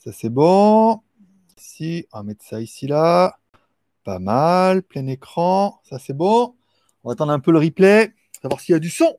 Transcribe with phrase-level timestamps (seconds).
[0.00, 1.02] Ça, c'est bon.
[1.58, 3.38] Ici, on va mettre ça ici, là.
[4.02, 4.82] Pas mal.
[4.82, 5.78] Plein écran.
[5.84, 6.56] Ça, c'est bon.
[7.04, 8.14] On va attendre un peu le replay.
[8.40, 9.18] Savoir s'il y a du son.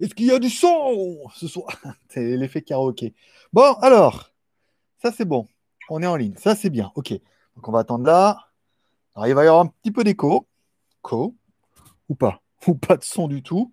[0.00, 1.68] Est-ce qu'il y a du son ce soir?
[2.08, 3.14] C'est l'effet karaoké.
[3.52, 4.32] Bon, alors.
[5.00, 5.46] Ça, c'est bon.
[5.90, 6.34] On est en ligne.
[6.36, 6.90] Ça, c'est bien.
[6.96, 7.12] OK.
[7.12, 8.48] Donc, on va attendre là.
[9.14, 10.48] Alors, il va y avoir un petit peu d'écho.
[11.02, 11.36] Co.
[12.08, 12.42] Ou pas.
[12.66, 13.72] Ou pas de son du tout.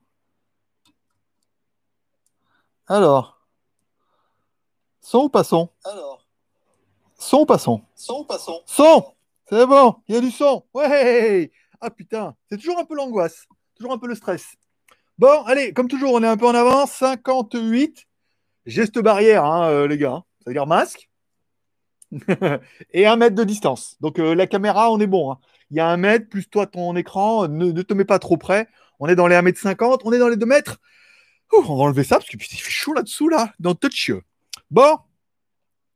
[2.86, 3.35] Alors.
[5.08, 6.26] Son ou pas son Alors,
[7.20, 9.06] Son ou pas son son ou pas son Son
[9.48, 10.64] C'est bon, il y a du son.
[10.74, 13.46] Ouais Ah putain, c'est toujours un peu l'angoisse,
[13.76, 14.56] toujours un peu le stress.
[15.20, 16.92] Bon, allez, comme toujours, on est un peu en avance.
[16.94, 18.08] 58.
[18.66, 20.12] Geste barrière, hein, euh, les gars.
[20.14, 20.24] hein.
[20.40, 21.08] Ça veut dire masque.
[22.94, 23.98] Et un mètre de distance.
[24.02, 25.32] Donc euh, la caméra, on est bon.
[25.32, 25.38] hein.
[25.70, 27.48] Il y a un mètre, plus toi, ton écran.
[27.48, 28.68] Ne, ne te mets pas trop près.
[29.00, 30.78] On est dans les 1m50, on est dans les 2 mètres.
[31.54, 33.76] Ouh, on va enlever ça parce que putain, il fait chaud là-dessous, là, dans le
[33.76, 34.12] touch.
[34.72, 34.98] Bon,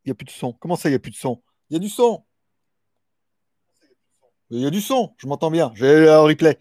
[0.05, 0.53] il n'y a plus de son.
[0.53, 1.41] Comment ça, il n'y a plus de son?
[1.69, 2.23] Il y a du son.
[4.51, 5.71] Il y a du son, je m'entends bien.
[5.75, 6.57] J'ai un replay.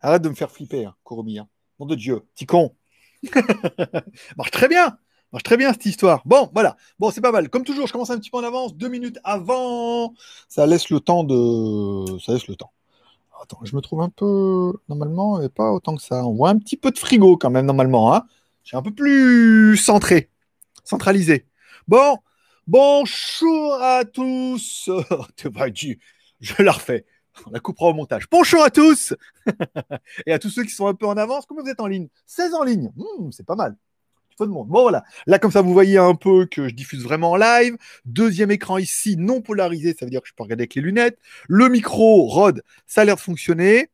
[0.00, 0.94] Arrête de me faire flipper, hein.
[1.10, 1.48] Hein.
[1.80, 2.74] Nom de Dieu, petit con.
[4.36, 4.98] Marche très bien.
[5.32, 6.22] Marche très bien cette histoire.
[6.24, 6.76] Bon, voilà.
[6.98, 7.48] Bon, c'est pas mal.
[7.48, 10.14] Comme toujours, je commence un petit peu en avance, deux minutes avant.
[10.48, 12.18] Ça laisse le temps de.
[12.18, 12.72] Ça laisse le temps.
[13.40, 14.72] Attends, je me trouve un peu.
[14.88, 16.24] Normalement, et pas autant que ça.
[16.24, 18.14] On voit un petit peu de frigo quand même, normalement.
[18.14, 18.26] Hein.
[18.64, 20.30] Je un peu plus centré,
[20.84, 21.46] centralisé.
[21.88, 22.18] Bon,
[22.66, 24.88] bonjour à tous.
[26.40, 27.06] Je la refais.
[27.46, 28.24] On la coupera au montage.
[28.30, 29.14] Bonjour à tous
[30.26, 31.46] et à tous ceux qui sont un peu en avance.
[31.46, 32.08] Comment vous êtes en ligne?
[32.26, 32.90] 16 en ligne.
[32.96, 33.76] Hmm, c'est pas mal.
[34.38, 34.68] Faut de monde.
[34.68, 35.04] Bon, voilà.
[35.26, 37.76] Là, comme ça, vous voyez un peu que je diffuse vraiment en live.
[38.06, 39.94] Deuxième écran ici, non polarisé.
[39.98, 41.18] Ça veut dire que je peux regarder avec les lunettes.
[41.48, 43.90] Le micro, Rod, ça a l'air de fonctionner.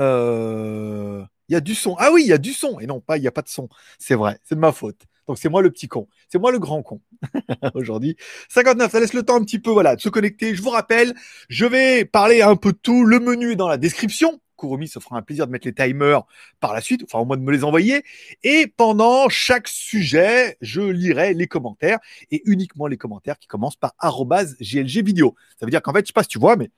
[0.00, 1.94] Euh, Il y a du son.
[1.98, 2.80] Ah oui, il y a du son.
[2.80, 3.68] Et non, pas, il n'y a pas de son.
[3.98, 4.38] C'est vrai.
[4.44, 5.02] C'est de ma faute.
[5.26, 6.08] Donc, c'est moi le petit con.
[6.28, 7.00] C'est moi le grand con.
[7.74, 8.16] Aujourd'hui.
[8.48, 10.54] 59, ça laisse le temps un petit peu, voilà, de se connecter.
[10.54, 11.14] Je vous rappelle,
[11.48, 13.04] je vais parler un peu de tout.
[13.04, 14.40] Le menu est dans la description.
[14.56, 16.22] Kurumi se fera un plaisir de mettre les timers
[16.60, 18.04] par la suite, enfin au moins de me les envoyer.
[18.42, 21.98] Et pendant chaque sujet, je lirai les commentaires
[22.30, 25.34] et uniquement les commentaires qui commencent par arrobase GLG vidéo.
[25.60, 26.70] Ça veut dire qu'en fait, je sais pas si tu vois, mais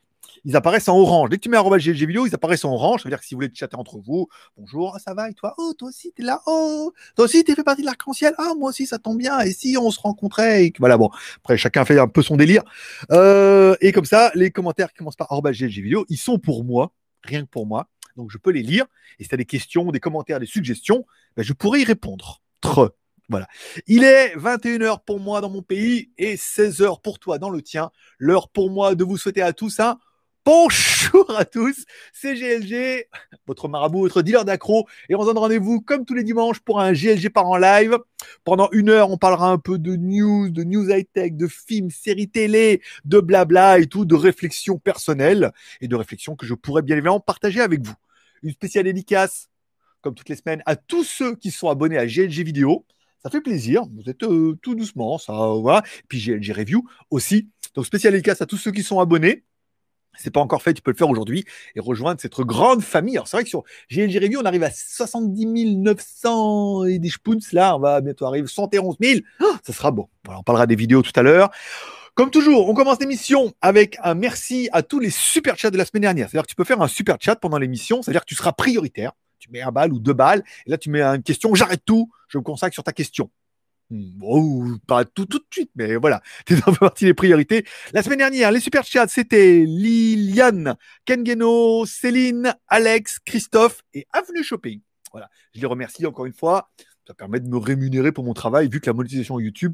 [0.44, 1.30] ils apparaissent en orange.
[1.30, 3.02] Dès que tu mets GLG vidéo, ils apparaissent en orange.
[3.02, 5.34] Ça veut dire que si vous voulez chatter entre vous, bonjour, ah, ça va et
[5.34, 5.54] toi?
[5.58, 8.70] Oh, toi aussi, t'es là Oh, toi aussi, t'es fait partie de l'arc-en-ciel Ah, moi
[8.70, 9.40] aussi, ça tombe bien.
[9.40, 11.10] Et si on se rencontrait Voilà, bon.
[11.38, 12.62] Après, chacun fait un peu son délire.
[13.10, 16.92] Euh, et comme ça, les commentaires qui commencent par GLG vidéo, ils sont pour moi,
[17.22, 17.88] rien que pour moi.
[18.16, 18.86] Donc, je peux les lire.
[19.18, 21.04] Et si tu as des questions, des commentaires, des suggestions,
[21.36, 22.42] ben, je pourrais y répondre.
[22.60, 22.90] Tre.
[23.28, 23.46] Voilà.
[23.86, 27.90] Il est 21h pour moi dans mon pays et 16h pour toi dans le tien.
[28.18, 29.98] L'heure pour moi de vous souhaiter à tous un
[30.48, 31.84] bonjour à tous.
[32.14, 33.04] C'est GLG,
[33.46, 34.88] votre marabout, votre dealer d'accro.
[35.10, 37.98] Et on se donne rendez-vous comme tous les dimanches pour un GLG par en live.
[38.44, 42.30] Pendant une heure, on parlera un peu de news, de news high-tech, de films, séries
[42.30, 46.96] télé, de blabla et tout, de réflexions personnelles et de réflexions que je pourrais bien
[46.96, 47.96] évidemment partager avec vous.
[48.42, 49.50] Une spéciale dédicace,
[50.00, 52.86] comme toutes les semaines, à tous ceux qui sont abonnés à GLG Vidéo.
[53.22, 53.82] Ça fait plaisir.
[53.94, 55.82] Vous êtes euh, tout doucement, ça, voilà.
[56.08, 57.50] Puis GLG Review aussi.
[57.74, 59.44] Donc, spéciale dédicace à tous ceux qui sont abonnés.
[60.18, 63.16] C'est pas encore fait, tu peux le faire aujourd'hui et rejoindre cette grande famille.
[63.16, 67.38] Alors, c'est vrai que sur GLG Review, on arrive à 70 900 et des spoons.
[67.52, 69.20] Là, on va bientôt arriver à 111 000.
[69.40, 70.08] Ah, ça sera bon.
[70.24, 71.50] Voilà, on parlera des vidéos tout à l'heure.
[72.14, 75.84] Comme toujours, on commence l'émission avec un merci à tous les super chats de la
[75.84, 76.28] semaine dernière.
[76.28, 79.12] C'est-à-dire que tu peux faire un super chat pendant l'émission, c'est-à-dire que tu seras prioritaire.
[79.38, 82.10] Tu mets un balle ou deux balles, et là tu mets une question, j'arrête tout,
[82.26, 83.30] je me consacre sur ta question.
[83.90, 87.64] Hmm, Bon, pas tout de suite, mais voilà, es dans la partie des priorités.
[87.92, 90.76] La semaine dernière, les super chats, c'était Liliane,
[91.06, 94.80] Kengeno, Céline, Alex, Christophe et Avenue Shopping.
[95.12, 96.70] Voilà, je les remercie encore une fois.
[97.06, 99.72] Ça permet de me rémunérer pour mon travail, vu que la monétisation YouTube,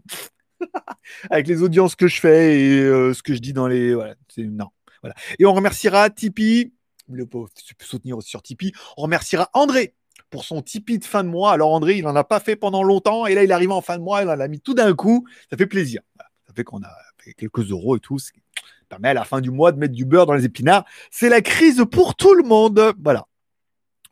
[1.31, 3.94] avec les audiences que je fais et euh, ce que je dis dans les.
[3.94, 4.69] Voilà, c'est non.
[5.02, 5.16] Voilà.
[5.41, 6.72] Et on remerciera Tipeee.
[7.10, 7.50] Le pauvre,
[7.82, 8.72] soutenir aussi sur Tipeee.
[8.96, 9.94] On remerciera André
[10.34, 11.53] pour son Tipeee de fin de mois.
[11.53, 13.25] Alors, André, il n'en a pas fait pendant longtemps.
[13.27, 14.21] Et là, il arrive en fin de mois.
[14.21, 15.28] Il en a mis tout d'un coup.
[15.49, 16.03] Ça fait plaisir.
[16.45, 18.19] Ça fait qu'on a fait quelques euros et tout.
[18.19, 18.41] Ce qui
[18.88, 20.85] permet à la fin du mois de mettre du beurre dans les épinards.
[21.12, 22.94] C'est la crise pour tout le monde.
[23.00, 23.29] Voilà.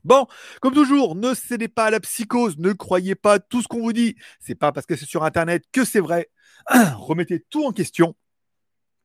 [0.05, 0.29] Bon,
[0.61, 3.93] comme toujours, ne cédez pas à la psychose, ne croyez pas tout ce qu'on vous
[3.93, 4.14] dit.
[4.38, 6.31] C'est pas parce que c'est sur Internet que c'est vrai.
[6.99, 8.14] Remettez tout en question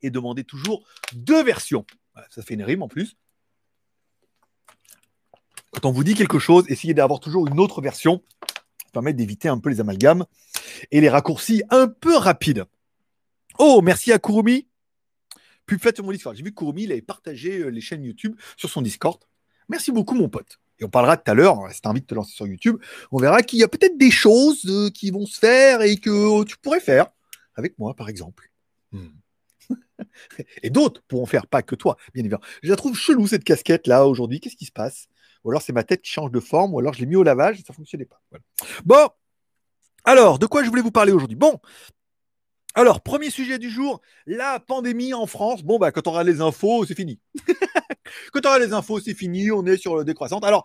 [0.04, 1.84] et demandez toujours deux versions.
[2.30, 3.16] Ça fait une rime en plus.
[5.78, 8.24] Quand on vous dit quelque chose, essayez d'avoir toujours une autre version.
[8.42, 10.26] Ça permet d'éviter un peu les amalgames
[10.90, 12.66] et les raccourcis un peu rapides.
[13.60, 14.68] Oh, merci à Kurumi.
[15.68, 16.36] Puis faites sur mon Discord.
[16.36, 19.20] J'ai vu que Kurumi il avait partagé euh, les chaînes YouTube sur son Discord.
[19.70, 20.60] Merci beaucoup, mon pote.
[20.80, 22.82] Et on parlera tout à l'heure, si tu envie de te lancer sur YouTube,
[23.12, 26.44] on verra qu'il y a peut-être des choses euh, qui vont se faire et que
[26.46, 27.06] tu pourrais faire.
[27.54, 28.50] avec moi, par exemple.
[28.92, 29.10] Hmm.
[30.64, 32.44] Et d'autres pourront faire, pas que toi, bien évidemment.
[32.64, 34.40] Je la trouve chelou cette casquette là aujourd'hui.
[34.40, 35.08] Qu'est-ce qui se passe?
[35.44, 37.24] Ou alors c'est ma tête qui change de forme, ou alors je l'ai mis au
[37.24, 38.22] lavage et ça ne fonctionnait pas.
[38.86, 39.10] Bon,
[40.04, 41.38] alors de quoi je voulais vous parler aujourd'hui?
[41.38, 41.60] Bon,
[42.78, 45.64] alors, premier sujet du jour, la pandémie en France.
[45.64, 47.20] Bon, bah, quand on aura les infos, c'est fini.
[48.32, 50.44] quand on aura les infos, c'est fini, on est sur le décroissante.
[50.46, 50.64] Alors,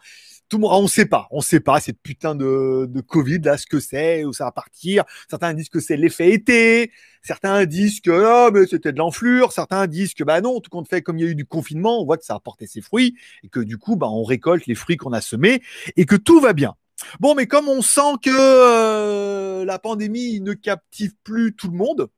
[0.53, 3.65] tout le monde, on sait pas, on sait pas cette putain de, Covid, là, ce
[3.65, 5.03] que c'est, où ça va partir.
[5.31, 6.93] Certains disent que c'est l'effet été.
[7.23, 8.11] Certains disent que,
[8.51, 9.51] oh, c'était de l'enflure.
[9.51, 12.03] Certains disent que, bah non, tout compte fait, comme il y a eu du confinement,
[12.03, 14.67] on voit que ça a porté ses fruits et que du coup, bah, on récolte
[14.67, 15.63] les fruits qu'on a semés
[15.97, 16.75] et que tout va bien.
[17.19, 22.11] Bon, mais comme on sent que euh, la pandémie ne captive plus tout le monde,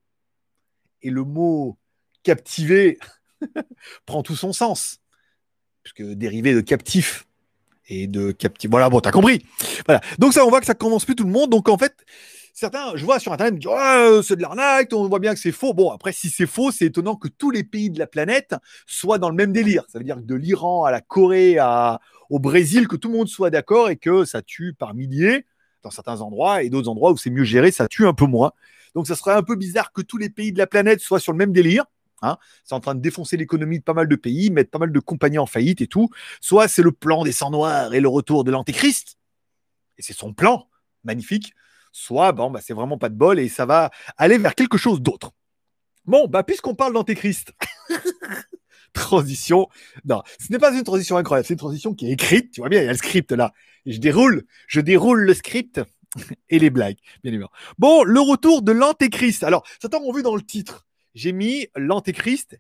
[1.03, 1.79] et le mot
[2.25, 2.99] captiver
[4.07, 4.99] prend tout son sens,
[5.85, 7.29] puisque dérivé de captif
[7.89, 8.71] et de captif.
[8.71, 9.45] Voilà, bon, t'as compris.
[9.87, 10.01] Voilà.
[10.19, 11.51] Donc ça, on voit que ça commence plus tout le monde.
[11.51, 11.95] Donc en fait,
[12.55, 15.75] certains, je vois sur Internet, oh, c'est de l'arnaque, on voit bien que c'est faux.
[15.75, 18.55] Bon, après, si c'est faux, c'est étonnant que tous les pays de la planète
[18.87, 19.85] soient dans le même délire.
[19.89, 22.01] Ça veut dire que de l'Iran à la Corée à,
[22.31, 25.47] au Brésil, que tout le monde soit d'accord et que ça tue par milliers
[25.83, 28.53] dans certains endroits et d'autres endroits où c'est mieux géré, ça tue un peu moins.
[28.95, 31.33] Donc ça serait un peu bizarre que tous les pays de la planète soient sur
[31.33, 31.85] le même délire.
[32.23, 32.39] Hein.
[32.65, 35.01] c'est en train de défoncer l'économie de pas mal de pays, mettre pas mal de
[35.01, 36.09] compagnies en faillite et tout.
[36.41, 39.19] Soit c'est le plan des sangs noirs et le retour de l'antéchrist,
[39.99, 40.69] et c'est son plan,
[41.05, 41.55] magnifique.
[41.93, 45.01] Soit bon, bah, c'est vraiment pas de bol et ça va aller vers quelque chose
[45.01, 45.33] d'autre.
[46.07, 47.53] Bon, bah, puisqu'on parle d'antéchrist,
[48.93, 49.69] transition.
[50.05, 52.53] Non, ce n'est pas une transition incroyable, c'est une transition qui est écrite.
[52.53, 53.53] Tu vois bien, il y a le script là.
[53.87, 55.81] Et je déroule, je déroule le script
[56.51, 57.53] et les blagues, bien évidemment.
[57.79, 59.45] Bon, le retour de l'antéchrist.
[59.45, 62.59] Alors, certains ont vu dans le titre, j'ai mis l'antéchrist,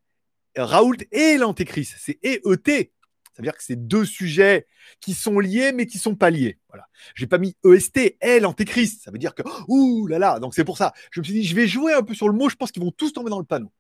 [0.56, 1.96] Raoult et l'antéchrist.
[1.98, 2.92] C'est EET.
[3.34, 4.68] Ça veut dire que c'est deux sujets
[5.00, 6.60] qui sont liés, mais qui sont pas liés.
[6.68, 6.86] Voilà.
[7.16, 9.02] J'ai pas mis EST, et l'antéchrist.
[9.02, 10.38] Ça veut dire que, ouh là là.
[10.38, 10.92] Donc c'est pour ça.
[11.10, 12.48] Je me suis dit, je vais jouer un peu sur le mot.
[12.48, 13.72] Je pense qu'ils vont tous tomber dans le panneau.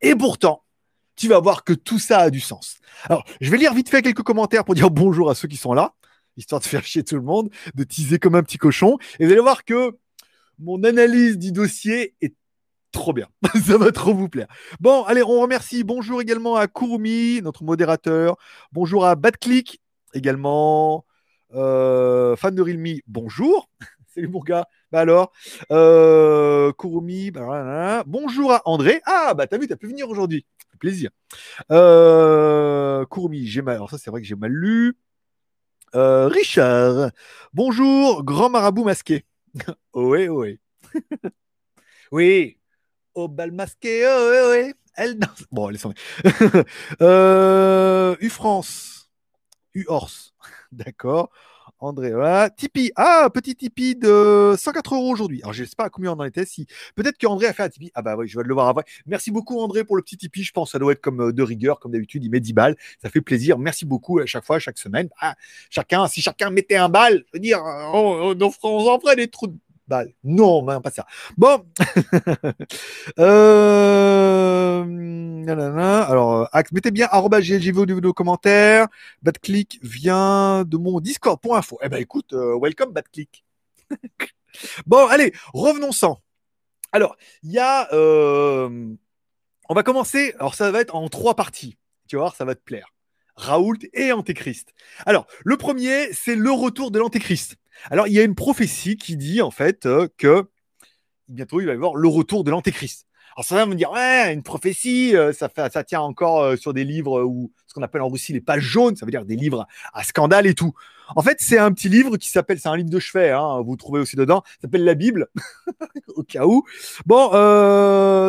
[0.00, 0.64] Et pourtant,
[1.16, 2.78] tu vas voir que tout ça a du sens.
[3.04, 5.72] Alors, je vais lire vite fait quelques commentaires pour dire bonjour à ceux qui sont
[5.72, 5.94] là,
[6.36, 8.98] histoire de faire chier tout le monde, de teaser comme un petit cochon.
[9.18, 9.98] Et vous allez voir que
[10.60, 12.36] mon analyse du dossier est
[12.94, 13.28] trop bien.
[13.66, 14.46] ça va trop vous plaire.
[14.80, 15.84] Bon, allez, on remercie.
[15.84, 18.36] Bonjour également à Kurumi, notre modérateur.
[18.72, 19.82] Bonjour à Badclick
[20.14, 21.04] également.
[21.54, 23.68] Euh, fan de Realme, bonjour.
[24.14, 24.66] Salut mon gars.
[24.92, 25.32] Bah alors,
[25.72, 26.72] euh,
[27.32, 29.02] bah, bonjour à André.
[29.06, 30.46] Ah, bah t'as vu, t'as pu venir aujourd'hui
[30.78, 31.10] plaisir.
[31.72, 33.76] Euh, j'ai mal.
[33.76, 34.96] Alors ça, c'est vrai que j'ai mal lu.
[35.94, 37.10] Euh, Richard,
[37.52, 39.24] bonjour, grand marabout masqué.
[39.94, 40.58] oui, oui.
[42.12, 42.58] oui.
[43.14, 44.74] Au bal masqué, oui, oui.
[44.96, 45.44] Elle danse.
[45.52, 45.94] Bon, laissons.
[47.00, 49.10] euh, U-France.
[49.74, 50.34] U-Horse.
[50.72, 51.30] D'accord.
[51.80, 52.50] André, voilà.
[52.50, 52.92] Tipeee.
[52.96, 55.40] Ah, petit Tipeee de 104 euros aujourd'hui.
[55.42, 56.46] Alors, je ne sais pas à combien on en était.
[56.46, 56.66] Si...
[56.94, 57.90] Peut-être qu'André a fait un Tipeee.
[57.94, 58.84] Ah, bah oui, je vais le voir après.
[59.06, 60.44] Merci beaucoup, André, pour le petit Tipeee.
[60.44, 62.24] Je pense que ça doit être comme euh, de rigueur, comme d'habitude.
[62.24, 62.76] Il met 10 balles.
[63.02, 63.58] Ça fait plaisir.
[63.58, 65.08] Merci beaucoup à chaque fois, chaque semaine.
[65.20, 65.36] Ah,
[65.68, 69.28] chacun, si chacun mettait un balle, je veux dire, on, on, on en ferait des
[69.28, 69.58] trous de
[70.24, 71.06] non, même pas ça.
[71.36, 71.64] Bon.
[73.18, 74.84] euh...
[75.46, 78.88] Alors, Axe, mettez bien GLGV au niveau de vos commentaires.
[79.22, 81.78] Badclick vient de mon Discord.info.
[81.82, 83.44] Eh ben, écoute, euh, welcome Badclick.
[84.86, 86.18] bon, allez, revenons-en.
[86.92, 87.92] Alors, il y a.
[87.92, 88.94] Euh...
[89.68, 90.34] On va commencer.
[90.38, 91.76] Alors, ça va être en trois parties.
[92.08, 92.94] Tu vas voir, ça va te plaire.
[93.36, 94.72] Raoult et Antéchrist.
[95.06, 97.56] Alors, le premier, c'est le retour de l'Antéchrist.
[97.90, 100.48] Alors, il y a une prophétie qui dit en fait euh, que
[101.28, 103.06] bientôt il va y avoir le retour de l'Antéchrist.
[103.36, 106.56] Alors, ça va me dire, ouais, une prophétie, euh, ça, fait, ça tient encore euh,
[106.56, 109.24] sur des livres ou ce qu'on appelle en Russie les pages jaunes, ça veut dire
[109.24, 110.72] des livres à scandale et tout.
[111.16, 113.76] En fait, c'est un petit livre qui s'appelle, c'est un livre de chevet, hein, vous
[113.76, 115.28] trouvez aussi dedans, s'appelle la Bible,
[116.14, 116.64] au cas où.
[117.06, 117.30] Bon,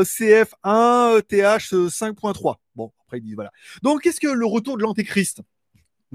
[0.03, 2.55] CF1, TH 5.3.
[2.75, 3.51] Bon, après ils disent voilà.
[3.83, 5.41] Donc, qu'est-ce que le retour de l'Antéchrist?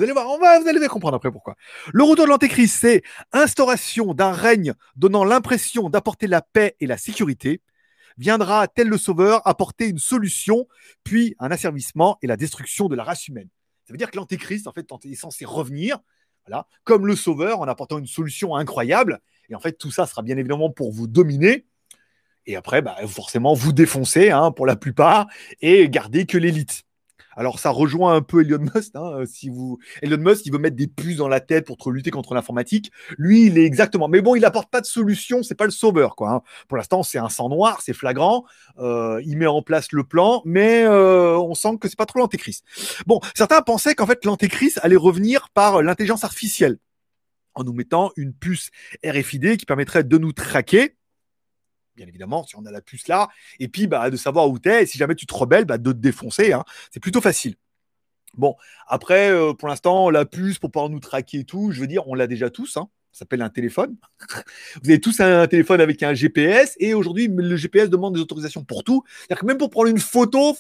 [0.07, 1.57] Vous allez allez comprendre après pourquoi.
[1.93, 3.03] Le retour de l'Antéchrist, c'est
[3.33, 7.61] instauration d'un règne donnant l'impression d'apporter la paix et la sécurité.
[8.19, 10.67] Viendra, tel le sauveur, apporter une solution,
[11.05, 13.49] puis un asservissement et la destruction de la race humaine.
[13.85, 15.99] Ça veut dire que l'Antéchrist, en fait, est censé revenir,
[16.85, 19.21] comme le sauveur, en apportant une solution incroyable.
[19.49, 21.67] Et en fait, tout ça sera bien évidemment pour vous dominer.
[22.47, 25.27] Et après, bah, forcément, vous défoncer hein, pour la plupart
[25.61, 26.85] et garder que l'élite.
[27.41, 28.91] Alors ça rejoint un peu Elon Musk.
[28.97, 32.11] Hein, si vous, Elon Musk, il veut mettre des puces dans la tête pour lutter
[32.11, 32.93] contre l'informatique.
[33.17, 34.09] Lui, il est exactement.
[34.09, 35.43] Mais bon, il apporte pas de solution.
[35.43, 36.33] C'est pas le sauveur, quoi.
[36.33, 36.43] Hein.
[36.69, 38.45] Pour l'instant, c'est un sang noir, c'est flagrant.
[38.79, 42.19] Euh, il met en place le plan, mais euh, on sent que c'est pas trop
[42.19, 42.63] l'antéchrist.
[43.07, 46.77] Bon, certains pensaient qu'en fait l'antéchrist allait revenir par l'intelligence artificielle
[47.55, 48.69] en nous mettant une puce
[49.03, 50.95] RFID qui permettrait de nous traquer
[52.01, 53.29] bien évidemment, si on a la puce là,
[53.59, 55.93] et puis bah, de savoir où t'es, et si jamais tu te rebelles, bah, de
[55.93, 56.55] te défoncer.
[56.55, 56.65] Hein.
[56.91, 57.57] C'est plutôt facile.
[58.39, 61.87] Bon, après, euh, pour l'instant, la puce pour pouvoir nous traquer et tout, je veux
[61.87, 62.79] dire, on l'a déjà tous.
[62.79, 62.89] Hein.
[63.13, 63.97] Ça s'appelle un téléphone.
[64.83, 68.65] Vous avez tous un téléphone avec un GPS et aujourd'hui, le GPS demande des autorisations
[68.65, 69.03] pour tout.
[69.19, 70.57] C'est-à-dire que même pour prendre une photo,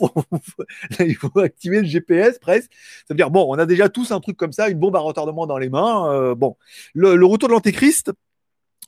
[1.01, 2.71] il faut activer le GPS presque.
[2.73, 5.01] Ça veut dire, bon, on a déjà tous un truc comme ça, une bombe à
[5.01, 6.13] retardement dans les mains.
[6.13, 6.57] Euh, bon,
[6.93, 8.13] le, le retour de l'Antéchrist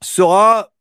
[0.03, 0.73] sera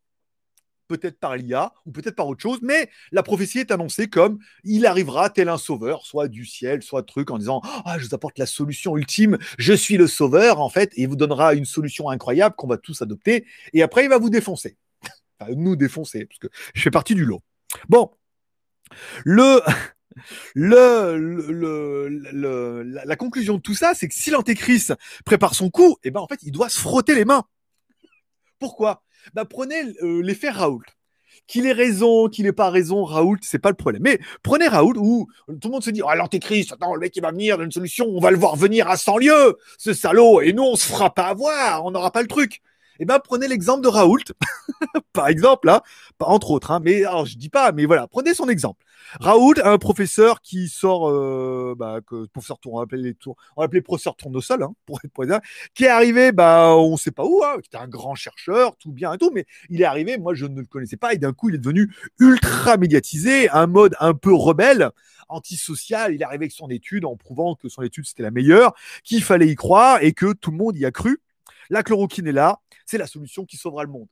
[0.88, 4.86] peut-être par l'IA ou peut-être par autre chose, mais la prophétie est annoncée comme il
[4.86, 8.38] arrivera tel un sauveur, soit du ciel, soit truc, en disant Ah, je vous apporte
[8.38, 12.10] la solution ultime, je suis le sauveur, en fait, et il vous donnera une solution
[12.10, 14.76] incroyable qu'on va tous adopter, et après il va vous défoncer.
[15.40, 17.42] enfin, nous défoncer, parce que je fais partie du lot.
[17.88, 18.10] Bon,
[19.24, 19.60] le.
[20.54, 21.16] Le,
[23.06, 24.92] la, conclusion de tout ça, c'est que si l'antéchrist
[25.24, 27.44] prépare son coup, eh ben en fait, il doit se frotter les mains.
[28.58, 29.02] Pourquoi?
[29.34, 30.82] Bah, prenez euh, l'effet Raoult.
[31.48, 34.02] Qu'il ait raison, qu'il ait pas raison, Raoult, c'est pas le problème.
[34.02, 37.22] Mais prenez Raoult où tout le monde se dit, oh, l'antéchrist, attends, le mec, il
[37.22, 40.52] va venir d'une solution, on va le voir venir à 100 lieues, ce salaud, et
[40.52, 42.62] nous, on se fera pas avoir, on n'aura pas le truc.
[43.02, 44.22] Eh ben, prenez l'exemple de Raoult,
[45.12, 45.82] par exemple, là,
[46.18, 48.84] pas entre autres, hein, mais alors je dis pas, mais voilà, prenez son exemple.
[49.18, 53.62] Raoult, un professeur qui sort, euh, bah, que professeur tour, on appeler les tours, on
[53.62, 55.40] appeler professeur tournesol, hein, pour être président,
[55.74, 58.92] qui est arrivé, bah, on sait pas où, hein, qui était un grand chercheur, tout
[58.92, 61.32] bien et tout, mais il est arrivé, moi je ne le connaissais pas, et d'un
[61.32, 64.90] coup il est devenu ultra médiatisé, un mode un peu rebelle,
[65.28, 66.14] antisocial.
[66.14, 69.24] Il est arrivé avec son étude en prouvant que son étude c'était la meilleure, qu'il
[69.24, 71.20] fallait y croire et que tout le monde y a cru.
[71.68, 74.08] La chloroquine est là, c'est la solution qui sauvera le monde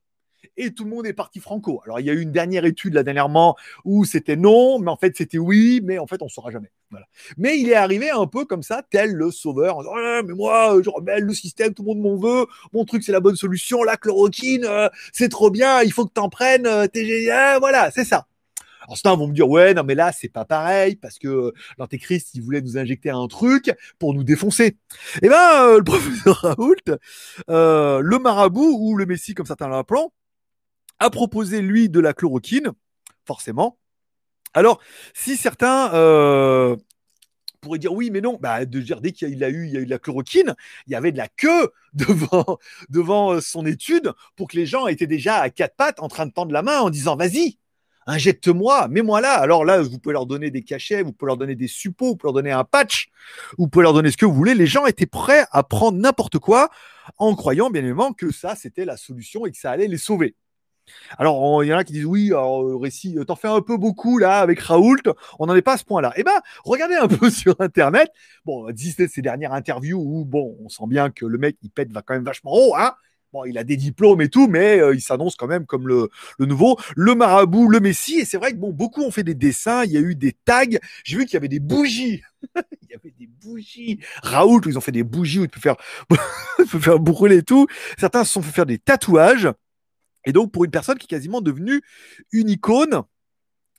[0.57, 1.81] et tout le monde est parti franco.
[1.85, 4.97] Alors, il y a eu une dernière étude là dernièrement où c'était non, mais en
[4.97, 6.71] fait c'était oui, mais en fait on ne saura jamais.
[7.37, 9.95] Mais il est arrivé un peu comme ça, tel le sauveur, en disant
[10.27, 13.21] mais moi je rebelle le système, tout le monde m'en veut, mon truc c'est la
[13.21, 16.87] bonne solution, la chloroquine, euh, c'est trop bien, il faut que tu en prennes, euh,
[16.93, 18.27] génial, voilà, c'est ça.
[18.83, 22.35] Alors certains vont me dire ouais non mais là c'est pas pareil parce que l'antéchrist
[22.35, 24.77] il voulait nous injecter un truc pour nous défoncer.
[25.23, 26.99] Eh ben euh, le professeur Raoult,
[27.49, 30.09] le marabout ou le messie comme certains l'appellent,
[31.01, 32.73] a proposé lui de la chloroquine,
[33.27, 33.79] forcément.
[34.55, 34.81] Alors,
[35.15, 36.77] si certains euh,
[37.79, 39.87] dire oui, mais non, bah, de dire dès qu'il a eu, il y a eu
[39.87, 40.55] de la chloroquine,
[40.87, 42.59] il y avait de la queue devant,
[42.89, 46.27] devant euh, son étude pour que les gens étaient déjà à quatre pattes en train
[46.27, 47.59] de tendre la main en disant vas-y,
[48.11, 49.35] injecte-moi, mets-moi là.
[49.35, 52.17] Alors là, vous pouvez leur donner des cachets, vous pouvez leur donner des suppôts, vous
[52.17, 53.11] pouvez leur donner un patch,
[53.59, 54.55] vous pouvez leur donner ce que vous voulez.
[54.55, 56.71] Les gens étaient prêts à prendre n'importe quoi
[57.19, 60.37] en croyant bien évidemment que ça, c'était la solution et que ça allait les sauver.
[61.19, 63.61] Alors, il y en a qui disent oui, alors, euh, récit, euh, t'en fais un
[63.61, 64.97] peu beaucoup là avec Raoult,
[65.38, 66.12] on n'en est pas à ce point-là.
[66.17, 68.11] Eh ben, regardez un peu sur Internet.
[68.45, 71.93] Bon, existait ces dernières interviews où, bon, on sent bien que le mec, il pète
[71.93, 72.95] va quand même vachement haut, hein.
[73.33, 76.11] Bon, il a des diplômes et tout, mais euh, il s'annonce quand même comme le,
[76.41, 78.19] nouveau, le marabout, le messie.
[78.19, 80.33] Et c'est vrai que bon, beaucoup ont fait des dessins, il y a eu des
[80.33, 80.65] tags.
[81.05, 82.23] J'ai vu qu'il y avait des bougies.
[82.83, 84.01] il y avait des bougies.
[84.25, 85.77] Raoult, ils ont fait des bougies où il peut faire,
[86.67, 87.69] faire brûler tout.
[87.99, 89.49] Certains se sont fait faire des tatouages.
[90.25, 91.83] Et donc, pour une personne qui est quasiment devenue
[92.33, 93.05] une icône,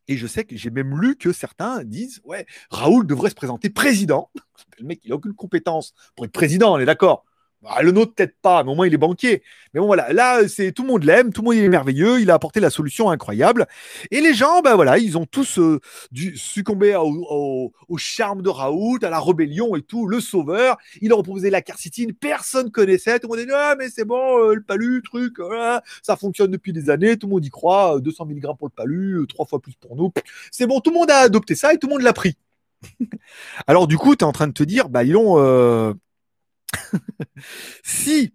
[0.08, 3.70] et je sais que j'ai même lu que certains disent Ouais, Raoul devrait se présenter
[3.70, 4.32] président.
[4.80, 7.26] Le mec, il n'a aucune compétence pour être président, on est d'accord.
[7.62, 9.44] Bah, le nôtre, peut-être pas, mais au moins il est banquier.
[9.74, 12.32] Mais bon, voilà, là, c'est tout le monde l'aime, tout le monde est merveilleux, il
[12.32, 13.68] a apporté la solution incroyable.
[14.10, 15.80] Et les gens, ben voilà, ils ont tous euh,
[16.36, 20.78] succombé au, charme de Raoult, à la rébellion et tout, le sauveur.
[21.02, 23.20] Il a proposé la carcitine, personne connaissait.
[23.20, 25.36] Tout le monde dit Ah, mais c'est bon, euh, le palu, truc,
[26.02, 28.74] ça fonctionne depuis des années, tout le monde y croit, 200 euh, mg pour le
[28.76, 30.12] palu, trois fois plus pour nous.
[30.52, 32.36] C'est bon, tout le monde a adopté ça et tout le monde l'a pris.
[33.68, 35.38] Alors, du coup, tu es en train de te dire Bah, ils ont
[37.84, 38.34] si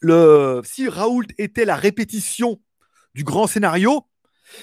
[0.00, 2.60] le si Raoult était la répétition
[3.14, 4.06] du grand scénario,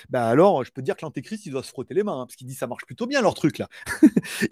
[0.10, 2.36] bah alors je peux dire que l'antéchrist il doit se frotter les mains hein, parce
[2.36, 3.68] qu'il dit ça marche plutôt bien leur truc là.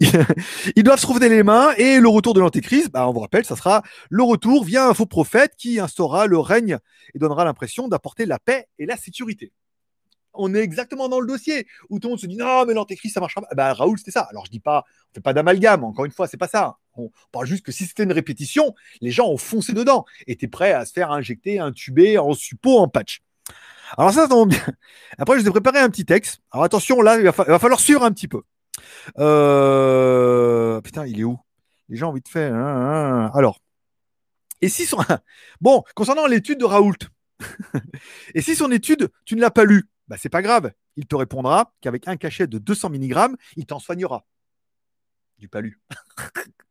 [0.76, 3.44] Ils doivent se frotter les mains et le retour de l'antéchrist, bah on vous rappelle,
[3.44, 6.78] ça sera le retour via un faux prophète qui instaurera le règne
[7.14, 9.52] et donnera l'impression d'apporter la paix et la sécurité
[10.38, 13.14] on est exactement dans le dossier où tout le monde se dit non, mais l'antéchrist,
[13.14, 13.54] ça marchera pas.
[13.54, 14.22] Bah, Raoul, c'était ça.
[14.30, 16.78] Alors, je dis pas, on fait pas d'amalgame, encore une fois, c'est pas ça.
[16.98, 20.72] On parle juste que si c'était une répétition, les gens ont foncé dedans, étaient prêts
[20.72, 23.22] à se faire injecter, intuber en suppôt, en patch.
[23.96, 24.66] Alors, ça, ça tombe bien.
[25.16, 26.40] Après, je vous ai préparé un petit texte.
[26.50, 28.42] Alors, attention, là, il va, falloir suivre un petit peu.
[29.18, 31.38] Euh, putain, il est où?
[31.88, 32.54] Les gens ont envie de faire.
[32.54, 33.30] Hein, hein, hein.
[33.34, 33.60] Alors,
[34.60, 34.98] et si son.
[35.60, 36.98] Bon, concernant l'étude de Raoult,
[38.34, 40.72] et si son étude, tu ne l'as pas lue, bah, c'est pas grave.
[40.96, 44.26] Il te répondra qu'avec un cachet de 200 mg, il t'en soignera.
[45.38, 45.80] Du palu.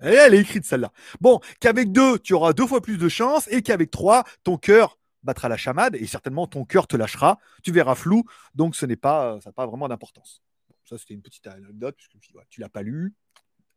[0.00, 0.92] Elle est écrite celle-là.
[1.20, 4.98] Bon, qu'avec deux, tu auras deux fois plus de chance et qu'avec trois, ton cœur
[5.22, 7.38] battra la chamade et certainement ton cœur te lâchera.
[7.62, 10.42] Tu verras flou, donc ce n'est pas, ça n'a pas vraiment d'importance.
[10.84, 12.18] ça, c'était une petite anecdote, puisque
[12.48, 13.14] tu l'as pas lu,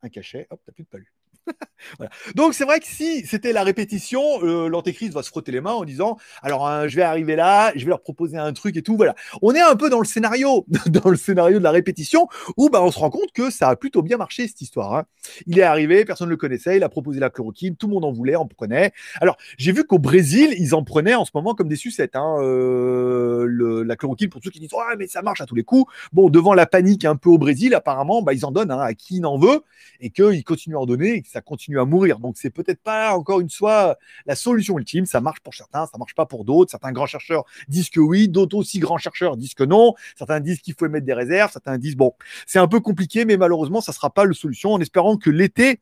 [0.02, 1.12] un cachet, hop, t'as plus de pas lu.
[2.34, 5.72] Donc c'est vrai que si c'était la répétition, euh, l'antéchrist va se frotter les mains
[5.72, 8.82] en disant alors hein, je vais arriver là, je vais leur proposer un truc et
[8.82, 8.96] tout.
[8.96, 12.70] Voilà, on est un peu dans le scénario, dans le scénario de la répétition où
[12.70, 14.94] bah on se rend compte que ça a plutôt bien marché cette histoire.
[14.94, 15.04] Hein.
[15.46, 18.04] Il est arrivé, personne ne le connaissait, il a proposé la chloroquine, tout le monde
[18.04, 18.92] en voulait, en prenait.
[19.20, 22.16] Alors j'ai vu qu'au Brésil ils en prenaient en ce moment comme des sucettes.
[22.16, 25.64] Hein, euh, la chloroquine pour ceux qui disent ouais mais ça marche à tous les
[25.64, 25.92] coups.
[26.12, 29.24] Bon devant la panique un peu au Brésil apparemment bah, ils en donnent à qui
[29.24, 29.62] en veut
[30.00, 32.18] et qu'ils continuent à en donner et que continue à mourir.
[32.18, 35.06] Donc c'est peut-être pas encore une fois la solution ultime.
[35.06, 36.70] Ça marche pour certains, ça marche pas pour d'autres.
[36.70, 39.94] Certains grands chercheurs disent que oui, d'autres aussi grands chercheurs disent que non.
[40.16, 42.14] Certains disent qu'il faut émettre des réserves, certains disent bon,
[42.46, 44.72] c'est un peu compliqué, mais malheureusement ça sera pas la solution.
[44.72, 45.80] En espérant que l'été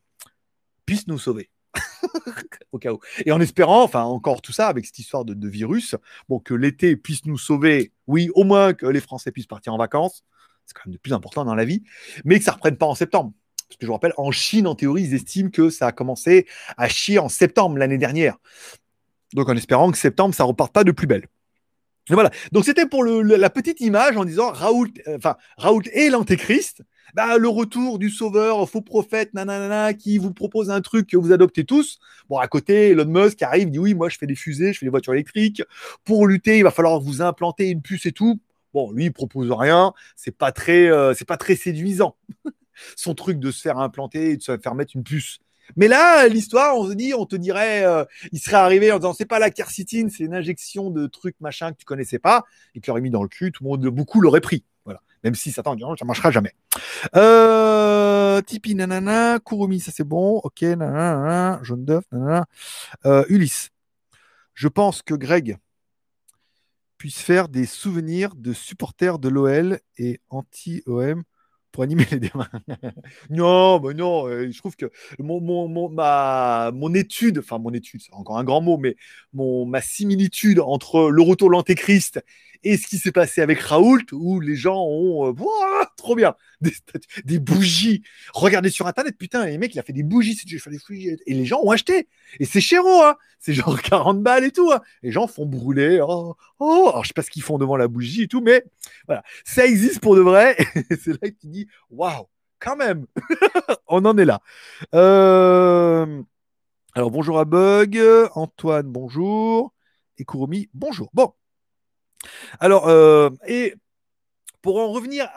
[0.87, 1.51] puisse nous sauver.
[2.73, 3.01] au cas où.
[3.25, 5.97] Et en espérant, enfin encore tout ça avec cette histoire de, virus,
[6.29, 9.79] bon que l'été puisse nous sauver, oui, au moins que les Français puissent partir en
[9.79, 10.25] vacances,
[10.67, 11.83] c'est quand même de plus important dans la vie,
[12.25, 13.33] mais que ça reprenne pas en septembre.
[13.69, 16.47] Parce que je vous rappelle, en Chine, en théorie, ils estiment que ça a commencé
[16.77, 18.37] à chier en septembre l'année dernière.
[19.33, 21.27] Donc en espérant que septembre, ça reparte pas de plus belle.
[22.11, 22.31] Et voilà.
[22.53, 25.37] Donc c'était pour la petite image en disant Raoult, euh, enfin
[25.93, 26.83] et l'antéchrist.
[27.15, 31.33] Bah, le retour du sauveur, faux prophète, nanana, qui vous propose un truc que vous
[31.33, 32.01] adoptez tous.
[32.29, 34.87] Bon, à côté, Elon Musk arrive, dit oui, moi je fais des fusées, je fais
[34.87, 35.63] des voitures électriques.
[36.05, 38.41] Pour lutter, il va falloir vous implanter une puce et tout.
[38.73, 39.93] Bon, lui, il propose rien.
[40.17, 42.17] C'est pas très, euh, c'est pas très séduisant.
[42.97, 45.39] Son truc de se faire implanter et de se faire mettre une puce.
[45.77, 49.15] Mais là, l'histoire, on se dit, on te dirait, euh, il serait arrivé en disant,
[49.15, 52.81] c'est pas la quercétine, c'est une injection de trucs machin que tu connaissais pas, et
[52.81, 54.65] tu l'aurais mis dans le cul, tout le monde, beaucoup l'auraient pris.
[54.85, 55.01] Voilà.
[55.23, 56.53] Même si Satan dit, ça marchera jamais.
[57.17, 62.47] Euh, Tipeee, nanana, Kurumi, ça c'est bon, ok, nanana, jaune d'œuf, nanana.
[63.07, 63.71] Euh, Ulysse.
[64.53, 65.57] Je pense que Greg
[66.99, 71.25] puisse faire des souvenirs de supporters de l'OL et anti-OM
[71.75, 72.49] pour animer les débats.
[73.31, 78.01] non, mais non, euh, je trouve que mon, mon, ma, mon étude, enfin mon étude,
[78.01, 78.95] c'est encore un grand mot, mais
[79.33, 82.23] mon, ma similitude entre le retour de l'Antéchrist
[82.65, 86.35] et ce qui s'est passé avec Raoult, où les gens ont, euh, trop bien,
[87.25, 88.03] des, bougies.
[88.33, 90.37] Regardez sur Internet, putain, les mecs, il a fait des bougies,
[91.27, 92.09] et les gens ont acheté.
[92.41, 93.17] Et c'est cher, hein.
[93.39, 94.73] c'est genre 40 balles et tout.
[94.73, 94.81] Hein.
[95.03, 96.01] Les gens font brûler.
[96.03, 98.65] Oh, oh, alors je sais pas ce qu'ils font devant la bougie et tout, mais
[99.07, 100.57] voilà, ça existe pour de vrai.
[101.03, 102.27] C'est là que tu dis, waouh,
[102.59, 103.07] quand même,
[103.89, 104.41] on en est là.
[104.95, 106.23] Euh,
[106.95, 108.01] alors bonjour à Bug,
[108.35, 109.75] Antoine, bonjour,
[110.17, 111.11] et Kurumi, bonjour.
[111.13, 111.35] Bon,
[112.61, 113.75] alors, euh, et
[114.63, 115.29] pour en revenir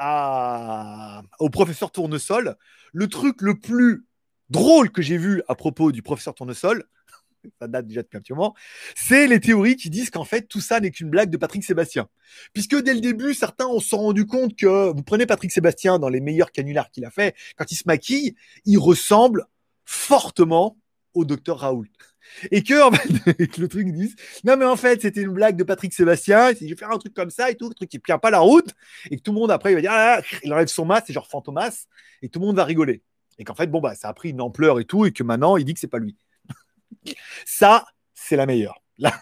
[1.39, 2.55] au professeur Tournesol,
[2.93, 4.05] le truc le plus
[4.49, 6.85] drôle que j'ai vu à propos du professeur Tournesol,
[7.59, 8.55] ça date déjà depuis un petit moment,
[8.95, 12.07] c'est les théories qui disent qu'en fait tout ça n'est qu'une blague de Patrick Sébastien.
[12.53, 16.09] Puisque dès le début, certains ont sont rendu compte que vous prenez Patrick Sébastien dans
[16.09, 19.45] les meilleurs canulars qu'il a fait, quand il se maquille, il ressemble
[19.85, 20.77] fortement
[21.13, 21.85] au docteur Raoult.
[22.51, 24.13] Et que, le truc dit
[24.43, 27.13] non, mais en fait, c'était une blague de Patrick Sébastien, je vais faire un truc
[27.13, 28.73] comme ça et tout, un truc qui tient pas la route,
[29.09, 31.13] et que tout le monde après, il va dire, ah, il enlève son masque, c'est
[31.13, 31.85] genre Fantomas,
[32.21, 33.03] et tout le monde va rigoler.
[33.39, 35.57] Et qu'en fait, bon, bah, ça a pris une ampleur et tout, et que maintenant,
[35.57, 36.15] il dit que c'est pas lui.
[37.45, 38.81] ça, c'est la meilleure.
[38.99, 39.13] Là,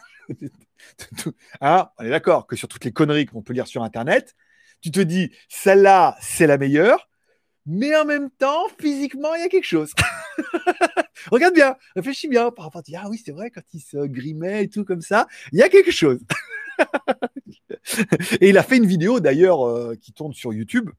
[1.61, 4.35] ah, on est d'accord que sur toutes les conneries qu'on peut lire sur Internet,
[4.81, 7.09] tu te dis, celle-là, c'est la meilleure,
[7.65, 9.91] mais en même temps, physiquement, il y a quelque chose.
[11.31, 14.65] Regarde bien, réfléchis bien par rapport à ah oui, c'est vrai, quand il se grimait
[14.65, 16.19] et tout comme ça, il y a quelque chose.
[18.41, 20.89] et il a fait une vidéo d'ailleurs euh, qui tourne sur YouTube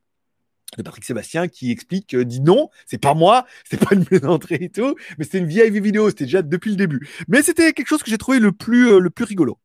[0.77, 4.57] de Patrick Sébastien qui explique, euh, dit non, c'est pas moi, c'est pas une plaisanterie
[4.61, 7.09] et tout, mais c'était une vieille vidéo, c'était déjà depuis le début.
[7.29, 9.59] Mais c'était quelque chose que j'ai trouvé le plus, euh, le plus rigolo.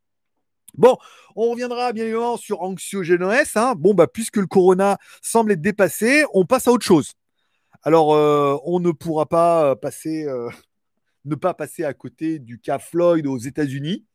[0.75, 0.97] Bon,
[1.35, 3.51] on reviendra bien évidemment sur anxiogénèse.
[3.55, 3.73] Hein.
[3.77, 7.13] Bon, bah, puisque le corona semble être dépassé, on passe à autre chose.
[7.83, 10.49] Alors, euh, on ne pourra pas passer, euh,
[11.25, 14.05] ne pas passer à côté du cas Floyd aux États-Unis.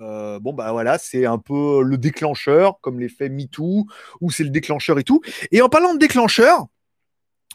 [0.00, 3.86] Euh, bon, bah voilà, c'est un peu le déclencheur, comme l'effet MeToo,
[4.20, 5.20] où c'est le déclencheur et tout.
[5.52, 6.66] Et en parlant de déclencheur,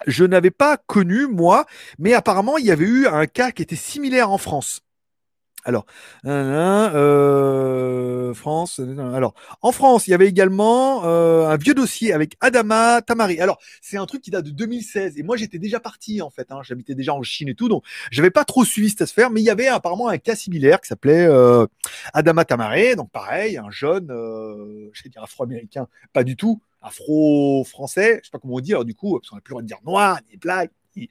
[0.06, 1.66] je n'avais pas connu, moi,
[1.98, 4.82] mais apparemment, il y avait eu un cas qui était similaire en France.
[5.66, 5.88] Alors,
[6.28, 8.80] euh, France.
[8.80, 13.40] Alors, en France, il y avait également euh, un vieux dossier avec Adama Tamari.
[13.40, 15.18] Alors, c'est un truc qui date de 2016.
[15.18, 16.52] Et moi, j'étais déjà parti en fait.
[16.52, 16.60] Hein.
[16.62, 19.32] J'habitais déjà en Chine et tout, donc j'avais pas trop suivi cette affaire.
[19.32, 21.66] Mais il y avait apparemment un cas similaire qui s'appelait euh,
[22.14, 22.96] Adama Tamari.
[22.96, 28.20] Donc, pareil, un jeune, je vais dire afro-américain, pas du tout, afro-français.
[28.22, 28.74] Je sais pas comment on dit.
[28.74, 31.10] Alors, du coup, parce qu'on n'a plus le droit de dire noir ni black il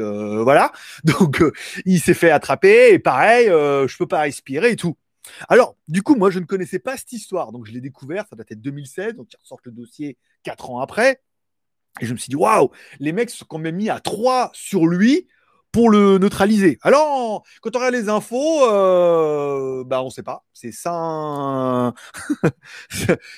[0.00, 0.72] euh, voilà.
[1.04, 1.52] Donc euh,
[1.84, 4.96] il s'est fait attraper et pareil, euh, je peux pas respirer et tout.
[5.48, 7.52] Alors, du coup, moi, je ne connaissais pas cette histoire.
[7.52, 9.14] Donc, je l'ai découvert, ça datait de 2016.
[9.14, 11.20] Donc, ils ressortent le dossier quatre ans après.
[12.00, 14.86] Et je me suis dit, waouh, les mecs sont quand même mis à 3 sur
[14.86, 15.28] lui
[15.72, 16.78] pour le neutraliser.
[16.82, 20.44] Alors, quand on regarde les infos, euh, bah on sait pas.
[20.52, 21.94] C'est ça.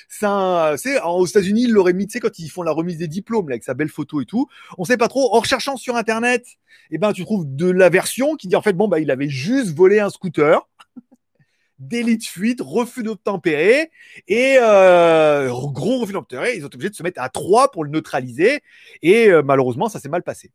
[0.09, 3.07] ça, c'est aux États-Unis, ils l'auraient mis, tu sais, quand ils font la remise des
[3.07, 4.47] diplômes là, avec sa belle photo et tout.
[4.77, 5.35] On sait pas trop.
[5.35, 6.45] En recherchant sur internet,
[6.89, 9.29] eh ben tu trouves de la version qui dit en fait bon bah il avait
[9.29, 10.67] juste volé un scooter.
[11.79, 13.89] délit de fuite, refus d'obtempérer
[14.27, 16.55] et euh, gros refus d'obtempérer.
[16.55, 18.61] Ils ont été obligés de se mettre à 3 pour le neutraliser
[19.01, 20.51] et euh, malheureusement ça s'est mal passé.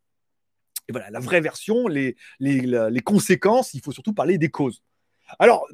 [0.88, 4.82] Et voilà, la vraie version, les, les, les conséquences, il faut surtout parler des causes.
[5.38, 5.66] Alors,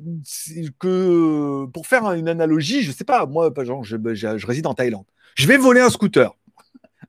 [0.79, 4.75] que, pour faire une analogie, je sais pas, moi, genre, je, je, je réside en
[4.75, 5.05] Thaïlande.
[5.35, 6.35] Je vais voler un scooter.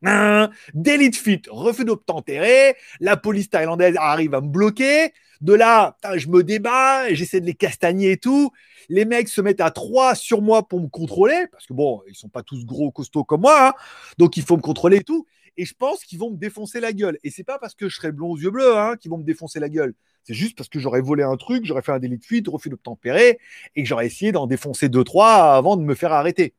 [0.73, 5.13] Délit de fuite, refus d'obtempérer, la police thaïlandaise arrive à me bloquer.
[5.39, 8.51] De là, je me débat, j'essaie de les castagner et tout.
[8.89, 12.15] Les mecs se mettent à trois sur moi pour me contrôler, parce que bon, ils
[12.15, 13.73] sont pas tous gros costauds comme moi, hein.
[14.17, 15.25] donc il faut me contrôler et tout
[15.57, 17.17] et je pense qu'ils vont me défoncer la gueule.
[17.23, 19.23] Et c'est pas parce que je serai blond aux yeux bleus hein, qu'ils vont me
[19.23, 19.93] défoncer la gueule.
[20.23, 22.69] C'est juste parce que j'aurais volé un truc, j'aurais fait un délit de fuite, refus
[22.69, 23.39] d'obtempérer,
[23.75, 26.53] et que j'aurais essayé d'en défoncer deux, trois avant de me faire arrêter.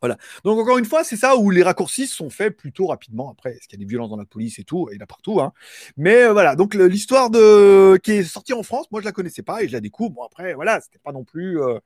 [0.00, 0.16] Voilà.
[0.44, 3.30] Donc encore une fois, c'est ça où les raccourcis sont faits plutôt rapidement.
[3.30, 5.40] Après, est-ce qu'il y a des violences dans la police et tout, en a partout.
[5.40, 5.52] Hein.
[5.96, 6.54] Mais euh, voilà.
[6.54, 9.72] Donc l'histoire de qui est sortie en France, moi je la connaissais pas et je
[9.72, 10.10] la découvre.
[10.10, 11.60] Bon après, voilà, c'était pas non plus.
[11.60, 11.80] Euh,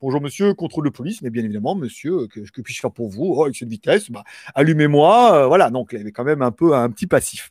[0.00, 3.34] Bonjour monsieur, contrôle de police, mais bien évidemment, monsieur, que, que puis-je faire pour vous?
[3.36, 4.22] Oh, avec cette vitesse, bah,
[4.54, 5.34] allumez-moi.
[5.34, 7.50] Euh, voilà, donc il y avait quand même un peu un petit passif.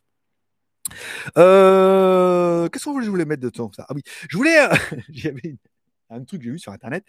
[1.36, 3.84] Euh, Qu'est-ce que je voulais mettre de temps ça?
[3.88, 4.58] Ah oui, je voulais.
[4.58, 4.74] Euh,
[5.12, 5.56] J'avais
[6.08, 7.04] un truc que j'ai vu sur Internet.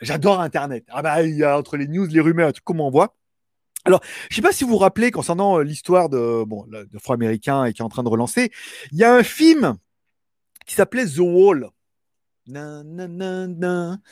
[0.00, 0.84] J'adore Internet.
[0.90, 3.16] Ah bah, il y a entre les news, les rumeurs, comme on voit.
[3.84, 7.64] Alors, je sais pas si vous vous rappelez concernant euh, l'histoire de bon de Afro-américain
[7.64, 8.52] et qui est en train de relancer,
[8.92, 9.76] il y a un film
[10.66, 11.68] qui s'appelait The Wall.
[12.46, 14.02] Nan,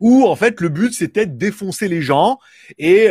[0.00, 2.38] Où en fait le but c'était de défoncer les gens
[2.78, 3.10] et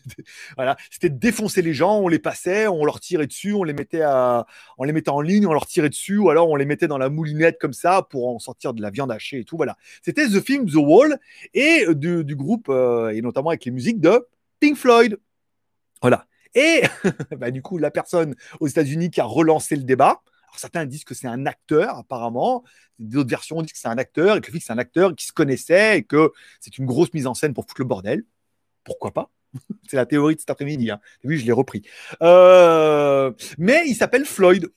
[0.56, 3.72] voilà c'était de défoncer les gens on les passait on leur tirait dessus on les
[3.72, 4.46] mettait à
[4.78, 6.98] on les mettait en ligne on leur tirait dessus ou alors on les mettait dans
[6.98, 9.76] la moulinette comme ça pour en sortir de la viande hachée et tout voilà.
[10.02, 11.18] C'était The Film The Wall
[11.52, 14.26] et du, du groupe euh, et notamment avec les musiques de
[14.60, 15.18] Pink Floyd.
[16.00, 16.26] Voilà.
[16.54, 16.82] Et
[17.36, 20.22] bah, du coup la personne aux États-Unis qui a relancé le débat
[20.56, 22.64] certains disent que c'est un acteur, apparemment.
[22.98, 25.98] D'autres versions disent que c'est un acteur et que c'est un acteur qui se connaissait
[25.98, 28.24] et que c'est une grosse mise en scène pour foutre le bordel.
[28.84, 29.30] Pourquoi pas?
[29.88, 30.90] C'est la théorie de cet après-midi.
[30.90, 31.00] Hein.
[31.24, 31.82] Oui, je l'ai repris.
[32.22, 33.32] Euh...
[33.56, 34.70] Mais il s'appelle Floyd.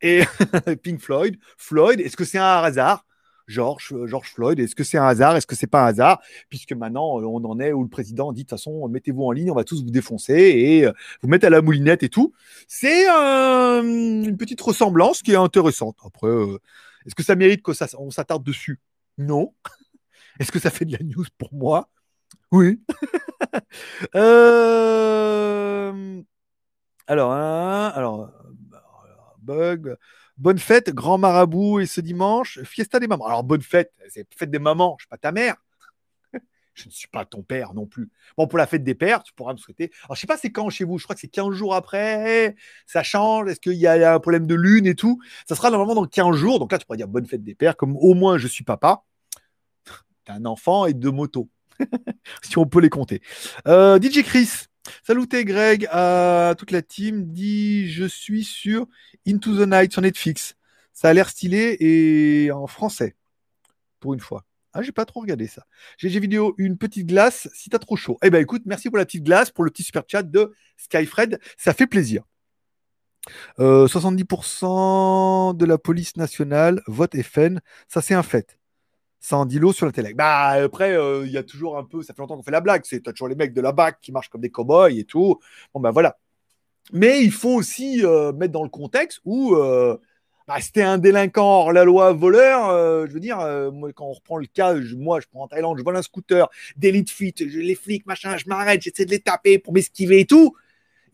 [0.00, 0.22] Et
[0.82, 3.04] Pink Floyd, Floyd, est-ce que c'est un hasard?
[3.48, 4.60] George, George Floyd.
[4.60, 6.20] Est-ce que c'est un hasard Est-ce que c'est pas un hasard?
[6.48, 9.32] Puisque maintenant, euh, on en est où le président dit de toute façon, mettez-vous en
[9.32, 12.32] ligne, on va tous vous défoncer et euh, vous mettre à la moulinette et tout.
[12.68, 15.96] C'est euh, une petite ressemblance qui est intéressante.
[16.04, 16.58] Après, euh,
[17.06, 18.80] est-ce que ça mérite qu'on s'attarde dessus?
[19.16, 19.54] Non.
[20.38, 21.88] Est-ce que ça fait de la news pour moi?
[22.52, 22.80] Oui.
[24.14, 26.22] euh...
[27.08, 28.30] Alors, hein, alors,
[29.48, 29.96] bug.
[30.38, 33.26] Bonne fête, grand marabout, et ce dimanche, fiesta des mamans.
[33.26, 35.56] Alors, bonne fête, c'est fête des mamans, je ne suis pas ta mère.
[36.74, 38.08] je ne suis pas ton père non plus.
[38.36, 39.90] Bon, pour la fête des pères, tu pourras me souhaiter.
[40.04, 42.54] Alors, je sais pas c'est quand chez vous, je crois que c'est 15 jours après,
[42.86, 45.20] ça change, est-ce qu'il y a un problème de lune et tout?
[45.48, 47.76] Ça sera normalement dans 15 jours, donc là, tu pourras dire bonne fête des pères,
[47.76, 49.02] comme au moins je suis papa.
[50.24, 51.48] T'as un enfant et deux motos,
[52.44, 53.22] si on peut les compter.
[53.66, 54.67] Euh, DJ Chris,
[55.06, 57.32] Saluté Greg à toute la team.
[57.32, 58.86] Dit je suis sur
[59.26, 60.54] Into the Night sur Netflix.
[60.92, 63.16] Ça a l'air stylé et en français
[64.00, 64.44] pour une fois.
[64.72, 65.64] Ah, j'ai pas trop regardé ça.
[65.98, 68.18] GG vidéo, une petite glace si t'as trop chaud.
[68.22, 71.40] Eh ben écoute, merci pour la petite glace, pour le petit super chat de Skyfred.
[71.56, 72.22] Ça fait plaisir.
[73.58, 77.60] Euh, 70% de la police nationale vote FN.
[77.88, 78.57] Ça, c'est un fait
[79.20, 80.14] ça en dit sur la télé.
[80.14, 82.60] Bah, après, euh, il y a toujours un peu, ça fait longtemps qu'on fait la
[82.60, 85.38] blague, c'est toujours les mecs de la BAC qui marchent comme des cow-boys et tout.
[85.74, 86.18] Bon, ben voilà.
[86.92, 89.98] Mais il faut aussi euh, mettre dans le contexte où euh,
[90.46, 93.06] bah, c'était un délinquant hors la loi voleur.
[93.06, 93.38] je veux dire,
[93.72, 96.48] moi, quand on reprend le cas, moi, je prends en Thaïlande, je vole un scooter,
[96.76, 100.20] délit de fuite, je, les flics, machin, je m'arrête, j'essaie de les taper pour m'esquiver
[100.20, 100.54] et tout.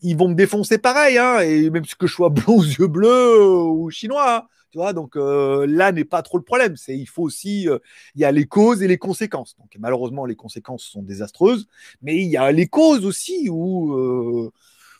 [0.01, 3.41] Ils vont me défoncer pareil, hein, et même que je sois blond aux yeux bleus
[3.41, 4.37] ou chinois.
[4.37, 4.47] Hein
[4.93, 6.75] donc là n'est pas trop le problème.
[6.77, 7.67] C'est il faut aussi
[8.15, 9.55] il y a les causes et les conséquences.
[9.57, 11.67] Donc malheureusement les conséquences sont désastreuses,
[12.01, 14.51] mais il y a les causes aussi où euh,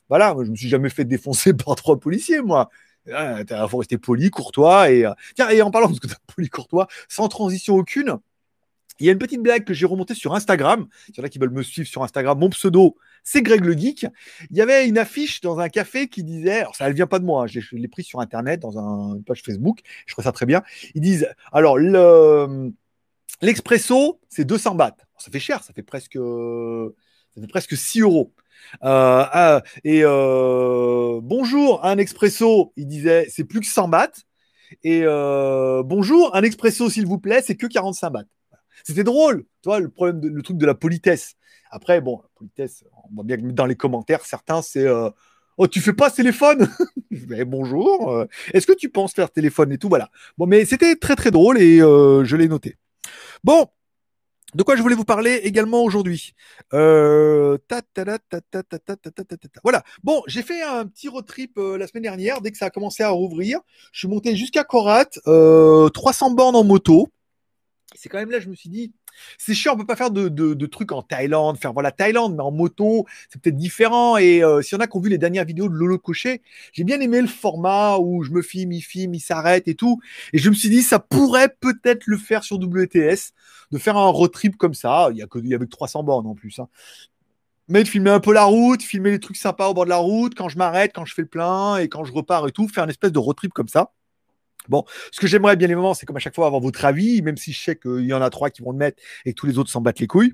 [0.10, 2.70] voilà, je me suis jamais fait défoncer par trois policiers moi.
[3.08, 6.00] Il faut rester poli, courtois et tiens et en parlant de
[6.36, 8.18] poli, courtois, sans transition aucune.
[9.00, 10.88] Il y a une petite blague que j'ai remontée sur Instagram.
[11.10, 12.40] Il y en a qui veulent me suivre sur Instagram.
[12.40, 14.08] Mon pseudo, c'est Greg le Geek.
[14.52, 17.20] Il y avait une affiche dans un café qui disait, alors ça ne vient pas
[17.20, 20.32] de moi, hein, je l'ai pris sur Internet, dans une page Facebook, je trouve ça
[20.32, 20.64] très bien.
[20.94, 21.78] Ils disent, alors
[23.42, 24.98] l'expresso, c'est 200 bahts.
[25.18, 26.18] Ça fait cher, ça fait presque,
[27.50, 28.34] presque 6 euros.
[28.84, 34.24] Euh, ah, et euh, bonjour, un expresso, il disait, c'est plus que 100 bahts.
[34.84, 38.26] Et euh, bonjour, un expresso, s'il vous plaît, c'est que 45 bahts.
[38.86, 41.36] C'était drôle, tu vois, le problème, le truc de la politesse.
[41.72, 44.88] Après, bon, la politesse, on voit bien que dans les commentaires, certains, c'est
[45.58, 46.70] Oh, tu fais pas téléphone?
[47.30, 49.90] Mais Bonjour, est-ce que tu penses faire téléphone et tout?
[49.90, 50.10] Voilà.
[50.38, 52.78] Bon, mais c'était très très drôle et je l'ai noté.
[53.44, 53.68] Bon,
[54.56, 56.34] de quoi je voulais vous parler également aujourd'hui?
[59.64, 59.84] Voilà.
[60.02, 62.70] Bon, j'ai fait un petit road trip euh, la semaine dernière, dès que ça a
[62.70, 63.60] commencé à rouvrir.
[63.92, 67.10] Je suis monté jusqu'à Korat, 300 euh, bornes en moto.
[67.94, 68.94] C'est quand même là, je me suis dit,
[69.38, 72.52] c'est chiant, on peut pas faire de, trucs en Thaïlande, faire voilà Thaïlande, mais en
[72.52, 74.18] moto, c'est peut-être différent.
[74.18, 76.42] Et euh, s'il y en a qui ont vu les dernières vidéos de Lolo Cochet,
[76.74, 80.00] j'ai bien aimé le format où je me filme, il filme, il s'arrête et tout.
[80.34, 83.34] Et je me suis dit, ça pourrait peut-être le faire sur WTS,
[83.72, 85.10] de faire un road trip comme ça.
[85.12, 86.60] Il y a que, il avait 300 bornes en plus.
[86.60, 86.68] Hein.
[87.68, 89.98] Mais de filmer un peu la route, filmer les trucs sympas au bord de la
[89.98, 92.68] route, quand je m'arrête, quand je fais le plein et quand je repars et tout,
[92.68, 93.92] faire une espèce de road trip comme ça.
[94.70, 97.38] Bon, ce que j'aimerais bien évidemment, c'est comme à chaque fois avoir votre avis, même
[97.38, 99.46] si je sais qu'il y en a trois qui vont le mettre et que tous
[99.46, 100.34] les autres s'en battent les couilles.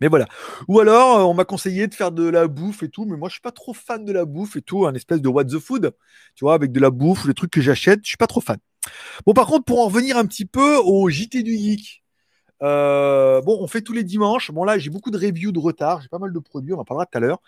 [0.00, 0.26] Mais voilà.
[0.68, 3.28] Ou alors, euh, on m'a conseillé de faire de la bouffe et tout, mais moi,
[3.28, 5.58] je suis pas trop fan de la bouffe et tout, un espèce de what the
[5.58, 5.92] food,
[6.34, 8.58] tu vois, avec de la bouffe, les trucs que j'achète, je suis pas trop fan.
[9.26, 12.02] Bon, par contre, pour en revenir un petit peu au JT du Geek,
[12.62, 14.50] euh, bon, on fait tous les dimanches.
[14.50, 16.84] Bon, là, j'ai beaucoup de reviews de retard, j'ai pas mal de produits, on en
[16.84, 17.40] parlera tout à l'heure.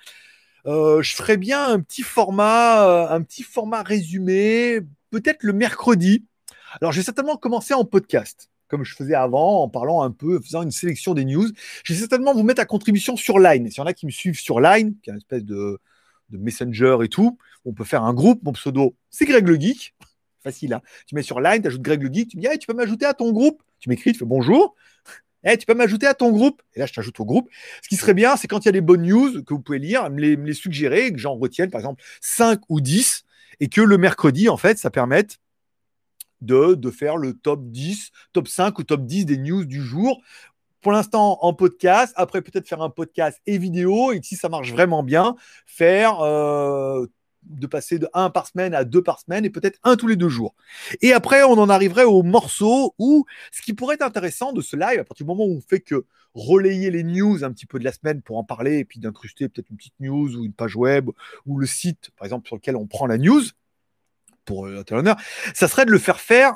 [0.66, 4.80] Euh, je ferais bien un petit format, un petit format résumé,
[5.20, 6.24] peut-être le mercredi.
[6.81, 10.62] Alors, j'ai certainement commencé en podcast, comme je faisais avant, en parlant un peu, faisant
[10.62, 11.48] une sélection des news.
[11.85, 13.70] Je vais certainement vous mettre à contribution sur Line.
[13.70, 15.79] S'il y en a qui me suivent sur Line, qui est une espèce de,
[16.31, 18.42] messenger et tout, on peut faire un groupe.
[18.42, 19.94] Mon pseudo, c'est Greg le Geek.
[20.44, 20.83] Facile, hein.
[21.07, 23.14] Tu mets sur Line, tu ajoutes Greg le Geek, tu dis, tu peux m'ajouter à
[23.14, 23.62] ton groupe?
[23.81, 24.74] Tu m'écris, tu fais bonjour.
[25.44, 26.62] Eh, tu peux m'ajouter à ton groupe?
[26.74, 27.48] Et là, je t'ajoute au groupe.
[27.83, 29.79] Ce qui serait bien, c'est quand il y a des bonnes news que vous pouvez
[29.79, 33.25] lire, me les, me les suggérer, que j'en retienne, par exemple, 5 ou 10
[33.60, 35.38] et que le mercredi, en fait, ça permette
[36.40, 40.20] de, faire le top 10, top 5 ou top 10 des news du jour.
[40.80, 42.12] Pour l'instant, en podcast.
[42.16, 44.12] Après, peut-être faire un podcast et vidéo.
[44.12, 45.34] Et si ça marche vraiment bien,
[45.66, 47.06] faire euh,
[47.46, 50.16] de passer de 1 par semaine à 2 par semaine et peut-être un tous les
[50.16, 50.54] deux jours.
[51.00, 54.76] Et après, on en arriverait au morceau où ce qui pourrait être intéressant de ce
[54.76, 56.04] live, à partir du moment où on fait que
[56.35, 59.48] relayer les news un petit peu de la semaine pour en parler et puis d'incruster
[59.48, 61.11] peut-être une petite news ou une page web
[61.46, 63.42] ou le site, par exemple, sur lequel on prend la news
[64.44, 65.16] pour euh, l'honneur,
[65.54, 66.54] ça serait de le faire faire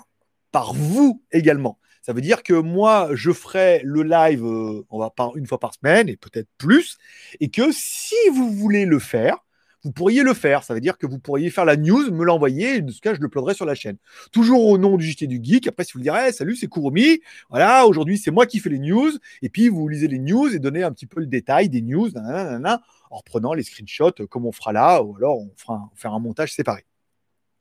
[0.53, 1.79] par vous également.
[2.03, 5.61] Ça veut dire que moi, je ferai le live, euh, on va pas une fois
[5.61, 6.99] par semaine et peut-être plus,
[7.41, 9.39] et que si vous voulez le faire,
[9.85, 10.63] vous pourriez le faire.
[10.63, 13.15] Ça veut dire que vous pourriez faire la news, me l'envoyer, et de ce cas,
[13.15, 13.97] je le uploaderai sur la chaîne.
[14.33, 15.67] Toujours au nom du JT du Geek.
[15.69, 17.21] Après, si vous le direz, salut, c'est Kurumi.
[17.49, 19.11] Voilà, aujourd'hui, c'est moi qui fais les news.
[19.43, 22.11] Et puis, vous lisez les news et donnez un petit peu le détail des news,
[22.17, 26.85] en reprenant les screenshots comme on fera là, ou alors on fera un montage séparé.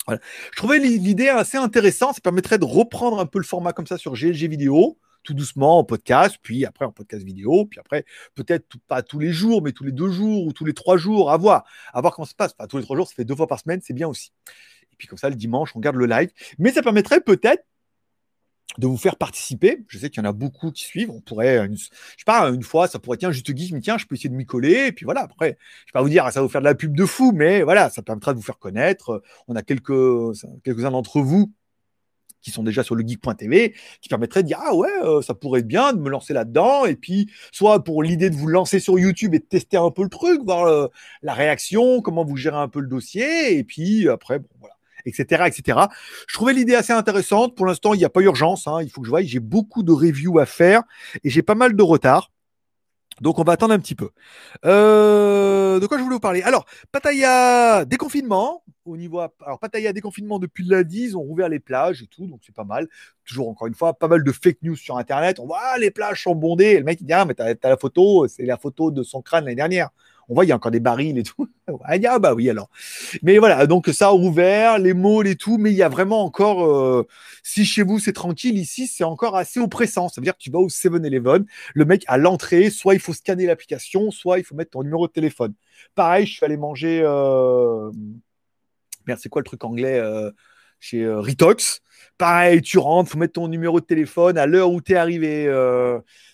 [0.06, 0.22] Voilà.
[0.52, 2.16] Je trouvais l'idée assez intéressante.
[2.16, 4.98] Ça permettrait de reprendre un peu le format comme ça sur GLG vidéo
[5.30, 9.32] tout doucement en podcast, puis après en podcast vidéo, puis après peut-être pas tous les
[9.32, 12.16] jours, mais tous les deux jours ou tous les trois jours, à voir, à voir
[12.16, 12.56] comment ça se passe.
[12.58, 14.32] Enfin, tous les trois jours, ça fait deux fois par semaine, c'est bien aussi.
[14.92, 16.32] Et puis comme ça, le dimanche, on garde le live.
[16.58, 17.64] Mais ça permettrait peut-être
[18.80, 19.84] de vous faire participer.
[19.88, 21.12] Je sais qu'il y en a beaucoup qui suivent.
[21.12, 24.16] On pourrait, je sais pas, une fois, ça pourrait, tiens, juste mais tiens, je peux
[24.16, 24.88] essayer de m'y coller.
[24.88, 26.76] Et puis voilà, après, je vais pas vous dire, ça va vous faire de la
[26.76, 29.22] pub de fou, mais voilà, ça permettra de vous faire connaître.
[29.48, 31.54] On a quelques, quelques-uns d'entre vous
[32.42, 35.62] qui sont déjà sur le geek.tv, qui permettraient de dire ah ouais, euh, ça pourrait
[35.62, 38.98] être bien de me lancer là-dedans, et puis soit pour l'idée de vous lancer sur
[39.00, 40.88] YouTube et de tester un peu le truc, voir euh,
[41.22, 44.76] la réaction, comment vous gérez un peu le dossier, et puis après, bon voilà,
[45.06, 45.80] etc., etc.
[46.28, 47.56] Je trouvais l'idée assez intéressante.
[47.56, 49.22] Pour l'instant, il n'y a pas urgence, hein, il faut que je voie.
[49.22, 50.84] J'ai beaucoup de reviews à faire
[51.24, 52.32] et j'ai pas mal de retard.
[53.22, 54.10] Donc on va attendre un petit peu.
[54.66, 56.42] Euh, de quoi je voulais vous parler?
[56.42, 58.64] Alors, Pattaya déconfinement.
[58.86, 62.40] Au niveau, alors Pattaya déconfinement depuis lundi, ils ont rouvert les plages et tout, donc
[62.44, 62.88] c'est pas mal.
[63.24, 65.40] Toujours encore une fois, pas mal de fake news sur Internet.
[65.40, 66.66] On voit ah, les plages sont bondées.
[66.66, 69.04] Et le mec il dit ah mais t'as as la photo, c'est la photo de
[69.04, 69.90] son crâne l'année dernière
[70.30, 71.50] on voit il y a encore des barils et tout.
[71.88, 72.70] ah bah oui alors.
[73.24, 76.24] Mais voilà, donc ça a ouvert, les malls et tout, mais il y a vraiment
[76.24, 77.08] encore, euh,
[77.44, 80.08] si chez vous c'est tranquille, ici c'est encore assez oppressant.
[80.08, 83.14] Ça veut dire que tu vas au 7-Eleven, le mec à l'entrée, soit il faut
[83.14, 85.54] scanner l'application, soit il faut mettre ton numéro de téléphone.
[85.96, 87.92] Pareil, je suis allé manger, euh...
[89.08, 90.32] merde c'est quoi le truc anglais euh...
[90.80, 91.82] chez Ritox.
[92.18, 95.46] Pareil, tu rentres, faut mettre ton numéro de téléphone à l'heure où tu es arrivé.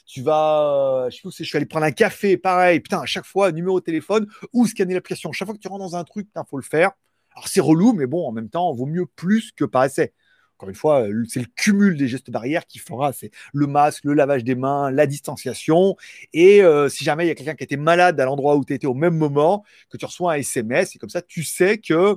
[0.05, 3.25] tu vas, je sais pas je suis allé prendre un café, pareil, putain, à chaque
[3.25, 5.31] fois, numéro de téléphone ou scanner l'application.
[5.31, 6.91] Chaque fois que tu rentres dans un truc, il faut le faire.
[7.35, 10.13] Alors c'est relou, mais bon, en même temps, vaut mieux plus que pas assez.
[10.57, 14.13] Encore une fois, c'est le cumul des gestes barrières qui fera, c'est le masque, le
[14.13, 15.97] lavage des mains, la distanciation.
[16.31, 18.73] Et euh, si jamais il y a quelqu'un qui était malade à l'endroit où tu
[18.73, 22.15] étais au même moment, que tu reçois un SMS, et comme ça, tu sais que,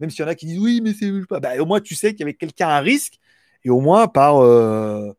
[0.00, 1.94] même s'il y en a qui disent oui, mais c'est pas, bah, au moins tu
[1.94, 3.18] sais qu'il y avait quelqu'un à risque,
[3.64, 5.12] et au moins par, euh,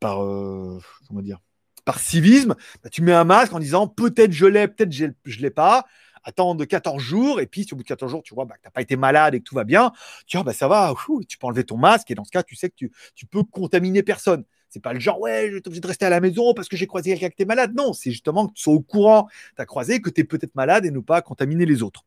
[0.00, 1.40] par euh, comment dire,
[1.84, 5.42] par civisme, bah, tu mets un masque en disant peut-être je l'ai, peut-être je ne
[5.42, 5.84] l'ai pas
[6.24, 8.66] attendre 14 jours, et puis, au bout de 14 jours, tu vois bah, que tu
[8.66, 9.92] n'as pas été malade et que tout va bien,
[10.26, 10.94] tu vois, bah, ça va,
[11.28, 13.42] tu peux enlever ton masque, et dans ce cas, tu sais que tu, tu peux
[13.42, 14.44] contaminer personne.
[14.68, 16.78] C'est pas le genre, ouais, je suis obligé de rester à la maison parce que
[16.78, 17.74] j'ai croisé quelqu'un qui était malade.
[17.76, 20.54] Non, c'est justement que tu sois au courant, tu as croisé, que tu es peut-être
[20.54, 22.06] malade et ne pas contaminer les autres.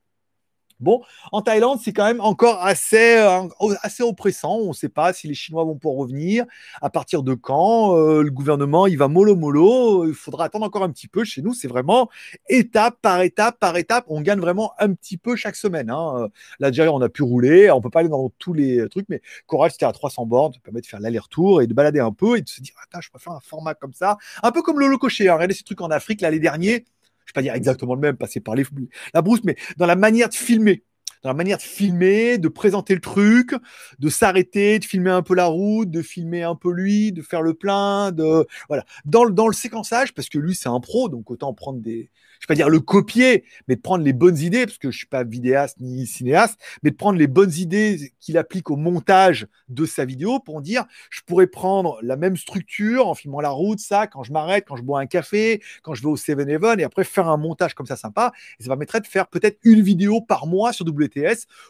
[0.82, 3.48] Bon, en Thaïlande, c'est quand même encore assez, euh,
[3.82, 4.58] assez oppressant.
[4.58, 6.46] On ne sait pas si les Chinois vont pouvoir revenir,
[6.82, 7.96] à partir de quand.
[7.98, 10.06] Euh, le gouvernement, il va mollo mollo.
[10.06, 11.24] Il faudra attendre encore un petit peu.
[11.24, 12.10] Chez nous, c'est vraiment
[12.50, 14.04] étape par étape par étape.
[14.10, 15.90] On gagne vraiment un petit peu chaque semaine.
[15.90, 16.28] Hein.
[16.60, 17.72] Là, déjà, on a pu rouler.
[17.72, 20.54] On peut pas aller dans tous les trucs, mais Coral, c'était à 300 bornes.
[20.54, 23.02] Ça permet de faire l'aller-retour et de balader un peu et de se dire, attends,
[23.02, 24.18] je préfère un format comme ça.
[24.44, 25.30] Un peu comme le Cocher.
[25.30, 25.36] Hein.
[25.36, 26.80] Regardez ces trucs en Afrique, l'année dernière
[27.26, 28.66] je vais pas dire exactement le même, passer par les,
[29.14, 30.84] la brousse, mais dans la manière de filmer
[31.23, 33.54] dans la manière de filmer, de présenter le truc,
[33.99, 37.41] de s'arrêter, de filmer un peu la route, de filmer un peu lui, de faire
[37.41, 38.86] le plein, de voilà.
[39.06, 42.45] Dans, dans le séquençage, parce que lui c'est un pro, donc autant prendre des, je
[42.45, 45.08] vais pas dire le copier, mais de prendre les bonnes idées, parce que je suis
[45.08, 49.86] pas vidéaste ni cinéaste, mais de prendre les bonnes idées qu'il applique au montage de
[49.86, 54.08] sa vidéo pour dire, je pourrais prendre la même structure en filmant la route, ça,
[54.08, 57.04] quand je m'arrête, quand je bois un café, quand je vais au 7-Eleven, et après
[57.04, 60.47] faire un montage comme ça sympa, et ça permettrait de faire peut-être une vidéo par
[60.47, 60.86] mois sur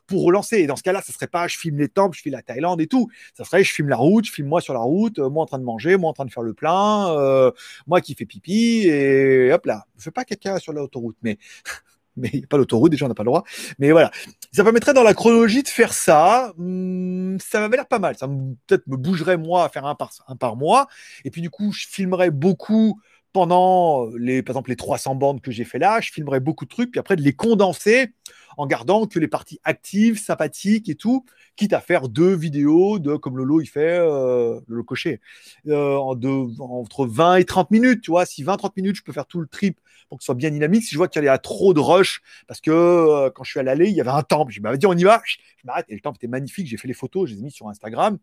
[0.07, 0.57] Pour relancer.
[0.57, 2.81] Et dans ce cas-là, ça serait pas je filme les temples, je filme la Thaïlande
[2.81, 3.09] et tout.
[3.33, 5.45] Ça serait je filme la route, je filme moi sur la route, euh, moi en
[5.45, 7.51] train de manger, moi en train de faire le plein, euh,
[7.87, 9.85] moi qui fais pipi, et hop là.
[9.97, 11.37] Je fais pas caca sur l'autoroute, mais
[12.17, 13.43] mais il pas l'autoroute, déjà on n'a pas le droit.
[13.79, 14.11] Mais voilà,
[14.51, 16.53] ça permettrait dans la chronologie de faire ça.
[16.57, 18.17] Hmm, ça m'avait l'air pas mal.
[18.17, 18.27] Ça
[18.67, 20.87] peut-être me bougerait moi à faire un par, un par mois.
[21.25, 22.99] Et puis du coup, je filmerais beaucoup
[23.35, 25.99] pendant les, par exemple, les 300 bandes que j'ai fait là.
[25.99, 28.13] Je filmerais beaucoup de trucs, puis après de les condenser
[28.55, 31.25] en gardant que les parties actives, sympathiques et tout,
[31.57, 35.19] quitte à faire deux vidéos de comme Lolo il fait, euh, Lolo Cocher,
[35.67, 36.17] euh, en
[36.59, 38.25] entre 20 et 30 minutes, tu vois.
[38.25, 40.83] Si 20-30 minutes, je peux faire tout le trip pour que ce soit bien dynamique.
[40.83, 43.59] Si je vois qu'il y a trop de rush, parce que euh, quand je suis
[43.59, 44.53] à l'aller, il y avait un temple.
[44.53, 45.21] Je m'avais dit, on y va.
[45.25, 45.87] Je m'arrête.
[45.89, 46.67] Et le temple était magnifique.
[46.67, 48.17] J'ai fait les photos, je les ai mis sur Instagram.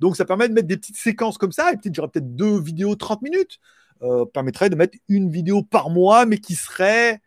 [0.00, 1.72] Donc, ça permet de mettre des petites séquences comme ça.
[1.72, 3.60] Et peut-être, j'aurais peut-être deux vidéos 30 minutes.
[4.02, 7.20] Euh, permettrait de mettre une vidéo par mois, mais qui serait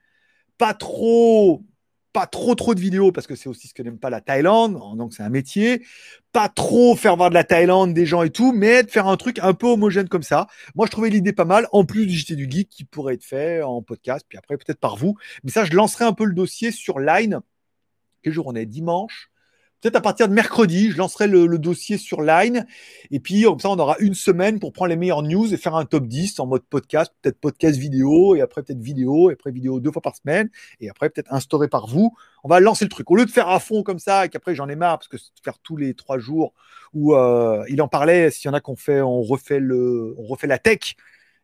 [0.58, 1.64] pas trop
[2.14, 4.80] pas trop trop de vidéos parce que c'est aussi ce que n'aime pas la Thaïlande,
[4.98, 5.86] donc c'est un métier.
[6.32, 9.18] Pas trop faire voir de la Thaïlande des gens et tout, mais de faire un
[9.18, 10.48] truc un peu homogène comme ça.
[10.76, 13.24] Moi, je trouvais l'idée pas mal, en plus du JT du Geek qui pourrait être
[13.24, 15.16] fait en podcast, puis après peut-être par vous.
[15.44, 17.42] Mais ça, je lancerai un peu le dossier sur Line.
[18.24, 19.30] Quel jour on est Dimanche
[19.82, 22.66] peut-être à partir de mercredi, je lancerai le, dossier sur Line.
[23.12, 25.76] Et puis, comme ça, on aura une semaine pour prendre les meilleures news et faire
[25.76, 29.52] un top 10 en mode podcast, peut-être podcast vidéo, et après peut-être vidéo, et après
[29.52, 32.16] vidéo deux fois par semaine, et après peut-être instauré par vous.
[32.44, 33.10] On va lancer le truc.
[33.12, 35.18] Au lieu de faire à fond comme ça, et qu'après j'en ai marre, parce que
[35.44, 36.54] faire tous les trois jours,
[36.94, 40.24] où euh, il en parlait, s'il y en a qu'on fait, on refait le, on
[40.24, 40.96] refait la tech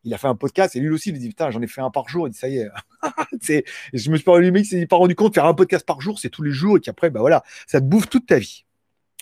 [0.04, 1.90] il a fait un podcast et lui aussi, il dit Putain, j'en ai fait un
[1.90, 2.28] par jour.
[2.28, 2.68] Il Ça y est.
[3.92, 6.30] je me suis pas, lui, s'est pas rendu compte faire un podcast par jour, c'est
[6.30, 8.64] tous les jours et qu'après, bah voilà, ça te bouffe toute ta vie.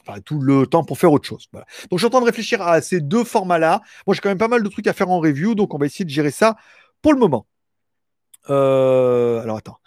[0.06, 1.48] Enfin, tout le temps pour faire autre chose.
[1.52, 3.80] Donc, je suis en train de réfléchir à ces deux formats-là.
[4.06, 5.86] Moi, j'ai quand même pas mal de trucs à faire en review, donc on va
[5.86, 6.56] essayer de gérer ça
[7.00, 7.46] pour le moment.
[8.50, 9.78] Euh, alors, attends.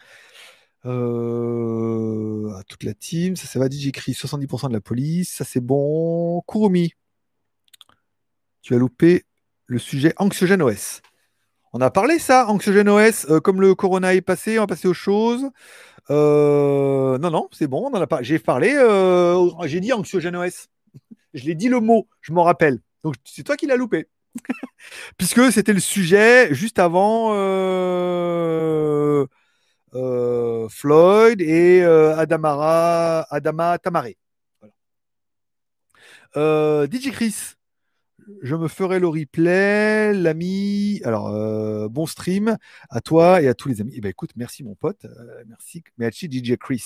[0.86, 5.43] Euh, à toute la team, ça, ça va dit, j'écris 70% de la police, ça
[5.43, 6.41] c'est bon.
[6.47, 6.93] Kurumi,
[8.62, 9.26] tu as loupé
[9.67, 11.01] le sujet Anxiogène OS.
[11.73, 14.88] On a parlé ça, Anxiogène OS, euh, comme le Corona est passé, on va passer
[14.88, 15.49] aux choses.
[16.10, 18.23] Euh, non, non, c'est bon, on en a pas.
[18.23, 20.67] J'ai parlé, euh, j'ai dit Anxiogène OS.
[21.34, 22.80] je l'ai dit le mot, je m'en rappelle.
[23.03, 24.08] Donc c'est toi qui l'as loupé.
[25.17, 27.32] Puisque c'était le sujet juste avant
[30.69, 34.13] Floyd et Adamara, Adama Tamare.
[36.34, 36.88] Voilà.
[36.89, 37.57] DJ Chris,
[38.41, 41.01] je me ferai le replay, l'ami.
[41.03, 42.57] Alors, euh, bon stream
[42.89, 43.93] à toi et à tous les amis.
[43.95, 45.05] Eh ben, écoute, merci mon pote.
[45.05, 45.43] Euh,
[45.97, 46.84] merci, DJ Chris.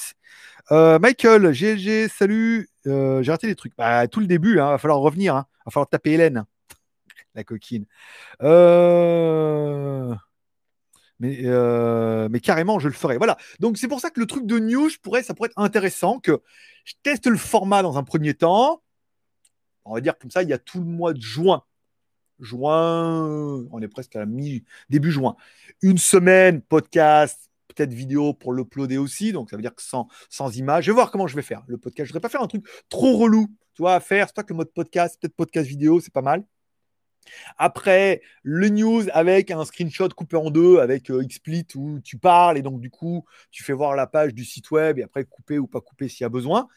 [0.71, 2.69] Euh, Michael, GLG, salut.
[2.85, 3.75] J'ai raté des trucs.
[3.77, 5.33] Bah, tout le début, il hein, va falloir revenir.
[5.33, 5.45] Il hein.
[5.65, 6.45] va falloir taper Hélène,
[7.35, 7.85] la coquine.
[11.21, 13.17] Mais, euh, carrément, je le ferai.
[13.17, 13.37] Voilà.
[13.59, 16.41] Donc, c'est pour ça que le truc de news, ça pourrait être intéressant que
[16.83, 18.81] je teste le format dans un premier temps.
[19.85, 21.63] On va dire comme ça, il y a tout le mois de juin.
[22.39, 25.35] Juin, on est presque à la mi début juin.
[25.81, 29.31] Une semaine, podcast, peut-être vidéo pour l'uploader aussi.
[29.31, 30.85] Donc, ça veut dire que sans, sans image.
[30.85, 32.07] Je vais voir comment je vais faire le podcast.
[32.07, 34.27] Je ne voudrais pas faire un truc trop relou, tu vois, à faire.
[34.27, 36.43] C'est pas que mode podcast, peut-être podcast vidéo, c'est pas mal.
[37.57, 42.57] Après, le news avec un screenshot coupé en deux avec euh, XSplit où tu parles
[42.57, 45.59] et donc du coup, tu fais voir la page du site web et après couper
[45.59, 46.67] ou pas couper s'il y a besoin.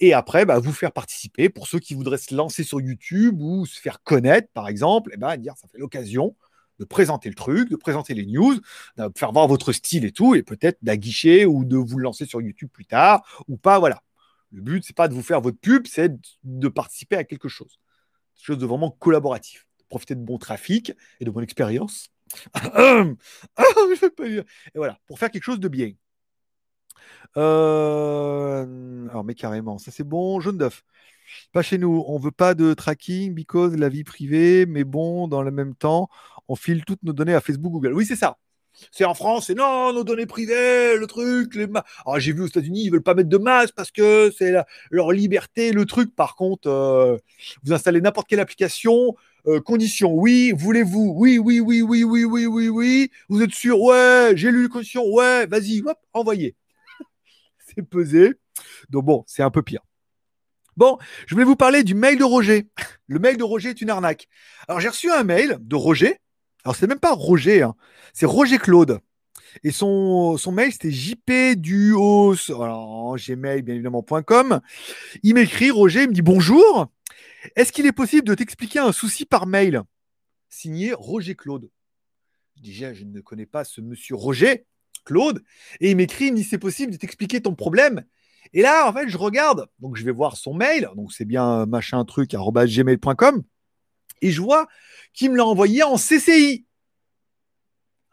[0.00, 3.66] Et après, bah, vous faire participer pour ceux qui voudraient se lancer sur YouTube ou
[3.66, 6.34] se faire connaître, par exemple, et bah, dire ça fait l'occasion
[6.78, 8.58] de présenter le truc, de présenter les news,
[8.96, 12.40] de faire voir votre style et tout, et peut-être d'aguicher ou de vous lancer sur
[12.40, 13.78] YouTube plus tard ou pas.
[13.78, 14.02] Voilà.
[14.50, 16.10] Le but, c'est pas de vous faire votre pub, c'est
[16.42, 17.78] de participer à quelque chose.
[18.34, 19.66] Quelque chose de vraiment collaboratif.
[19.90, 22.08] Profiter de bon trafic et de bonne expérience.
[24.24, 24.44] et
[24.74, 25.92] voilà, pour faire quelque chose de bien.
[27.36, 30.40] Euh, alors, mais carrément, ça c'est bon.
[30.40, 30.84] Jaune d'œuf.
[31.52, 32.04] Pas chez nous.
[32.08, 36.08] On veut pas de tracking because la vie privée, mais bon, dans le même temps,
[36.48, 37.94] on file toutes nos données à Facebook, Google.
[37.94, 38.38] Oui, c'est ça.
[38.92, 41.54] C'est en France, c'est non, nos données privées, le truc.
[41.54, 44.32] Les Alors, ah, j'ai vu aux États-Unis, ils veulent pas mettre de masque parce que
[44.36, 44.54] c'est
[44.90, 46.14] leur liberté, le truc.
[46.14, 47.16] Par contre, euh,
[47.64, 52.46] vous installez n'importe quelle application, euh, condition, oui, voulez-vous, oui, oui, oui, oui, oui, oui,
[52.46, 53.10] oui, oui.
[53.28, 56.54] Vous êtes sûr, ouais, j'ai lu les conditions, ouais, vas-y, hop, envoyez.
[57.88, 58.34] pesé.
[58.88, 59.80] Donc bon, c'est un peu pire.
[60.76, 62.68] Bon, je voulais vous parler du mail de Roger.
[63.06, 64.28] Le mail de Roger est une arnaque.
[64.68, 66.18] Alors j'ai reçu un mail de Roger.
[66.64, 67.74] Alors c'est même pas Roger, hein.
[68.12, 69.00] c'est Roger Claude.
[69.64, 74.60] Et son, son mail, c'était jpduos, alors gmail, bien évidemment.com.
[75.22, 76.86] Il m'écrit, Roger, il me dit bonjour.
[77.56, 79.82] Est-ce qu'il est possible de t'expliquer un souci par mail?
[80.48, 81.70] Signé Roger Claude.
[82.56, 84.66] Déjà, je ne connais pas ce monsieur Roger.
[85.04, 85.42] Claude,
[85.80, 88.04] et il m'écrit, dit c'est possible de t'expliquer ton problème?
[88.52, 91.66] Et là, en fait, je regarde, donc je vais voir son mail, donc c'est bien
[91.66, 93.42] machin truc gmail.com,
[94.22, 94.68] et je vois
[95.14, 96.66] qu'il me l'a envoyé en CCI.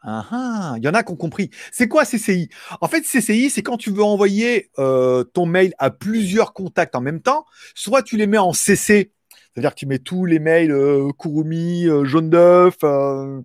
[0.00, 1.50] Ah, ah, il y en a qui ont compris.
[1.72, 2.48] C'est quoi CCI
[2.80, 7.00] En fait, CCI, c'est quand tu veux envoyer euh, ton mail à plusieurs contacts en
[7.00, 9.12] même temps, soit tu les mets en CC,
[9.58, 13.40] c'est-à-dire que tu mets tous les mails euh, Kurumi, euh, jaune d'œuf, euh,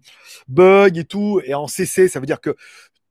[0.48, 2.56] bug et tout, et en CC, ça veut dire que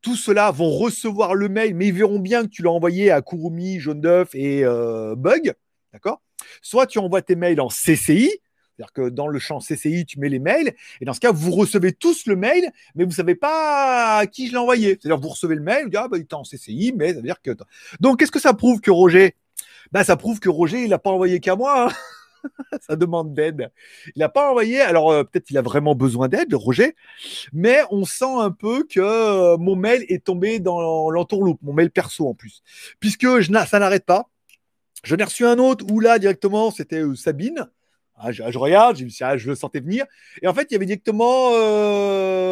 [0.03, 3.22] tous ceux-là vont recevoir le mail, mais ils verront bien que tu l'as envoyé à
[3.22, 5.55] Kurumi, Jaune d'œuf et euh, Bug.
[5.92, 6.20] D'accord?
[6.61, 8.30] Soit tu envoies tes mails en CCI,
[8.76, 11.53] c'est-à-dire que dans le champ CCI, tu mets les mails, et dans ce cas, vous
[11.53, 14.98] recevez tous le mail, mais vous ne savez pas à qui je l'ai envoyé.
[15.00, 17.16] C'est-à-dire vous recevez le mail, vous dites, ah, bah, il était en CCI, mais ça
[17.16, 17.57] veut dire que.
[18.00, 19.36] Donc, qu'est-ce que ça prouve que Roger?
[19.92, 21.88] Ben, Ça prouve que Roger, il n'a pas envoyé qu'à moi.
[21.88, 21.94] Hein.
[22.80, 23.70] ça demande d'aide.
[24.14, 26.95] Il n'a pas envoyé, alors euh, peut-être il a vraiment besoin d'aide, Roger,
[27.53, 31.90] mais on sent un peu que euh, mon mail est tombé dans l'entourloupe, mon mail
[31.90, 32.62] perso en plus,
[33.01, 33.26] puisque
[33.66, 34.28] ça n'arrête pas.
[35.05, 37.68] Je n'ai reçu un autre où là directement c'était euh, Sabine.
[38.24, 40.05] Ah, je, regarde, je, ah, je le sentais venir,
[40.43, 41.51] et en fait il y avait directement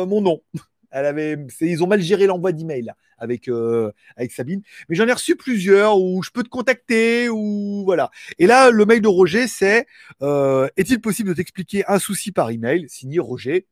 [0.06, 0.42] mon nom.
[0.90, 4.62] Elle ils ont mal géré l'envoi d'email avec euh, avec Sabine.
[4.88, 8.10] Mais j'en ai reçu plusieurs où je peux te contacter ou voilà.
[8.38, 9.86] Et là, le mail de Roger, c'est
[10.22, 12.88] euh, est-il possible de t'expliquer un souci par email?
[12.88, 13.66] Signé Roger.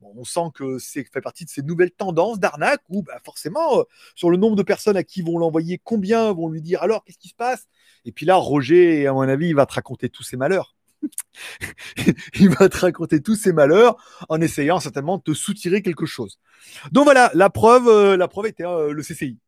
[0.00, 3.82] on sent que c'est fait partie de ces nouvelles tendances d'arnaque où bah, forcément, euh,
[4.14, 7.18] sur le nombre de personnes à qui vont l'envoyer, combien vont lui dire alors qu'est-ce
[7.18, 7.68] qui se passe?
[8.04, 10.77] Et puis là, Roger, à mon avis, il va te raconter tous ses malheurs.
[12.34, 13.96] il va te raconter tous ses malheurs
[14.28, 16.38] en essayant certainement de te soutirer quelque chose.
[16.92, 19.38] Donc voilà, la preuve, euh, la preuve était euh, le CCI.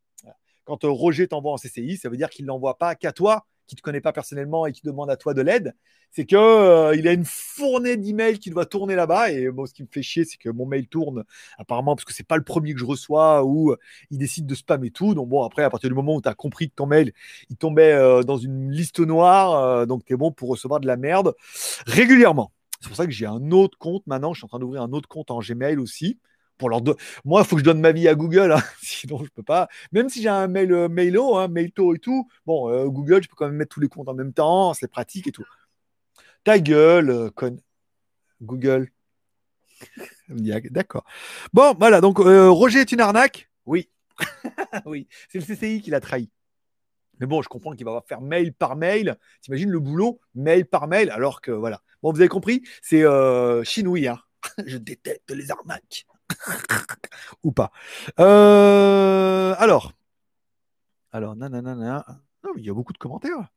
[0.64, 3.76] Quand euh, Roger t'envoie en CCI, ça veut dire qu'il n'envoie pas qu'à toi, qui
[3.76, 5.74] te connaît pas personnellement et qui demande à toi de l'aide,
[6.10, 9.30] c'est que euh, il a une fournée d'emails qui doit tourner là-bas.
[9.30, 11.24] Et bon, ce qui me fait chier, c'est que mon mail tourne
[11.56, 13.76] apparemment parce que c'est pas le premier que je reçois ou
[14.10, 15.14] il décide de spam et tout.
[15.14, 17.12] Donc bon, après, à partir du moment où tu as compris que ton mail
[17.48, 20.88] il tombait euh, dans une liste noire, euh, donc tu es bon pour recevoir de
[20.88, 21.34] la merde
[21.86, 22.52] régulièrement.
[22.80, 24.32] C'est pour ça que j'ai un autre compte maintenant.
[24.34, 26.18] Je suis en train d'ouvrir un autre compte en Gmail aussi
[26.60, 26.82] pour leur
[27.24, 28.62] Moi, il faut que je donne ma vie à Google, hein.
[28.82, 29.68] sinon je peux pas.
[29.90, 33.28] Même si j'ai un mail euh, Mailo, hein, Mailto et tout, bon, euh, Google, je
[33.28, 35.44] peux quand même mettre tous les comptes en même temps, c'est pratique et tout.
[36.44, 37.56] Ta gueule, euh, con...
[38.40, 38.90] Google.
[40.28, 41.04] D'accord.
[41.52, 43.50] Bon, voilà, donc Roger est une arnaque?
[43.66, 43.88] Oui.
[44.84, 46.30] oui, c'est le CCI qui l'a trahi.
[47.18, 49.16] Mais bon, je comprends qu'il va faire mail par mail.
[49.42, 51.82] T'imagines le boulot, mail par mail, alors que voilà.
[52.02, 53.98] Bon, vous avez compris, c'est euh, chinois.
[54.08, 54.18] Hein.
[54.66, 56.06] je déteste les arnaques.
[57.42, 57.72] Ou pas.
[58.18, 59.92] Euh, alors.
[61.12, 62.04] Alors, nanana.
[62.44, 63.48] Non, il y a beaucoup de commentaires.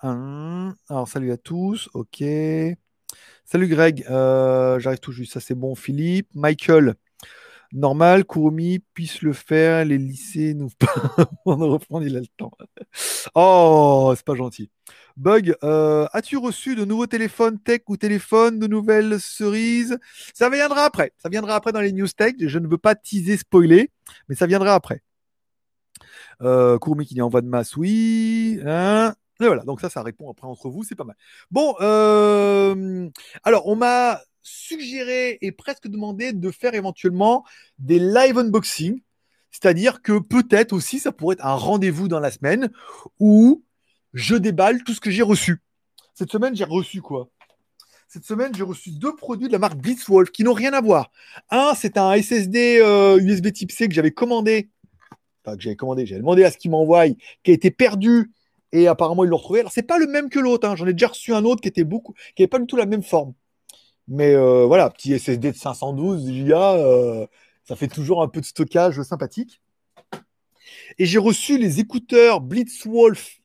[0.00, 1.88] alors, salut à tous.
[1.94, 2.22] Ok.
[3.44, 4.04] Salut Greg.
[4.10, 5.32] Euh, j'arrive tout juste.
[5.32, 5.74] Ça, c'est bon.
[5.74, 6.28] Philippe.
[6.34, 6.96] Michael.
[7.72, 10.70] Normal, Kurumi puisse le faire, les lycées nous
[11.44, 12.50] on reprend, il a le temps.
[13.34, 14.70] Oh, c'est pas gentil.
[15.18, 19.98] Bug, euh, as-tu reçu de nouveaux téléphones tech ou téléphones, de nouvelles cerises?
[20.32, 21.12] Ça viendra après.
[21.18, 22.34] Ça viendra après dans les news tech.
[22.38, 23.90] Je ne veux pas teaser, spoiler,
[24.28, 25.02] mais ça viendra après.
[26.40, 28.60] Euh, Kurumi qui dit envoie de masse, oui.
[28.64, 31.16] Hein et voilà, donc ça, ça répond après entre vous, c'est pas mal.
[31.50, 33.08] Bon, euh,
[33.42, 37.44] alors on m'a suggéré et presque demandé de faire éventuellement
[37.78, 39.00] des live unboxing,
[39.50, 42.70] c'est-à-dire que peut-être aussi ça pourrait être un rendez-vous dans la semaine
[43.20, 43.64] où
[44.18, 45.62] je déballe tout ce que j'ai reçu.
[46.12, 47.30] Cette semaine, j'ai reçu quoi?
[48.08, 51.12] Cette semaine, j'ai reçu deux produits de la marque Blitzwolf qui n'ont rien à voir.
[51.50, 52.80] Un, c'est un SSD
[53.20, 54.70] USB euh, Type C que j'avais commandé,
[55.44, 58.32] enfin que j'avais commandé, j'avais demandé à ce qu'il m'envoie, qui a été perdu
[58.72, 59.60] et apparemment ils l'ont retrouvé.
[59.60, 60.74] Alors c'est pas le même que l'autre, hein.
[60.74, 62.86] j'en ai déjà reçu un autre qui était beaucoup, qui n'avait pas du tout la
[62.86, 63.34] même forme.
[64.08, 67.26] Mais euh, voilà, petit SSD de 512 Go, euh,
[67.64, 69.60] ça fait toujours un peu de stockage sympathique.
[70.98, 73.37] Et j'ai reçu les écouteurs Blitzwolf,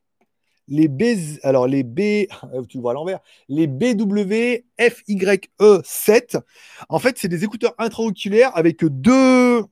[0.67, 1.03] les B,
[1.43, 2.27] alors les B,
[2.69, 6.41] tu vois à l'envers, les BW FYE7.
[6.89, 9.63] En fait, c'est des écouteurs intraoculaires avec deux.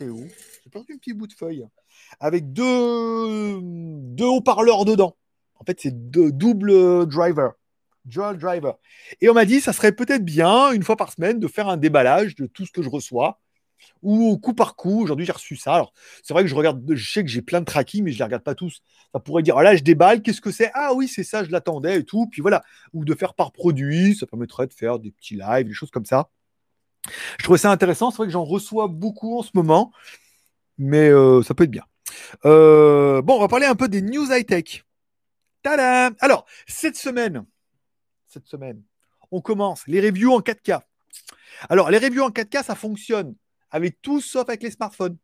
[0.00, 0.26] Où?
[0.64, 1.66] J'ai perdu un petit bout de feuille
[2.20, 5.16] avec deux, deux haut-parleurs dedans.
[5.56, 7.52] En fait, c'est deux double driver.
[8.04, 8.78] Dual driver.
[9.20, 11.76] Et on m'a dit, ça serait peut-être bien, une fois par semaine, de faire un
[11.76, 13.40] déballage de tout ce que je reçois,
[14.02, 15.02] ou coup par coup.
[15.02, 15.74] Aujourd'hui, j'ai reçu ça.
[15.74, 18.18] Alors, c'est vrai que je regarde, je sais que j'ai plein de tracking, mais je
[18.18, 18.82] les regarde pas tous.
[19.12, 20.70] Ça pourrait dire, oh là, je déballe, qu'est-ce que c'est?
[20.74, 22.26] Ah oui, c'est ça, je l'attendais et tout.
[22.26, 22.62] Puis voilà.
[22.92, 26.06] Ou de faire par produit, ça permettrait de faire des petits lives, des choses comme
[26.06, 26.28] ça.
[27.38, 28.10] Je trouvais ça intéressant.
[28.10, 29.92] C'est vrai que j'en reçois beaucoup en ce moment,
[30.76, 31.84] mais euh, ça peut être bien.
[32.44, 34.84] Euh, bon, on va parler un peu des news high-tech.
[35.62, 37.44] Tada Alors, cette semaine,
[38.26, 38.82] cette semaine,
[39.30, 40.80] on commence les reviews en 4K.
[41.68, 43.34] Alors, les reviews en 4K, ça fonctionne
[43.70, 45.16] avec tout sauf avec les smartphones.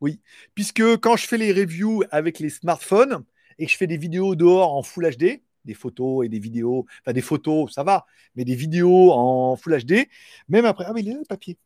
[0.00, 0.20] Oui,
[0.54, 3.24] puisque quand je fais les reviews avec les smartphones
[3.58, 6.86] et que je fais des vidéos dehors en Full HD, des photos et des vidéos,
[7.02, 10.08] enfin des photos, ça va, mais des vidéos en Full HD,
[10.48, 11.58] même après, ah mais il est là le papier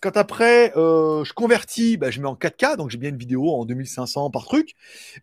[0.00, 3.50] quand après euh, je convertis, bah, je mets en 4K, donc j'ai bien une vidéo
[3.50, 4.74] en 2500 par truc,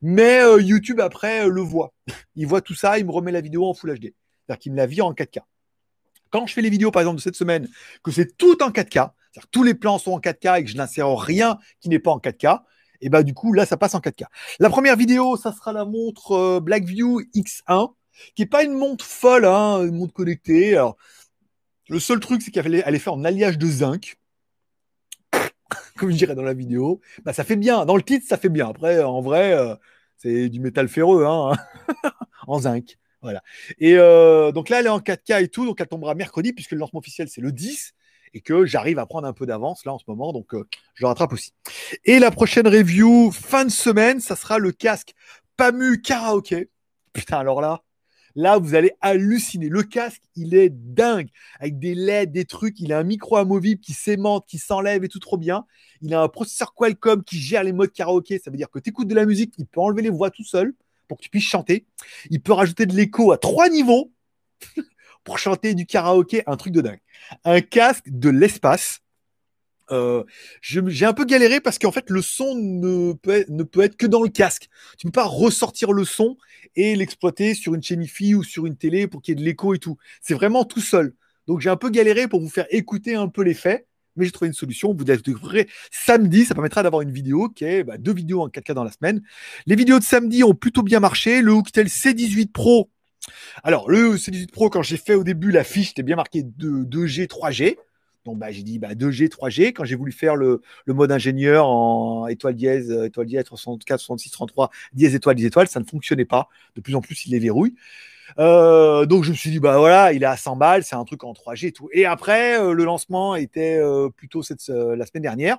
[0.01, 1.93] mais euh, YouTube après euh, le voit.
[2.35, 4.13] il voit tout ça, il me remet la vidéo en Full HD.
[4.47, 5.41] C'est-à-dire qu'il me la vire en 4K.
[6.35, 7.69] Quand je fais les vidéos par exemple de cette semaine,
[8.03, 10.75] que c'est tout en 4K, c'est-à-dire tous les plans sont en 4K et que je
[10.75, 12.59] n'insère rien qui n'est pas en 4K,
[12.99, 14.25] et bah du coup là ça passe en 4K.
[14.59, 17.93] La première vidéo, ça sera la montre Blackview X1,
[18.35, 20.77] qui est pas une montre folle, hein, une montre connectée.
[21.87, 24.17] Le seul truc c'est qu'elle est faite en alliage de zinc
[25.97, 27.85] comme je dirais dans la vidéo, bah, ça fait bien.
[27.85, 28.67] Dans le titre, ça fait bien.
[28.67, 29.73] Après, en vrai, euh,
[30.17, 31.53] c'est du métal ferreux, hein,
[32.47, 32.97] en zinc.
[33.25, 33.41] Voilà.
[33.79, 36.73] Et euh, donc là, elle est en 4K et tout, donc elle tombera mercredi, puisque
[36.73, 37.95] le lancement officiel, c'est le 10,
[38.35, 40.63] et que j'arrive à prendre un peu d'avance là en ce moment, donc euh,
[40.93, 41.51] je rattrape aussi.
[42.03, 45.15] Et la prochaine review, fin de semaine, ça sera le casque
[45.57, 46.69] Pamu Karaoke.
[47.13, 47.81] Putain, alors là,
[48.37, 49.69] Là, vous allez halluciner.
[49.69, 51.29] Le casque, il est dingue.
[51.61, 52.81] Avec des LED, des trucs.
[52.81, 55.65] Il a un micro amovible qui s'aimante, qui s'enlève et tout trop bien.
[56.01, 58.37] Il a un processeur Qualcomm qui gère les modes karaoké.
[58.39, 60.43] Ça veut dire que tu écoutes de la musique, il peut enlever les voix tout
[60.43, 60.73] seul
[61.07, 61.85] pour que tu puisses chanter.
[62.29, 64.11] Il peut rajouter de l'écho à trois niveaux
[65.23, 66.43] pour chanter du karaoké.
[66.47, 67.01] Un truc de dingue.
[67.43, 69.01] Un casque de l'espace
[69.91, 70.23] euh,
[70.61, 73.97] j'ai un peu galéré parce qu'en fait le son ne peut, être, ne peut être
[73.97, 74.67] que dans le casque.
[74.97, 76.37] Tu ne peux pas ressortir le son
[76.75, 79.45] et l'exploiter sur une chaîne IFI ou sur une télé pour qu'il y ait de
[79.45, 79.97] l'écho et tout.
[80.21, 81.13] C'est vraiment tout seul.
[81.47, 83.85] Donc j'ai un peu galéré pour vous faire écouter un peu l'effet,
[84.15, 84.93] mais j'ai trouvé une solution.
[84.93, 88.73] Vous découvrirez samedi, ça permettra d'avoir une vidéo qui est bah, deux vidéos en 4K
[88.73, 89.21] dans la semaine.
[89.65, 91.41] Les vidéos de samedi ont plutôt bien marché.
[91.41, 92.89] Le Hooktel C18 Pro.
[93.63, 96.83] Alors le C18 Pro, quand j'ai fait au début la fiche, c'était bien marqué 2,
[96.83, 97.77] 2G, 3G.
[98.25, 99.73] Donc bah, j'ai dit bah, 2G, 3G.
[99.73, 104.71] Quand j'ai voulu faire le, mode ingénieur en étoile dièse, étoile dièse 64, 66, 33,
[104.93, 106.49] dièse étoile, dièse étoile, ça ne fonctionnait pas.
[106.75, 107.75] De plus en plus, il les verrouille.
[108.39, 111.05] Euh, donc je me suis dit bah voilà, il est à 100 balles, c'est un
[111.05, 111.89] truc en 3G et tout.
[111.93, 113.79] Et après, euh, le lancement était
[114.15, 115.57] plutôt cette, la semaine dernière.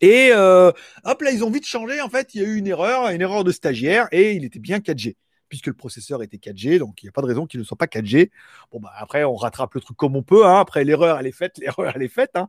[0.00, 2.00] Et hop là, ils ont vite changé.
[2.00, 4.58] En fait, il y a eu une erreur, une erreur de stagiaire, et il était
[4.58, 5.16] bien 4G
[5.48, 7.76] puisque le processeur était 4G, donc il n'y a pas de raison qu'il ne soit
[7.76, 8.30] pas 4G.
[8.72, 10.46] Bon, bah, après, on rattrape le truc comme on peut.
[10.46, 10.60] Hein.
[10.60, 12.32] Après, l'erreur, elle est faite, l'erreur, elle est faite.
[12.34, 12.48] Hein.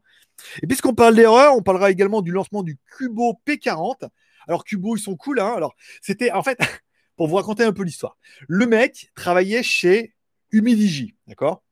[0.62, 4.08] Et puisqu'on parle d'erreur, on parlera également du lancement du Cubo P40.
[4.48, 5.40] Alors, Cubo, ils sont cool.
[5.40, 5.54] Hein.
[5.56, 6.58] Alors, c'était, en fait,
[7.18, 10.16] pour vous raconter un peu l'histoire, le mec travaillait chez
[10.52, 11.64] Humidigi, d'accord?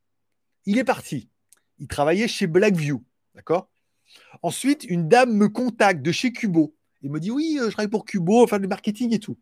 [0.65, 1.29] Il est parti.
[1.79, 3.03] Il travaillait chez Blackview,
[3.35, 3.69] d'accord?
[4.41, 6.75] Ensuite, une dame me contacte de chez Cubo.
[7.01, 9.37] Il me dit, oui, euh, je travaille pour Cubo, faire du marketing et tout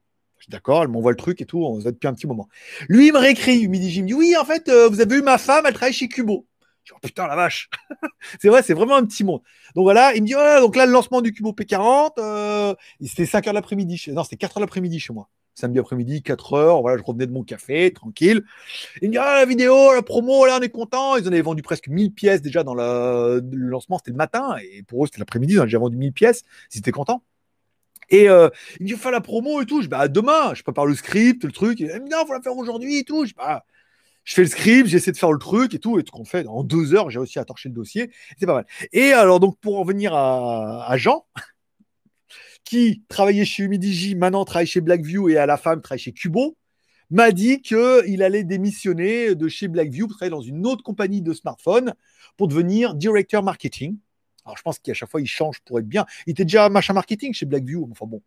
[0.49, 2.49] d'accord, elle m'envoie le truc et tout, on se voit depuis un petit moment.
[2.87, 5.37] Lui, il me réécrit, il me dit, oui, en fait, euh, vous avez eu ma
[5.37, 6.45] femme, elle travaille chez Cubo.
[6.91, 7.69] oh, putain la vache.
[8.41, 9.41] c'est vrai, c'est vraiment un petit monde.
[9.75, 13.25] Donc voilà, il me dit voilà, donc là le lancement du Cubo P40, euh, c'était
[13.25, 14.03] 5 heures l'après-midi.
[14.09, 15.29] Non, c'était 4 heures l'après-midi chez moi.
[15.55, 18.43] Samedi après-midi, 4 heures, voilà, je revenais de mon café, tranquille.
[19.01, 21.15] Il me dit ah, la vidéo, la promo, là on est content.
[21.15, 24.83] Ils en avaient vendu presque 1000 pièces déjà dans le, lancement, c'était le matin, et
[24.83, 26.43] pour eux c'était l'après-midi, ils ont déjà vendu 1000 pièces,
[26.73, 27.23] ils étaient contents.
[28.09, 28.49] Et euh,
[28.79, 29.81] il me dit, faire la promo et tout.
[29.81, 31.79] Je bah, demain, je prépare le script, le truc.
[31.79, 33.25] Il me dit, non, faut la faire aujourd'hui et tout.
[33.25, 33.63] Je bah,
[34.23, 36.47] je fais le script, j'essaie de faire le truc et tout, et tout qu'on fait
[36.47, 38.65] en deux heures, j'ai réussi à torcher le dossier, c'est pas mal.
[38.91, 41.25] Et alors donc pour en venir à, Jean,
[42.63, 46.57] qui travaillait chez Humidigi, maintenant travaille chez Blackview et à la femme travaille chez Cubo,
[47.09, 51.33] m'a dit qu'il allait démissionner de chez Blackview pour travailler dans une autre compagnie de
[51.33, 51.93] smartphones
[52.37, 53.97] pour devenir directeur marketing.
[54.45, 56.05] Alors je pense qu'à chaque fois il change pour être bien.
[56.25, 58.21] Il était déjà machin marketing chez Blackview, enfin bon,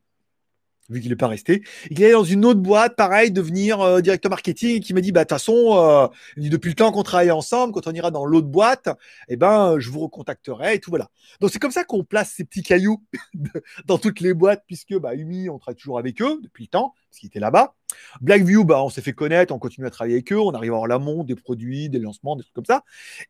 [0.89, 1.63] vu qu'il n'est pas resté.
[1.91, 5.13] Il est dans une autre boîte, pareil, devenir euh, directeur marketing, et qui m'a dit,
[5.13, 6.07] bah, de toute façon, euh,
[6.37, 8.89] depuis le temps qu'on travaille ensemble, quand on ira dans l'autre boîte,
[9.29, 11.09] eh ben, euh, je vous recontacterai et tout, voilà.
[11.41, 13.03] Donc, c'est comme ça qu'on place ces petits cailloux
[13.87, 16.95] dans toutes les boîtes, puisque, bah, Umi, on travaille toujours avec eux depuis le temps,
[17.21, 17.75] qu'il était là-bas.
[18.21, 20.77] Blackview, bah, on s'est fait connaître, on continue à travailler avec eux, on arrive à
[20.77, 22.85] avoir l'amont des produits, des lancements, des trucs comme ça.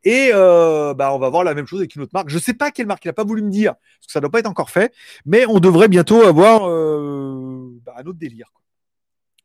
[0.05, 2.29] Et euh, bah, on va voir la même chose avec une autre marque.
[2.29, 4.21] Je ne sais pas quelle marque, il n'a pas voulu me dire, parce que ça
[4.21, 8.19] ne doit pas être encore fait, mais on devrait bientôt avoir euh, bah, un autre
[8.19, 8.53] délire.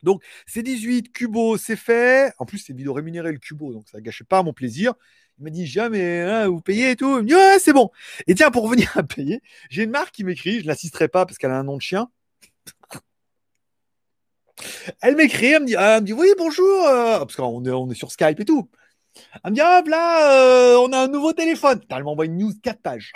[0.04, 2.34] Donc, c'est 18, Cubo, c'est fait.
[2.40, 4.94] En plus, c'est vidéo rémunéré le Cubo, donc ça ne gâche pas mon plaisir.
[5.40, 7.18] Il m'a dit jamais, hein, vous payez et tout.
[7.18, 7.90] Il me dit, ouais, c'est bon.
[8.28, 11.26] Et tiens, pour revenir à payer, j'ai une marque qui m'écrit, je ne l'assisterai pas
[11.26, 12.10] parce qu'elle a un nom de chien.
[15.02, 17.90] Elle m'écrit, elle me dit, elle me dit oui, bonjour, euh, parce qu'on est, on
[17.90, 18.70] est sur Skype et tout.
[19.44, 21.82] Elle me dit, hop là, euh, on a un nouveau téléphone.
[21.90, 23.14] elle m'envoie une news 4 pages.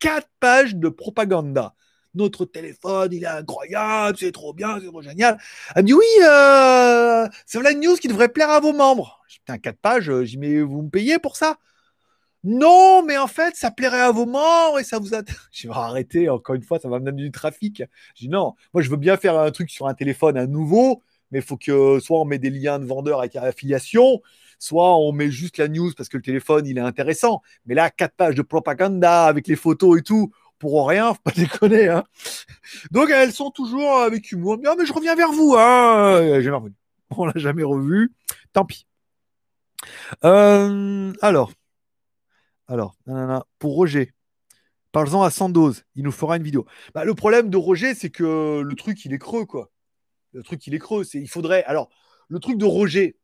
[0.00, 1.74] 4 pages de propaganda.
[2.14, 5.38] Notre téléphone, il est incroyable, c'est trop bien, c'est trop génial.
[5.74, 9.20] Elle me dit, oui, euh, c'est une news qui devrait plaire à vos membres.
[9.28, 11.58] Putain, 4 pages, j'y mets, vous me payez pour ça?
[12.44, 15.22] Non, mais en fait, ça plairait à vos membres et ça vous a.
[15.50, 17.82] Je vais arrêter, encore une fois, ça va me donner du trafic.
[18.14, 21.02] Je dis non, moi je veux bien faire un truc sur un téléphone, un nouveau,
[21.30, 24.20] mais il faut que soit on met des liens de vendeurs avec affiliation,
[24.58, 27.40] soit on met juste la news parce que le téléphone il est intéressant.
[27.64, 31.30] Mais là, quatre pages de propaganda avec les photos et tout, pour rien, faut pas
[31.36, 31.88] déconner.
[31.88, 32.04] Hein.
[32.90, 34.58] Donc elles sont toujours avec humour.
[34.66, 35.54] Ah, mais je reviens vers vous.
[35.56, 36.40] Hein.
[36.40, 36.74] Jamais revenu.
[37.16, 38.12] On l'a jamais revu.
[38.52, 38.86] Tant pis.
[40.24, 41.50] Euh, alors.
[42.68, 42.96] Alors,
[43.58, 44.12] pour Roger,
[44.92, 46.66] parlons à Sandoz, il nous fera une vidéo.
[46.94, 49.70] Bah, le problème de Roger, c'est que le truc, il est creux, quoi.
[50.32, 51.04] Le truc, il est creux.
[51.04, 51.64] C'est, il faudrait.
[51.64, 51.90] Alors,
[52.28, 53.16] le truc de Roger,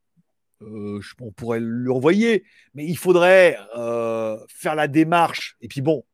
[0.62, 5.56] euh, on pourrait lui envoyer, mais il faudrait euh, faire la démarche.
[5.60, 6.04] Et puis bon,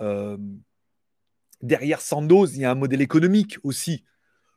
[0.00, 0.36] euh,
[1.62, 4.04] derrière Sandoz, il y a un modèle économique aussi.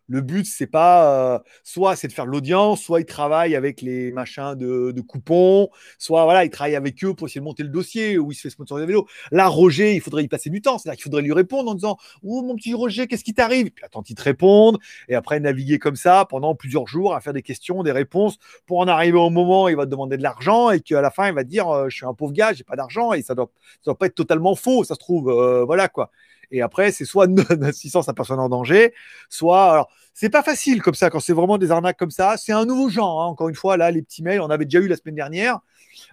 [0.10, 4.12] Le but, c'est pas euh, soit c'est de faire l'audience, soit il travaille avec les
[4.14, 8.18] machins de, coupons, soit voilà, il travaille avec eux pour essayer de monter le dossier
[8.18, 9.08] ou il se fait sponsoriser le vélo.
[9.32, 11.97] Là, Roger, il faudrait y passer du temps, c'est-à-dire qu'il faudrait lui répondre en disant
[12.24, 13.70] Oh mon petit Roger, qu'est-ce qui t'arrive?
[13.72, 14.80] Puis attends, il te répondre
[15.10, 18.80] et après naviguer comme ça pendant plusieurs jours à faire des questions, des réponses pour
[18.80, 21.28] en arriver au moment où il va te demander de l'argent et qu'à la fin
[21.28, 23.36] il va te dire euh, Je suis un pauvre gars, j'ai pas d'argent et ça
[23.36, 23.49] doit,
[23.82, 26.12] ça doit pas être totalement faux, ça se trouve, euh, voilà quoi.
[26.51, 28.93] Et après, c'est soit notre assistance à personne en danger,
[29.29, 29.71] soit.
[29.71, 32.37] Alors, c'est pas facile comme ça, quand c'est vraiment des arnaques comme ça.
[32.37, 33.25] C'est un nouveau genre, hein.
[33.25, 33.77] encore une fois.
[33.77, 35.59] Là, les petits mails, on avait déjà eu la semaine dernière.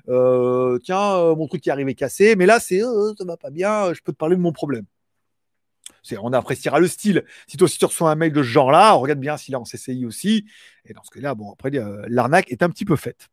[0.09, 2.37] Euh, tiens, euh, mon truc qui est arrivé cassé.
[2.37, 4.85] Mais là, c'est euh, ça va pas bien, je peux te parler de mon problème.
[6.21, 7.25] On appréciera le style.
[7.47, 9.65] Si toi aussi tu reçois un mail de ce genre-là, regarde bien s'il est en
[9.65, 10.45] CCI aussi.
[10.85, 11.71] Et dans ce cas-là, bon, après,
[12.09, 13.31] l'arnaque est un petit peu faite.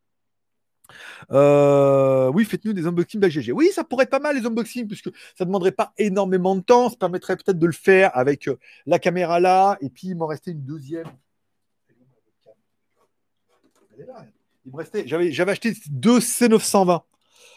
[1.32, 3.52] Euh, oui, faites-nous des unboxings d'AGG.
[3.54, 6.62] Oui, ça pourrait être pas mal les unboxings, puisque ça ne demanderait pas énormément de
[6.62, 6.90] temps.
[6.90, 10.28] Ça permettrait peut-être de le faire avec euh, la caméra là, et puis il m'en
[10.28, 11.08] restait une deuxième.
[14.66, 17.02] Il me restait, j'avais, acheté deux C920.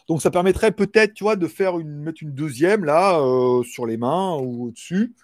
[0.08, 3.96] Donc ça permettrait peut-être, tu de faire une, mettre une deuxième là euh, sur les
[3.96, 5.14] mains ou au-dessus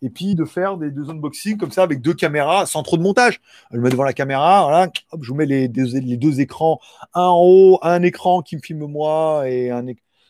[0.00, 3.02] et puis de faire des deux unboxings comme ça avec deux caméras sans trop de
[3.02, 3.40] montage.
[3.70, 4.90] Je me mets devant la caméra, voilà,
[5.20, 6.80] je vous mets les les deux écrans,
[7.14, 9.86] un en haut, un écran qui me filme moi et un,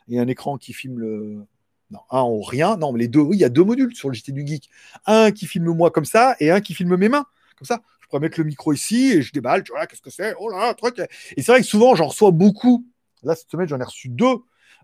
[0.08, 1.46] et un écran qui filme le.
[1.90, 2.76] Non, un en haut, rien.
[2.76, 4.70] Non, mais les deux, il y a deux modules sur le JT du Geek.
[5.06, 7.26] Un qui filme moi comme ça et un qui filme mes mains.
[7.56, 10.10] Comme ça, je pourrais mettre le micro ici et je déballe, tu vois, qu'est-ce que
[10.10, 10.34] c'est?
[10.38, 10.98] Oh là, truc.
[11.36, 12.86] Et c'est vrai que souvent, j'en reçois beaucoup.
[13.22, 14.36] Là, cette semaine, j'en ai reçu deux.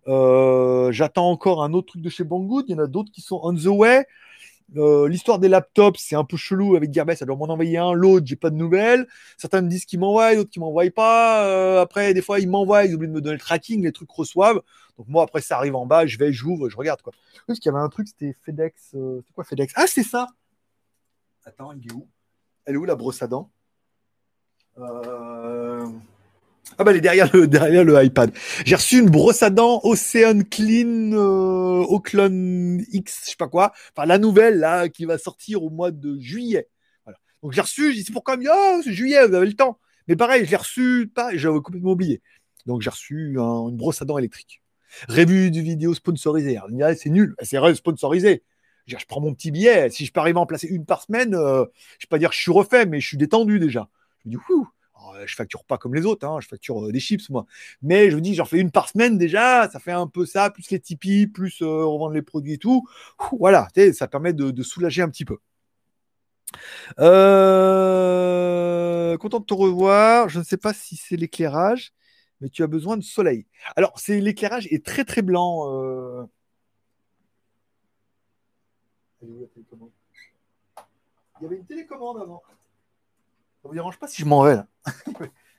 [0.07, 2.67] Euh, j'attends encore un autre truc de chez Banggood.
[2.69, 4.07] Il y en a d'autres qui sont on the way.
[4.77, 7.93] Euh, l'histoire des laptops, c'est un peu chelou avec Gearbest, ça doit m'en envoyer un,
[7.93, 9.07] l'autre, j'ai pas de nouvelles.
[9.39, 11.47] Certains me disent qu'ils m'envoient, d'autres qui m'envoient pas.
[11.47, 14.11] Euh, après, des fois, ils m'envoient, ils oublient de me donner le tracking, les trucs
[14.11, 14.61] reçoivent.
[14.99, 17.13] Donc moi, après, ça arrive en bas, je vais, j'ouvre, je regarde quoi.
[17.47, 18.93] Parce qu'il y avait un truc, c'était FedEx.
[18.95, 19.73] Euh, c'est quoi FedEx?
[19.77, 20.27] Ah, c'est ça
[21.45, 22.07] Attends, il est où?
[22.67, 23.51] Elle est où la brosse à dents?
[26.81, 28.31] Ah bah elle est derrière le, derrière le iPad.
[28.65, 33.73] J'ai reçu une brosse à dents Ocean Clean euh, Oakland X, je sais pas quoi.
[33.97, 36.69] Enfin la nouvelle là qui va sortir au mois de juillet.
[37.43, 39.81] Donc j'ai reçu, j'ai dit pourquoi me oh c'est juillet, vous avez le temps.
[40.07, 42.23] Mais pareil, je l'ai reçu pas, j'avais complètement oublié.
[42.67, 44.63] Donc j'ai reçu une brosse à dents électrique.
[45.09, 46.61] Revue du vidéo sponsorisée.
[46.97, 48.45] c'est nul, c'est sponsorisé.
[48.87, 49.91] Je, je prends mon petit billet.
[49.91, 51.65] Si je peux arriver à en placer une par semaine, euh,
[51.99, 53.89] je vais pas dire que je suis refait, mais je suis détendu déjà.
[54.25, 54.69] Je me dis, ouh,
[55.27, 57.47] je facture pas comme les autres, hein, je facture euh, des chips moi.
[57.83, 60.51] Mais je me dis, j'en fais une par semaine déjà, ça fait un peu ça,
[60.51, 62.87] plus les Tipeee, plus euh, revendre les produits et tout.
[63.39, 65.39] voilà, ça permet de, soulager un petit peu.
[66.99, 67.99] Euh,
[69.19, 70.29] content de te revoir.
[70.29, 71.93] Je ne sais pas si c'est l'éclairage,
[72.41, 73.47] mais tu as besoin de soleil.
[73.77, 76.29] Alors, c'est l'éclairage est très très blanc.
[79.23, 79.49] Il
[81.43, 82.43] y avait une télécommande avant.
[83.63, 84.67] Ça vous dérange pas si je m'en vais là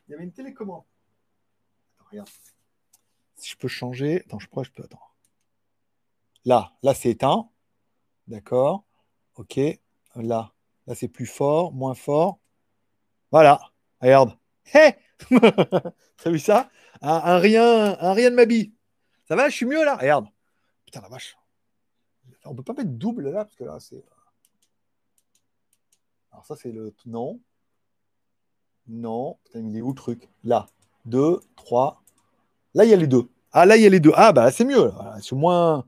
[0.07, 0.83] Il y avait une télécommande.
[1.95, 2.29] Attends, regarde.
[3.35, 4.23] Si je peux changer.
[4.25, 4.83] Attends, je crois que je peux.
[4.83, 5.01] Attends.
[6.45, 7.49] Là, là c'est éteint.
[8.27, 8.85] D'accord.
[9.35, 9.57] Ok.
[10.15, 10.53] Là,
[10.87, 12.39] là c'est plus fort, moins fort.
[13.31, 13.59] Voilà.
[14.01, 14.37] Regarde.
[14.73, 14.95] Hé
[16.17, 16.69] T'as vu ça?
[17.01, 18.73] Un, rien, un rien de ma bille.
[19.27, 19.95] Ça va, je suis mieux là?
[19.95, 20.27] Regarde.
[20.85, 21.37] Putain la vache.
[22.45, 24.03] On peut pas mettre double là parce que là c'est.
[26.31, 27.39] Alors ça c'est le non.
[28.89, 29.37] Non.
[29.45, 30.29] Putain, il est où le truc?
[30.43, 30.67] Là.
[31.05, 32.03] 2, 3.
[32.73, 33.29] Là, il y a les deux.
[33.51, 34.11] Ah, là, il y a les deux.
[34.15, 34.91] Ah, bah c'est mieux.
[35.17, 35.85] Je suis moins,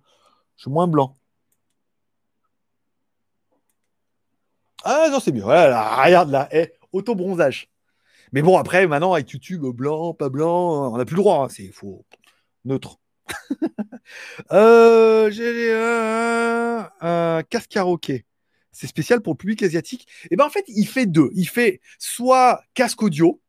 [0.58, 1.16] je suis moins blanc.
[4.84, 5.42] Ah, non, c'est mieux.
[5.44, 6.48] Voilà, regarde là.
[6.52, 7.70] Eh, auto-bronzage.
[8.34, 11.44] Mais bon, après, maintenant, avec YouTube, blanc, pas blanc, on n'a plus le droit.
[11.46, 11.50] Hein.
[11.50, 12.06] C'est faux.
[12.66, 13.00] Neutre.
[14.52, 18.26] euh, J'ai un, un casque karaoké
[18.82, 20.08] c'est spécial pour le public asiatique.
[20.24, 21.30] Et eh ben en fait, il fait deux.
[21.36, 23.40] Il fait soit casque audio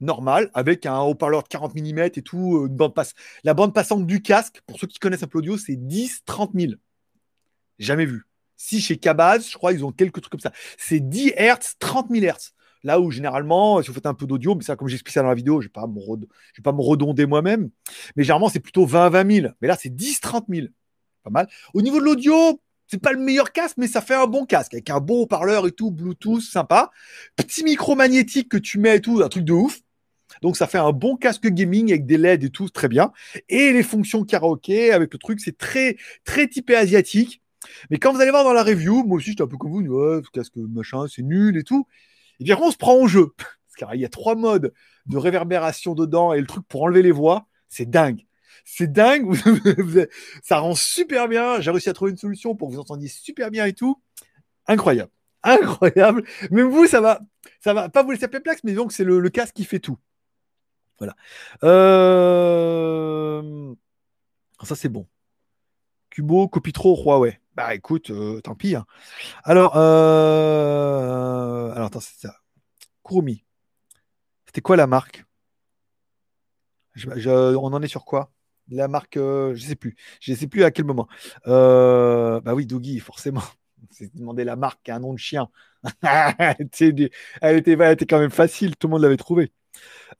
[0.00, 3.14] normal avec un haut-parleur de 40 mm et tout, euh, une bande passe.
[3.44, 6.50] La bande passante du casque, pour ceux qui connaissent un peu l'audio, c'est 10 30
[6.52, 6.72] 000.
[7.78, 8.24] Jamais vu.
[8.56, 10.52] Si chez Cabaz, je crois ils ont quelques trucs comme ça.
[10.78, 12.52] C'est 10 Hz, 30 000 Hz.
[12.82, 15.28] Là où généralement, si vous faites un peu d'audio, mais ça, comme j'explique ça dans
[15.28, 17.70] la vidéo, je ne vais, pas me redonder moi-même.
[18.16, 19.48] Mais généralement, c'est plutôt 20 20 000.
[19.60, 20.66] Mais là, c'est 10 30 000.
[21.22, 21.48] Pas mal.
[21.72, 22.60] Au niveau de l'audio,
[22.90, 25.64] c'est pas le meilleur casque, mais ça fait un bon casque avec un bon haut-parleur
[25.68, 26.90] et tout, Bluetooth, sympa.
[27.36, 29.78] Petit micro magnétique que tu mets et tout, un truc de ouf.
[30.42, 33.12] Donc ça fait un bon casque gaming avec des LED et tout, très bien.
[33.48, 37.42] Et les fonctions karaoké avec le truc, c'est très très typé asiatique.
[37.90, 39.82] Mais quand vous allez voir dans la review, moi aussi j'étais un peu comme vous,
[39.82, 41.86] ouais, casque machin, c'est nul et tout.
[42.40, 43.34] Et bien on se prend au jeu.
[43.78, 44.72] Parce qu'il y a trois modes
[45.06, 48.26] de réverbération dedans et le truc pour enlever les voix, c'est dingue.
[48.64, 49.34] C'est dingue.
[50.42, 51.60] ça rend super bien.
[51.60, 54.00] J'ai réussi à trouver une solution pour que vous entendiez super bien et tout.
[54.66, 55.10] Incroyable.
[55.42, 56.24] Incroyable.
[56.50, 57.20] Même vous, ça va,
[57.60, 59.96] ça va pas vous laisser perplexe, mais donc c'est le, casque qui fait tout.
[60.98, 61.16] Voilà.
[61.64, 62.52] Euh,
[64.62, 65.06] ça, c'est bon.
[66.10, 67.40] Cubo, copie trop, Huawei.
[67.54, 68.74] Bah écoute, euh, tant pis.
[68.74, 68.86] Hein.
[69.44, 71.72] Alors, euh...
[71.72, 72.36] alors attends, c'est ça.
[73.04, 73.44] Kurumi.
[74.46, 75.24] C'était quoi la marque?
[77.06, 78.30] On en est sur quoi?
[78.70, 79.96] La marque, euh, je sais plus.
[80.20, 81.08] Je sais plus à quel moment.
[81.46, 83.42] Euh, bah oui, Doggy, forcément.
[83.90, 85.48] C'est demander la marque un nom de chien.
[86.02, 89.52] elle, était, quand même facile, tout le monde l'avait trouvé.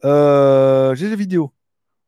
[0.04, 1.52] Euh, j'ai des vidéos.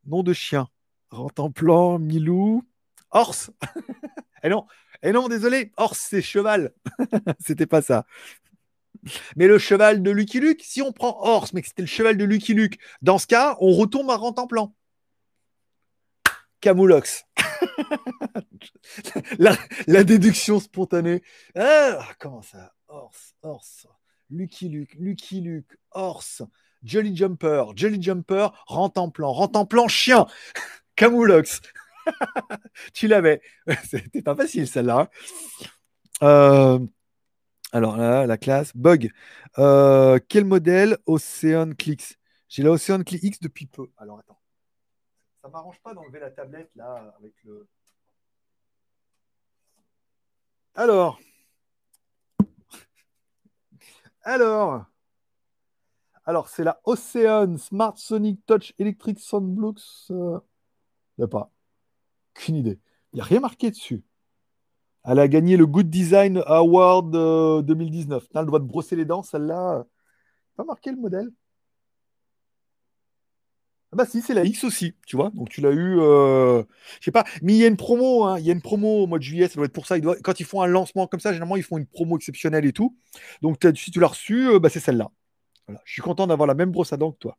[0.07, 0.69] Nom de chien.
[1.11, 2.65] Rentemplan, Milou,
[3.11, 3.51] Horse.
[3.77, 3.81] et
[4.45, 4.67] eh non,
[5.03, 6.73] et eh non, désolé, Horse, c'est cheval.
[7.39, 8.07] C'était pas ça.
[9.37, 12.17] Mais le cheval de Lucky Luke, si on prend Horse, mais que c'était le cheval
[12.17, 14.75] de Lucky Luke, dans ce cas, on retourne à Rentemplan.
[16.63, 17.27] Camoulox.
[19.39, 21.23] la, déduction spontanée.
[21.57, 22.73] Ah, comment ça?
[22.89, 23.87] Horse, Horse,
[24.31, 26.43] Lucky Luke, Lucky Luke, Horse,
[26.85, 30.27] Jolly Jumper, Jolly Jumper, rentre en plan, rentre en plan, chien,
[30.97, 31.61] Camoulox.
[32.95, 33.43] tu l'avais.
[33.85, 35.01] C'était pas facile celle-là.
[35.01, 35.09] Hein.
[36.23, 36.79] Euh,
[37.73, 39.11] alors là, la classe, bug.
[39.59, 43.89] Euh, quel modèle Ocean Clicks J'ai la Ocean Click X depuis peu.
[43.99, 44.42] Alors attends.
[45.43, 47.67] Ça m'arrange pas d'enlever la tablette là avec le.
[50.75, 51.19] Alors.
[54.23, 54.85] Alors.
[56.25, 59.83] Alors, c'est la Ocean Smart Sonic Touch Electric Soundblocks.
[60.11, 60.39] Euh...
[61.21, 61.51] A pas.
[62.37, 62.79] Aucune idée.
[63.13, 64.05] Il n'y a rien marqué dessus.
[65.05, 67.11] Elle a gagné le Good Design Award
[67.67, 68.29] 2019.
[68.29, 69.85] Tu as le droit de brosser les dents, celle-là.
[70.57, 71.31] Pas marqué le modèle.
[73.93, 75.31] Ah bah si, c'est la X aussi, tu vois.
[75.35, 76.63] Donc tu l'as eu, euh,
[76.99, 77.25] je sais pas.
[77.43, 78.39] Mais il y a une promo, hein.
[78.39, 80.01] il y a une promo au mois de juillet, ça doit être pour ça.
[80.01, 82.97] Quand ils font un lancement comme ça, généralement ils font une promo exceptionnelle et tout.
[83.43, 85.11] Donc si tu l'as reçu, euh, bah, c'est celle-là.
[85.67, 85.83] Voilà.
[85.85, 87.37] Je suis content d'avoir la même brosse à dents que toi.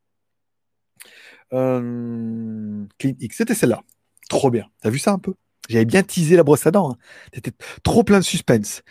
[1.53, 3.81] Euh, Clean X, c'était celle-là.
[4.29, 4.67] Trop bien.
[4.81, 5.33] T'as vu ça un peu?
[5.69, 6.91] J'avais bien teasé la brosse à dents.
[6.91, 6.97] Hein.
[7.31, 7.51] T'étais
[7.83, 8.83] trop plein de suspense.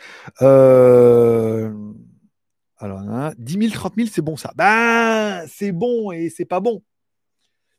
[0.43, 1.73] Euh...
[2.79, 3.03] Alors,
[3.39, 4.53] 10 000, 30 000, c'est bon ça.
[4.57, 6.83] Ben, c'est bon et c'est pas bon.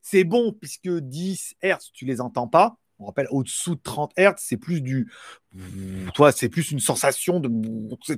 [0.03, 2.77] C'est bon puisque 10 Hz, tu les entends pas.
[2.99, 5.11] On rappelle, au-dessous de 30 Hz, c'est plus du.
[6.13, 7.49] Toi, c'est plus une sensation de.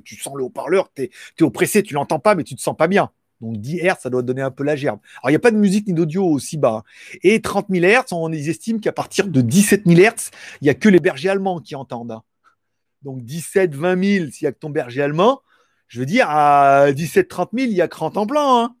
[0.00, 2.88] Tu sens le haut-parleur, tu es, oppressé, tu l'entends pas, mais tu te sens pas
[2.88, 3.10] bien.
[3.40, 4.98] Donc 10 Hz, ça doit donner un peu la gerbe.
[5.22, 6.82] Alors, il n'y a pas de musique ni d'audio aussi bas.
[6.84, 7.18] Hein.
[7.22, 10.30] Et 30 000 Hz, on estime qu'à partir de 17 000 Hz,
[10.60, 12.12] il n'y a que les bergers allemands qui entendent.
[12.12, 12.22] Hein.
[13.02, 15.40] Donc 17, 20 000, s'il n'y a que ton berger allemand,
[15.86, 18.64] je veux dire, à 17, 30 000, il y a Crant en plan.
[18.64, 18.74] Hein.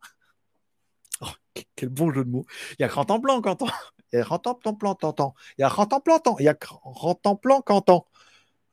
[1.76, 2.46] Quel bon jeu de mots.
[2.78, 3.66] Il y a Crant en plan, Quentin.
[4.12, 5.34] Il y a Crant en plan, t'entends.
[5.58, 8.02] Il y a plan, Il y a Crant en plan, Quentin.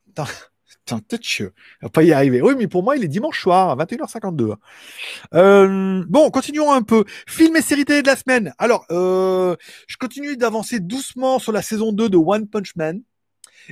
[0.06, 2.42] Putain, peut-être va pas y arriver.
[2.42, 4.54] Oui, mais pour moi, il est dimanche soir, à 21h52.
[5.34, 7.04] Euh, bon, continuons un peu.
[7.26, 8.52] Film et série télé de la semaine.
[8.58, 9.56] Alors, euh,
[9.86, 13.02] je continue d'avancer doucement sur la saison 2 de One Punch Man.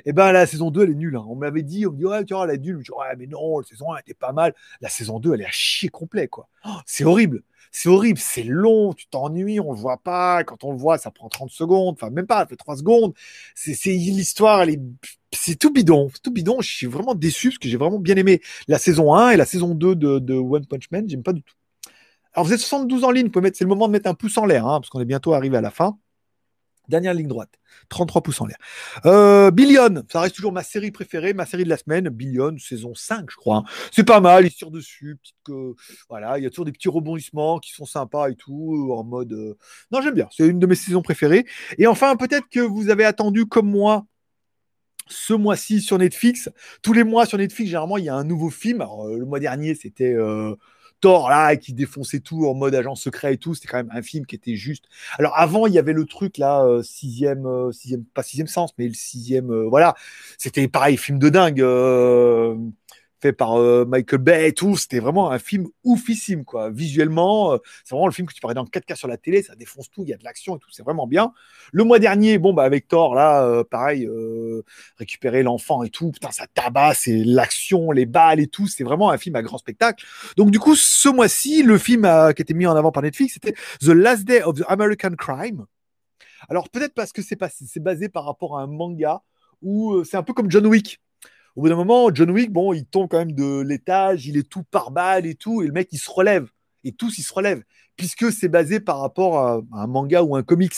[0.07, 1.17] Eh ben, la saison 2, elle est nulle.
[1.17, 1.25] Hein.
[1.29, 2.79] On m'avait dit, on me dit, ouais, tu vois, elle est nulle.
[2.79, 4.55] Je dis, ouais, mais non, la saison 1 était pas mal.
[4.81, 6.49] La saison 2, elle est à chier complet, quoi.
[6.65, 7.43] Oh, c'est horrible.
[7.73, 8.19] C'est horrible.
[8.21, 8.93] C'est long.
[8.93, 9.59] Tu t'ennuies.
[9.59, 10.45] On le voit pas.
[10.45, 11.95] Quand on le voit, ça prend 30 secondes.
[11.95, 13.15] Enfin, même pas, ça fait 3 secondes.
[13.55, 14.81] C'est, l'histoire, elle est,
[15.33, 16.11] c'est tout bidon.
[16.23, 16.61] Tout bidon.
[16.61, 19.47] Je suis vraiment déçu parce que j'ai vraiment bien aimé la saison 1 et la
[19.47, 21.09] saison 2 de, One Punch Man.
[21.09, 21.55] J'aime pas du tout.
[22.35, 23.31] Alors, vous êtes 72 en ligne.
[23.55, 25.57] C'est le moment de mettre un pouce en l'air, hein, parce qu'on est bientôt arrivé
[25.57, 25.99] à la fin.
[26.89, 27.51] Dernière ligne droite.
[27.89, 28.57] 33 pouces en l'air.
[29.07, 32.09] Euh, Billion, ça reste toujours ma série préférée, ma série de la semaine.
[32.09, 33.63] Billion, saison 5, je crois.
[33.93, 35.19] C'est pas mal, il tire dessus.
[36.09, 39.33] Voilà, il y a toujours des petits rebondissements qui sont sympas et tout, en mode.
[39.33, 39.57] Euh,
[39.93, 40.29] non, j'aime bien.
[40.33, 41.47] C'est une de mes saisons préférées.
[41.79, 44.05] Et enfin, peut-être que vous avez attendu comme moi
[45.09, 46.51] ce mois-ci sur Netflix.
[46.83, 48.81] Tous les mois sur Netflix, généralement, il y a un nouveau film.
[48.81, 50.15] Alors, euh, le mois dernier, c'était
[51.03, 53.55] Thor là qui défonçait tout en mode agent secret et tout.
[53.55, 54.85] C'était quand même un film qui était juste.
[55.19, 58.73] Alors avant, il y avait le truc là, euh, sixième, euh, sixième, pas sixième sens,
[58.79, 59.95] mais le sixième, euh, voilà.
[60.39, 61.61] C'était pareil, film de dingue
[63.23, 64.77] fait par euh, Michael Bay et tout.
[64.77, 66.71] C'était vraiment un film oufissime, quoi.
[66.71, 69.55] Visuellement, euh, c'est vraiment le film que tu parlais dans 4K sur la télé, ça
[69.55, 71.33] défonce tout, il y a de l'action et tout, c'est vraiment bien.
[71.73, 74.09] Le mois dernier, bon, bah, avec Thor, là, euh, pareil,
[74.97, 79.11] récupérer l'enfant et tout, putain, ça tabasse, c'est l'action, les balles et tout, c'est vraiment
[79.11, 80.05] un film à grand spectacle.
[80.37, 83.55] Donc, du coup, ce mois-ci, le film qui était mis en avant par Netflix, c'était
[83.81, 85.65] The Last Day of the American Crime.
[86.49, 89.23] Alors, peut-être parce que c'est basé par rapport à un manga
[89.63, 91.01] où c'est un peu comme John Wick
[91.57, 94.49] au bout d'un moment, John Wick, bon, il tombe quand même de l'étage, il est
[94.49, 96.49] tout par balle et tout, et le mec, il se relève.
[96.85, 97.63] Et tous, ils se relèvent,
[97.97, 100.75] puisque c'est basé par rapport à, un manga ou un comics.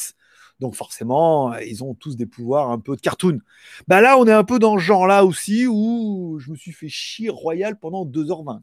[0.60, 3.40] Donc forcément, ils ont tous des pouvoirs un peu de cartoon.
[3.88, 6.88] Bah là, on est un peu dans ce genre-là aussi, où je me suis fait
[6.88, 8.60] chier royal pendant 2h20.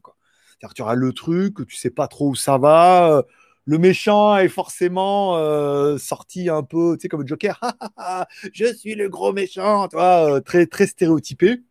[0.60, 3.24] C'est-à-dire tu auras le truc, tu sais pas trop où ça va.
[3.64, 7.60] Le méchant est forcément euh, sorti un peu, tu sais, comme le Joker.
[8.52, 11.62] je suis le gros méchant, toi, euh, très, très stéréotypé.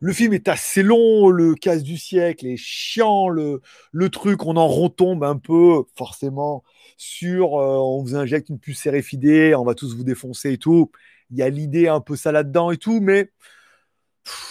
[0.00, 3.60] Le film est assez long, le casse du siècle est chiant, le,
[4.10, 6.64] truc, on en retombe un peu, forcément,
[6.96, 10.90] sur euh, on vous injecte une puce RFID, on va tous vous défoncer et tout.
[11.30, 13.30] Il y a l'idée un peu ça là-dedans et tout, mais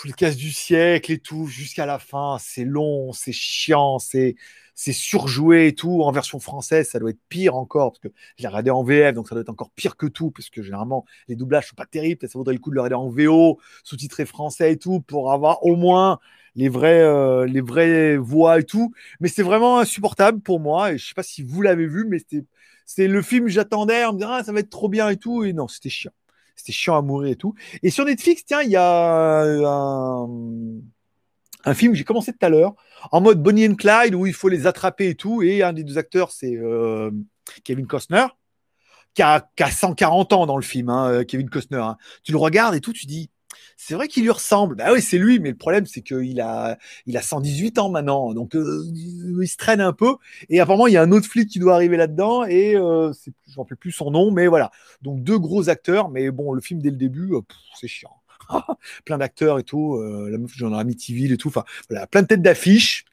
[0.06, 4.36] le casse du siècle et tout, jusqu'à la fin, c'est long, c'est chiant, c'est
[4.78, 6.04] c'est surjoué et tout.
[6.04, 9.28] En version française, ça doit être pire encore, parce que j'ai regardé en VF, donc
[9.28, 12.22] ça doit être encore pire que tout, parce que généralement, les doublages sont pas terribles.
[12.30, 15.66] Ça vaudrait le coup de le regarder en VO, sous-titré français et tout, pour avoir
[15.66, 16.20] au moins
[16.56, 18.94] les vrais, euh, les vraies voix et tout.
[19.20, 22.20] Mais c'est vraiment insupportable pour moi, et je sais pas si vous l'avez vu, mais
[22.20, 22.46] c'était,
[22.86, 25.44] c'est le film j'attendais, on me disant, ah, ça va être trop bien et tout,
[25.44, 26.12] et non, c'était chiant.
[26.56, 27.56] C'était chiant à mourir et tout.
[27.82, 30.28] Et sur Netflix, tiens, il y a un,
[31.66, 32.74] un film j'ai commencé tout à l'heure,
[33.12, 35.42] en mode Bonnie and Clyde, où il faut les attraper et tout.
[35.42, 37.12] Et un des deux acteurs, c'est euh,
[37.64, 38.26] Kevin Costner,
[39.14, 41.78] qui a, 140 ans dans le film, hein, euh, Kevin Costner.
[41.78, 41.98] Hein.
[42.24, 43.30] Tu le regardes et tout, tu dis,
[43.76, 44.76] c'est vrai qu'il lui ressemble.
[44.76, 48.34] Bah oui, c'est lui, mais le problème, c'est qu'il a, il a 118 ans maintenant.
[48.34, 50.16] Donc, euh, il se traîne un peu.
[50.50, 52.44] Et apparemment, il y a un autre flic qui doit arriver là-dedans.
[52.46, 54.72] Et euh, je ne rappelle plus son nom, mais voilà.
[55.02, 56.10] Donc, deux gros acteurs.
[56.10, 57.34] Mais bon, le film, dès le début,
[57.80, 58.16] c'est chiant.
[59.06, 62.28] plein d'acteurs et tout, euh, la meuf genre Amityville et tout, enfin voilà, plein de
[62.28, 63.06] têtes d'affiches.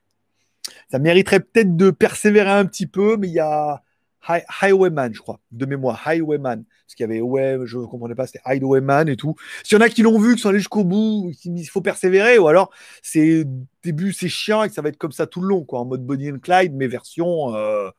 [0.90, 3.82] Ça mériterait peut-être de persévérer un petit peu, mais il y a
[4.26, 6.64] Highwayman, je crois, de mémoire, Highwayman.
[6.64, 9.34] Parce qu'il y avait, ouais, je ne comprenais pas, c'était Highwayman et tout.
[9.62, 12.38] S'il y en a qui l'ont vu, qui sont allés jusqu'au bout, il faut persévérer,
[12.38, 12.70] ou alors
[13.02, 13.44] c'est
[13.82, 15.84] début, c'est chiant et que ça va être comme ça tout le long, quoi, en
[15.84, 17.90] mode Bonnie and Clyde, mais version, euh,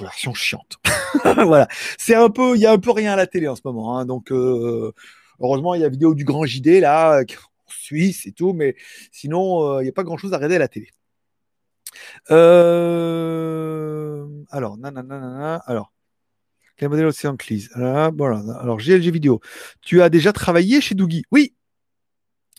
[0.00, 0.78] version chiante.
[1.24, 1.68] voilà.
[1.98, 3.98] C'est un peu, il y a un peu rien à la télé en ce moment,
[3.98, 4.92] hein, donc, euh,
[5.40, 7.24] Heureusement, il y a la vidéo du grand JD là, en
[7.70, 8.76] Suisse et tout, mais
[9.10, 10.88] sinon, euh, il n'y a pas grand chose à regarder à la télé.
[12.30, 14.26] Euh...
[14.50, 15.92] Alors, nanana, alors.
[16.76, 18.42] Quel modèle Océan Cleese Ah, voilà.
[18.60, 19.40] Alors, GLG vidéo.
[19.82, 21.54] Tu as déjà travaillé chez Doogie Oui.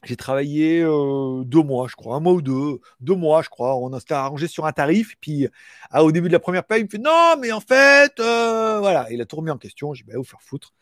[0.06, 3.78] J'ai travaillé euh, deux mois, je crois, un mois ou deux, deux mois, je crois.
[3.78, 5.16] On s'était arrangé sur un tarif.
[5.22, 5.48] Puis,
[5.92, 8.80] ah, au début de la première paye, il me fait non, mais en fait, euh,
[8.80, 9.08] voilà.
[9.12, 9.94] Il a tout remis en question.
[9.94, 10.74] J'ai dit, bah, vous faire foutre?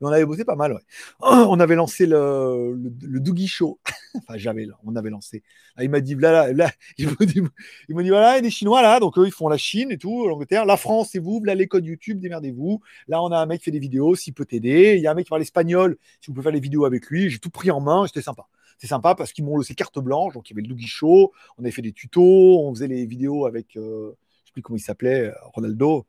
[0.00, 0.80] Mais on avait bossé pas mal, ouais.
[1.20, 3.78] Oh, on avait lancé le, le, Doogie Show.
[4.16, 5.42] enfin, j'avais, on avait lancé.
[5.78, 9.26] Il m'a dit, il m'a dit, voilà, il y a des Chinois là, donc eux,
[9.26, 10.64] ils font la Chine et tout, l'Angleterre.
[10.64, 12.80] La France, c'est vous, là, les codes YouTube, démerdez-vous.
[13.08, 14.94] Là, on a un mec qui fait des vidéos, s'il peut t'aider.
[14.96, 17.06] Il y a un mec qui parle espagnol, si vous pouvez faire les vidéos avec
[17.06, 17.28] lui.
[17.28, 18.46] J'ai tout pris en main, c'était sympa.
[18.78, 20.34] C'est sympa parce qu'ils m'ont laissé carte blanche.
[20.34, 21.32] Donc, il y avait le Doogie Show.
[21.58, 22.60] On avait fait des tutos.
[22.60, 24.12] On faisait les vidéos avec, euh,
[24.44, 26.06] je sais plus comment il s'appelait, Ronaldo.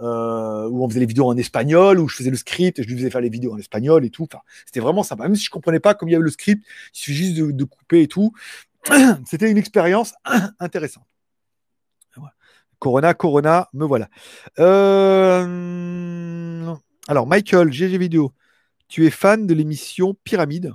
[0.00, 2.88] Euh, où on faisait les vidéos en espagnol, où je faisais le script et je
[2.88, 4.24] lui faisais faire les vidéos en espagnol et tout.
[4.24, 5.22] Enfin, c'était vraiment sympa.
[5.22, 6.62] Même si je comprenais pas comme il y avait le script,
[6.94, 8.34] il suffit juste de, couper et tout.
[9.26, 10.12] C'était une expérience
[10.60, 11.06] intéressante.
[12.78, 14.10] Corona, Corona, me voilà.
[14.58, 16.74] Euh...
[17.08, 18.34] Alors, Michael, GG Vidéo,
[18.88, 20.74] tu es fan de l'émission Pyramide?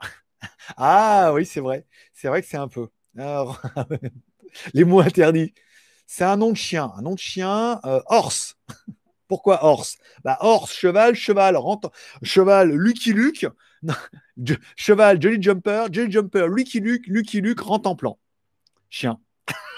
[0.76, 1.86] Ah oui, c'est vrai.
[2.12, 2.88] C'est vrai que c'est un peu.
[4.74, 5.52] Les mots interdits.
[6.12, 6.90] C'est un nom de chien.
[6.96, 8.58] Un nom de chien, euh, horse.
[9.28, 9.96] Pourquoi horse?
[10.24, 11.92] Bah, Horse, cheval, cheval, rentre,
[12.24, 13.46] cheval, Lucky Luke,
[14.76, 18.18] cheval, Jolly Jumper, Jolly Jumper, Lucky Luke, Lucky Luke, rentre en plan.
[18.88, 19.20] Chien.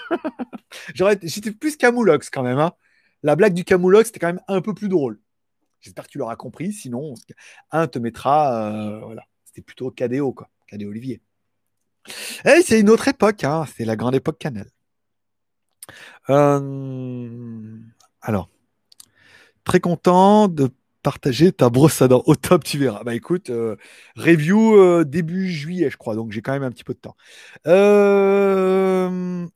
[0.95, 2.57] J'étais plus Camoulox quand même.
[2.57, 2.73] Hein.
[3.21, 5.21] La blague du Camoulox, c'était quand même un peu plus drôle.
[5.81, 6.73] J'espère que tu l'auras compris.
[6.73, 7.13] Sinon,
[7.69, 8.71] un te mettra.
[8.71, 9.21] Euh, voilà.
[9.45, 10.49] C'était plutôt KDO, quoi.
[10.67, 11.21] KDO Olivier.
[12.43, 13.43] Et c'est une autre époque.
[13.43, 13.65] Hein.
[13.77, 14.65] C'est la grande époque Canal.
[16.29, 17.77] Euh,
[18.21, 18.49] alors,
[19.63, 20.69] très content de
[21.03, 23.03] partager ta brosse à dents au top, tu verras.
[23.03, 23.75] Bah écoute, euh,
[24.15, 27.15] review euh, début juillet, je crois, donc j'ai quand même un petit peu de temps.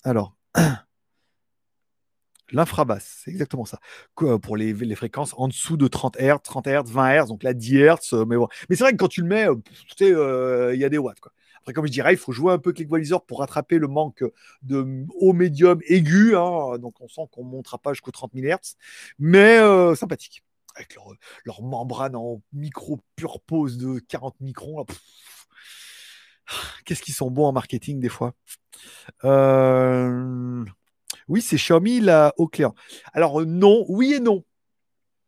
[0.03, 0.35] Alors,
[2.51, 3.79] l'infrabasse, c'est exactement ça.
[4.15, 7.53] Pour les, les, fréquences en dessous de 30 Hz, 30 Hz, 20 Hz, donc là
[7.53, 8.47] 10 Hz, mais bon.
[8.69, 9.47] Mais c'est vrai que quand tu le mets,
[9.97, 10.09] tu sais,
[10.73, 11.31] il y a des watts, quoi.
[11.67, 14.23] Après, comme je dirais, il faut jouer un peu avec l'équaliseur pour rattraper le manque
[14.61, 16.33] de haut, médium, aigu.
[16.33, 16.77] Hein.
[16.77, 18.77] Donc, on sent qu'on ne montera pas jusqu'aux 30 000 Hz.
[19.19, 20.45] Mais euh, sympathique.
[20.75, 20.95] Avec
[21.43, 24.85] leur, membrane en micro pure pose de 40 microns.
[26.85, 28.33] Qu'est-ce qu'ils sont bons en marketing des fois.
[29.25, 30.63] Euh...
[31.27, 32.71] Oui, c'est Xiaomi la haut clair.
[33.11, 34.45] Alors, non, oui et non.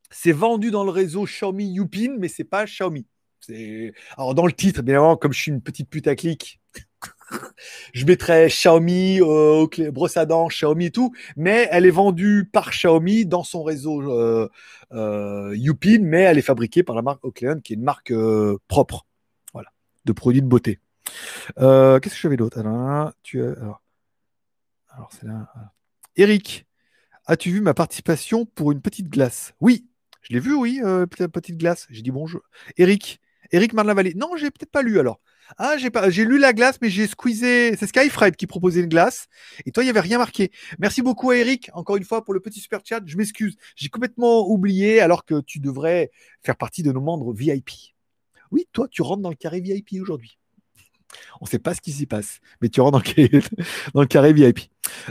[0.10, 3.06] C'est vendu dans le réseau Xiaomi Yupin, mais c'est pas Xiaomi.
[4.18, 6.60] Alors, dans le titre, bien évidemment, comme je suis une petite putaclic,
[7.94, 12.72] je mettrais Xiaomi, euh, brosse à dents, Xiaomi et tout, mais elle est vendue par
[12.72, 14.50] Xiaomi dans son réseau euh,
[14.92, 18.58] euh, Yupin, mais elle est fabriquée par la marque Oakleon, qui est une marque euh,
[18.68, 19.06] propre,
[19.54, 19.70] voilà,
[20.06, 20.80] de produits de beauté.
[21.60, 22.60] Euh, qu'est-ce que j'avais d'autre?
[22.60, 23.82] Alors, tu alors,
[24.90, 25.28] alors c'est.
[26.16, 26.66] Eric,
[27.26, 29.54] as-tu vu ma participation pour une petite glace?
[29.60, 29.88] Oui,
[30.22, 31.88] je l'ai vu, oui, petite glace.
[31.90, 32.42] J'ai dit bonjour.
[32.78, 33.22] Eric,
[33.52, 34.14] Eric Marlin-Vallée.
[34.16, 35.20] Non, j'ai peut-être pas lu alors.
[35.58, 37.76] Ah, j'ai pas, j'ai lu la glace, mais j'ai squeezé.
[37.76, 39.28] C'est Skyfred qui proposait une glace.
[39.66, 40.52] Et toi, il n'y avait rien marqué.
[40.78, 43.02] Merci beaucoup à Eric, encore une fois, pour le petit super chat.
[43.06, 43.58] Je m'excuse.
[43.76, 46.12] J'ai complètement oublié, alors que tu devrais
[46.44, 47.72] faire partie de nos membres VIP.
[48.52, 50.38] Oui, toi, tu rentres dans le carré VIP aujourd'hui.
[51.42, 53.30] On ne sait pas ce qui s'y passe, mais tu rentres dans le carré,
[53.94, 54.60] dans le carré VIP.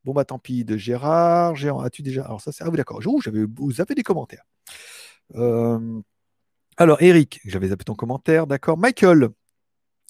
[0.04, 1.54] Bon, bah tant pis, de Gérard.
[1.54, 2.24] Gérard, as-tu déjà.
[2.24, 2.64] Alors, ça, c'est.
[2.64, 3.00] Ah oui, d'accord.
[3.00, 3.44] j'avais...
[3.56, 4.44] Vous avez des commentaires.
[5.36, 6.00] Euh,
[6.76, 8.78] alors, Eric, j'avais zappé ton commentaire, d'accord.
[8.78, 9.28] Michael.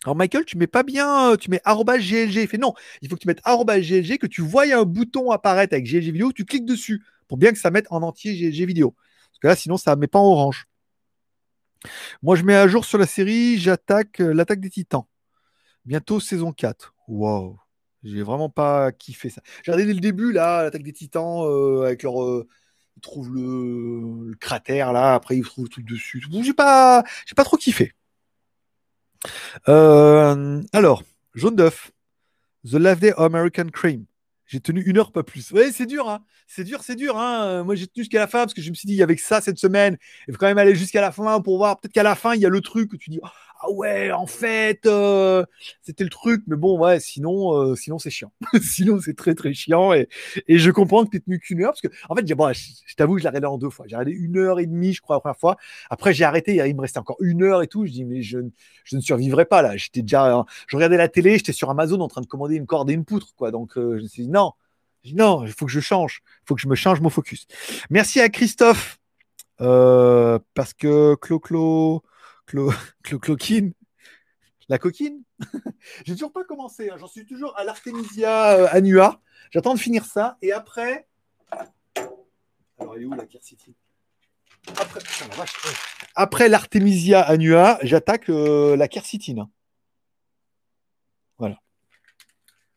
[0.05, 2.43] Alors, Michael, tu mets pas bien, tu mets GLG.
[2.43, 5.75] Il fait non, il faut que tu mettes GLG, que tu voyes un bouton apparaître
[5.75, 8.95] avec GLG vidéo, tu cliques dessus pour bien que ça mette en entier GLG vidéo.
[9.31, 10.67] Parce que là, sinon, ça ne met pas en orange.
[12.23, 15.05] Moi, je mets à jour sur la série, j'attaque euh, l'attaque des titans.
[15.85, 16.95] Bientôt saison 4.
[17.09, 17.59] Wow.
[18.05, 19.43] J'ai vraiment pas kiffé ça.
[19.63, 22.23] J'ai regardé dès le début, là, l'attaque des titans, euh, avec leur.
[22.23, 22.49] Euh,
[22.97, 26.23] ils trouvent le, cratère, là, après ils trouvent le truc dessus.
[26.43, 27.95] J'ai pas, j'ai pas trop kiffé.
[29.69, 31.03] Euh, alors,
[31.35, 31.91] jaune d'œuf.
[32.69, 34.05] The Love Day American Cream.
[34.47, 35.51] J'ai tenu une heure, pas plus.
[35.53, 36.23] Ouais, c'est dur, hein.
[36.47, 37.65] C'est dur, c'est dur, hein.
[37.65, 39.59] Moi, j'ai tenu jusqu'à la fin parce que je me suis dit, avec ça cette
[39.59, 39.97] semaine,
[40.29, 41.81] il faut quand même aller jusqu'à la fin pour voir.
[41.81, 43.21] Peut-être qu'à la fin, il y a le truc que tu dis,
[43.65, 45.45] ah ouais, en fait, euh,
[45.83, 48.33] c'était le truc, mais bon, ouais, sinon, euh, sinon c'est chiant.
[48.61, 50.09] sinon, c'est très très chiant et,
[50.49, 52.95] et je comprends que tu tenu qu'une heure parce que, en fait, bon, je, je
[52.97, 53.87] t'avoue, je l'ai regardé en deux fois.
[53.89, 55.57] J'ai regardé une heure et demie, je crois, la première fois.
[55.91, 57.87] Après, j'ai arrêté, il me restait encore une heure et tout.
[57.87, 58.41] Je dis, mais je,
[58.85, 59.77] je ne survivrai pas là.
[59.77, 62.91] J'étais déjà, je regardais la télé, j'étais sur Amazon en train de commander une corde
[62.91, 63.53] et une poutre, quoi.
[63.53, 64.55] Donc, euh, je me suis dit, non,
[65.15, 67.47] non, il faut que je change, il faut que je me change mon focus.
[67.91, 68.99] Merci à Christophe
[69.59, 72.03] parce que Clo-Clo.
[72.53, 72.71] Clo,
[73.03, 73.73] Clo, Cloquine.
[74.69, 75.23] La coquine?
[76.05, 76.91] J'ai toujours pas commencé.
[76.91, 76.97] hein.
[76.99, 79.23] J'en suis toujours à l'Artemisia euh, annua.
[79.51, 80.37] J'attends de finir ça.
[80.43, 81.09] Et après.
[82.79, 83.73] Alors, elle est où la quercétine
[84.79, 85.01] après.
[86.15, 89.39] Après l'Artemisia annua, j'attaque euh, la quercétine.
[89.41, 89.51] hein.
[91.39, 91.57] Voilà.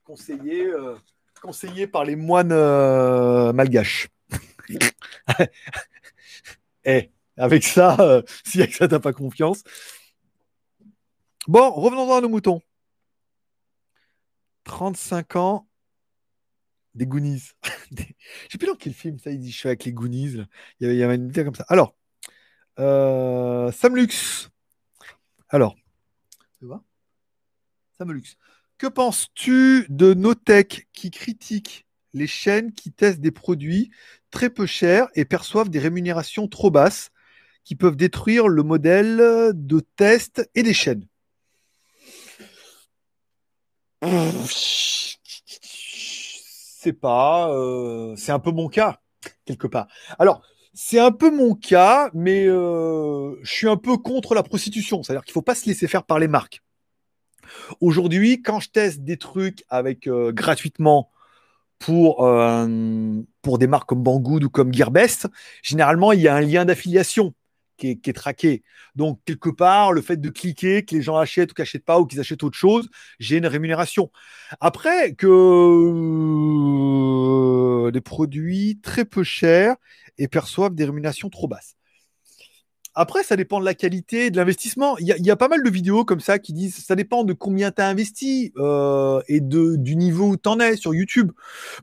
[0.05, 0.95] Conseillé, euh,
[1.41, 4.07] conseillé par les moines euh, malgaches.
[6.87, 9.63] Eh, avec ça, euh, si avec ça t'as pas confiance.
[11.47, 12.61] Bon, revenons à nos moutons.
[14.63, 15.67] 35 ans,
[16.95, 17.51] des Goonies.
[17.91, 18.03] Je
[18.51, 20.37] sais plus dans quel film ça, il dit je suis avec les Goonies.
[20.37, 20.45] là.
[20.79, 21.65] Il y avait, une idée comme ça.
[21.67, 21.95] Alors,
[22.79, 24.49] euh, Sam Lux.
[25.49, 25.75] Alors,
[26.59, 26.67] tu
[27.97, 28.37] Sam Lux.
[28.77, 33.91] Que penses-tu de Notech qui critique les chaînes qui testent des produits
[34.31, 37.11] très peu chers et perçoivent des rémunérations trop basses?
[37.65, 41.05] Qui peuvent détruire le modèle de test et des chaînes
[46.79, 48.99] C'est pas, euh, c'est un peu mon cas
[49.45, 49.87] quelque part.
[50.19, 50.41] Alors,
[50.73, 55.01] c'est un peu mon cas, mais euh, je suis un peu contre la prostitution.
[55.01, 56.61] C'est-à-dire qu'il faut pas se laisser faire par les marques.
[57.79, 61.09] Aujourd'hui, quand je teste des trucs avec euh, gratuitement
[61.79, 65.27] pour euh, pour des marques comme Banggood ou comme Gearbest,
[65.61, 67.33] généralement il y a un lien d'affiliation
[67.77, 68.63] qui est, traqué.
[68.95, 72.05] Donc quelque part, le fait de cliquer, que les gens achètent ou qu'achètent pas ou
[72.05, 74.11] qu'ils achètent autre chose, j'ai une rémunération.
[74.59, 75.27] Après que
[77.87, 79.75] euh, des produits très peu chers
[80.17, 81.75] et perçoivent des rémunérations trop basses.
[82.97, 84.97] Après, ça dépend de la qualité de l'investissement.
[84.99, 87.69] Il y, a- pas mal de vidéos comme ça qui disent ça dépend de combien
[87.69, 91.33] tu as investi euh, et de, du niveau où tu en es sur YouTube.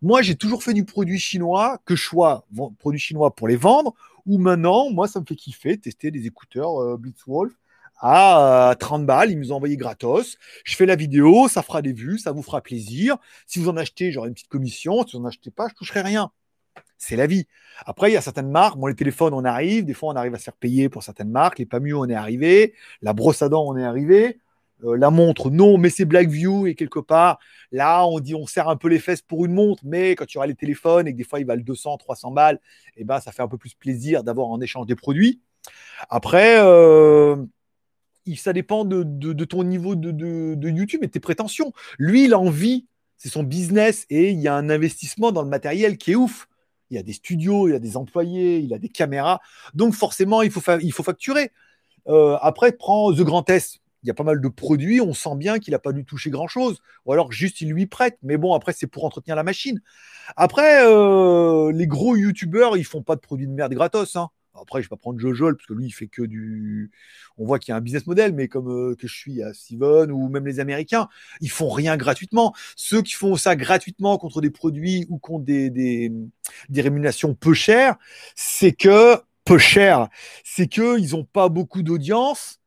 [0.00, 2.46] Moi, j'ai toujours fait du produit chinois, que je sois
[2.78, 3.94] produit chinois pour les vendre,
[4.26, 7.52] ou maintenant, moi, ça me fait kiffer tester des écouteurs euh, Blitzwolf
[8.02, 9.30] à euh, 30 balles.
[9.30, 10.36] Ils nous ont envoyé gratos.
[10.64, 13.16] Je fais la vidéo, ça fera des vues, ça vous fera plaisir.
[13.46, 15.06] Si vous en achetez, j'aurai une petite commission.
[15.06, 16.30] Si vous n'en achetez pas, je toucherai rien.
[16.98, 17.46] C'est la vie.
[17.84, 18.76] Après, il y a certaines marques.
[18.76, 19.84] Bon, les téléphones, on arrive.
[19.84, 21.58] Des fois, on arrive à se faire payer pour certaines marques.
[21.58, 22.74] Les pas mieux, on est arrivé.
[23.02, 24.40] La brosse à dents, on est arrivé.
[24.84, 26.66] Euh, la montre, non, mais c'est Blackview.
[26.66, 27.38] Et quelque part,
[27.70, 29.82] là, on dit on serre un peu les fesses pour une montre.
[29.84, 32.60] Mais quand tu auras les téléphones et que des fois, ils valent 200, 300 balles,
[32.96, 35.40] et ben, ça fait un peu plus plaisir d'avoir en échange des produits.
[36.08, 37.36] Après, euh,
[38.36, 41.72] ça dépend de, ton niveau de, YouTube et de tes prétentions.
[41.98, 45.48] Lui, il a envie, c'est son business et il y a un investissement dans le
[45.48, 46.48] matériel qui est ouf.
[46.90, 49.40] Il y a des studios, il y a des employés, il a des caméras.
[49.74, 51.50] Donc forcément, il faut, fa- il faut facturer.
[52.08, 53.81] Euh, après, prends The Grand S.
[54.02, 56.30] Il y a pas mal de produits, on sent bien qu'il n'a pas dû toucher
[56.30, 56.80] grand-chose.
[57.06, 58.18] Ou alors juste il lui prête.
[58.22, 59.80] Mais bon, après, c'est pour entretenir la machine.
[60.36, 64.16] Après, euh, les gros youtubeurs, ils font pas de produits de merde gratos.
[64.16, 64.28] hein.
[64.60, 66.90] Après, je vais pas prendre Jojol, parce que lui, il fait que du.
[67.38, 69.54] On voit qu'il y a un business model, mais comme euh, que je suis à
[69.54, 71.08] Steven ou même les Américains,
[71.40, 72.54] ils font rien gratuitement.
[72.76, 76.12] Ceux qui font ça gratuitement contre des produits ou contre des, des,
[76.68, 77.96] des rémunérations peu chères,
[78.36, 80.08] c'est que peu cher,
[80.44, 82.60] c'est que ils ont pas beaucoup d'audience.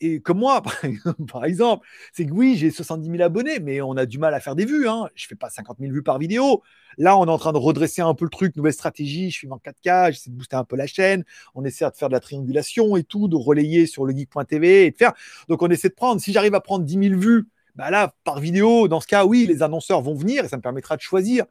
[0.00, 0.62] Et comme moi,
[1.32, 4.40] par exemple, c'est que oui, j'ai 70 000 abonnés, mais on a du mal à
[4.40, 4.88] faire des vues.
[4.88, 5.08] Hein.
[5.14, 6.62] Je fais pas 50 000 vues par vidéo.
[6.98, 9.30] Là, on est en train de redresser un peu le truc, nouvelle stratégie.
[9.30, 11.24] Je suis en 4K, j'essaie de booster un peu la chaîne.
[11.54, 14.90] On essaie de faire de la triangulation et tout, de relayer sur le geek.tv et
[14.90, 15.12] de faire.
[15.48, 16.20] Donc, on essaie de prendre.
[16.20, 19.46] Si j'arrive à prendre 10 000 vues, bah là, par vidéo, dans ce cas, oui,
[19.46, 21.44] les annonceurs vont venir et ça me permettra de choisir.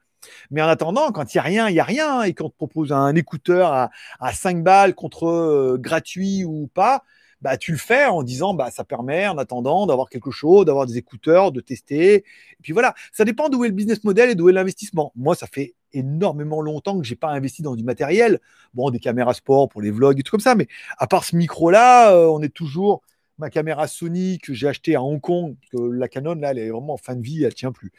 [0.52, 2.24] Mais en attendant, quand il n'y a rien, il n'y a rien.
[2.24, 6.68] Et quand on te propose un écouteur à, à 5 balles contre euh, gratuit ou
[6.74, 7.04] pas,
[7.42, 10.86] bah, tu le fais en disant bah, ça permet en attendant d'avoir quelque chose, d'avoir
[10.86, 12.16] des écouteurs, de tester.
[12.16, 15.12] Et puis voilà, ça dépend d'où est le business model et d'où est l'investissement.
[15.16, 18.40] Moi, ça fait énormément longtemps que j'ai pas investi dans du matériel.
[18.74, 20.68] Bon, des caméras sport pour les vlogs et tout comme ça, mais
[20.98, 23.02] à part ce micro-là, euh, on est toujours
[23.38, 26.70] ma caméra Sony que j'ai achetée à Hong Kong, que la Canon, là, elle est
[26.70, 27.92] vraiment en fin de vie, elle tient plus.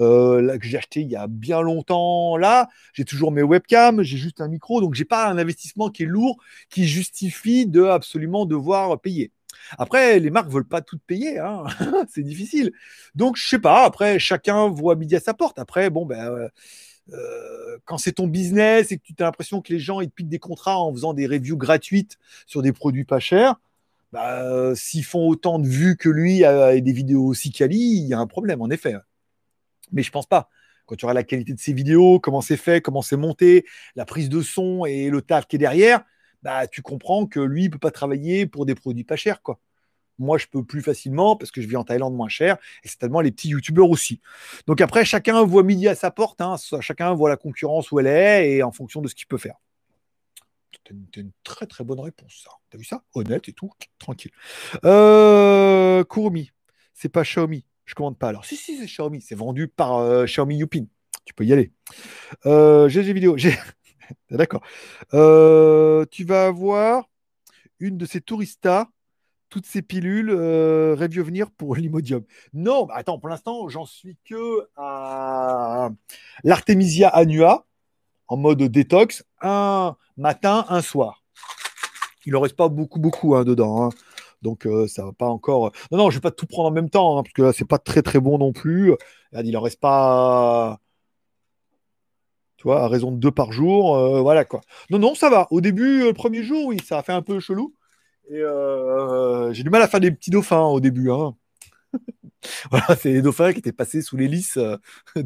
[0.00, 4.02] Euh, là, que j'ai acheté il y a bien longtemps, là, j'ai toujours mes webcams,
[4.02, 6.38] j'ai juste un micro, donc j'ai pas un investissement qui est lourd,
[6.70, 9.32] qui justifie de absolument devoir payer.
[9.78, 11.64] Après, les marques veulent pas tout payer, hein.
[12.08, 12.72] c'est difficile.
[13.14, 13.84] Donc, je sais pas.
[13.84, 15.58] Après, chacun voit midi à sa porte.
[15.58, 16.48] Après, bon, ben, euh,
[17.12, 20.14] euh, quand c'est ton business et que tu as l'impression que les gens ils te
[20.14, 23.56] piquent des contrats en faisant des reviews gratuites sur des produits pas chers,
[24.12, 27.78] bah, euh, s'ils font autant de vues que lui euh, et des vidéos aussi quali,
[27.78, 28.94] il y a un problème en effet.
[29.92, 30.48] Mais je pense pas.
[30.86, 33.64] Quand tu auras la qualité de ces vidéos, comment c'est fait, comment c'est monté,
[33.94, 36.02] la prise de son et le taf qui est derrière,
[36.42, 39.60] bah, tu comprends que lui, il peut pas travailler pour des produits pas chers, quoi.
[40.18, 42.98] Moi, je peux plus facilement parce que je vis en Thaïlande moins cher et c'est
[42.98, 44.20] tellement les petits youtubeurs aussi.
[44.66, 46.56] Donc après, chacun voit midi à sa porte, hein.
[46.80, 49.56] chacun voit la concurrence où elle est et en fonction de ce qu'il peut faire.
[50.84, 52.50] T'as une, une très très bonne réponse, ça.
[52.70, 53.02] T'as vu ça?
[53.14, 54.32] Honnête et tout, tranquille.
[54.84, 56.50] Euh, Kurumi.
[56.94, 57.64] C'est pas Xiaomi.
[57.84, 58.28] Je commande pas.
[58.28, 59.20] Alors, si, si, c'est Xiaomi.
[59.20, 60.84] C'est vendu par euh, Xiaomi Yupin.
[61.24, 61.72] Tu peux y aller.
[62.46, 63.36] Euh, GG vidéo.
[64.30, 64.62] D'accord.
[65.14, 67.08] Euh, tu vas avoir
[67.78, 68.86] une de ces touristas,
[69.48, 72.24] toutes ces pilules, euh, venir pour l'imodium.
[72.52, 75.90] Non, bah attends, pour l'instant, j'en suis que à
[76.44, 77.66] l'Artemisia annua
[78.30, 81.24] en mode détox, un matin, un soir.
[82.24, 83.82] Il en reste pas beaucoup, beaucoup hein, dedans.
[83.82, 83.90] Hein.
[84.40, 85.72] Donc euh, ça va pas encore.
[85.90, 87.66] Non, non, je vais pas tout prendre en même temps, hein, parce que là, c'est
[87.66, 88.94] pas très très bon non plus.
[89.32, 90.78] Il en reste pas.
[92.56, 94.60] Tu vois, à raison de deux par jour, euh, voilà quoi.
[94.90, 95.48] Non, non, ça va.
[95.50, 97.74] Au début, le premier jour, oui, ça a fait un peu chelou.
[98.30, 101.10] Et euh, j'ai du mal à faire des petits dauphins au début.
[101.10, 101.34] Hein.
[102.70, 104.76] voilà, c'est les dauphins qui étaient passés sous l'hélice euh,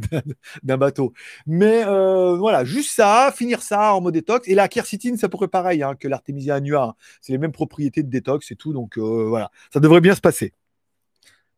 [0.63, 1.13] d'un bateau.
[1.47, 4.49] Mais euh, voilà, juste ça, finir ça en mode détox.
[4.49, 6.97] Et la quercétine, ça pourrait pareil hein, que l'artémisia annua.
[7.21, 8.73] C'est les mêmes propriétés de détox et tout.
[8.73, 10.53] Donc euh, voilà, ça devrait bien se passer.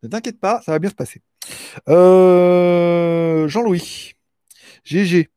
[0.03, 1.23] Ne t'inquiète pas, ça va bien se passer.
[3.49, 4.15] Jean-Louis,
[4.85, 5.31] GG,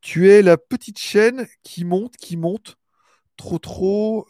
[0.00, 2.76] tu es la petite chaîne qui monte, qui monte
[3.36, 4.26] trop, trop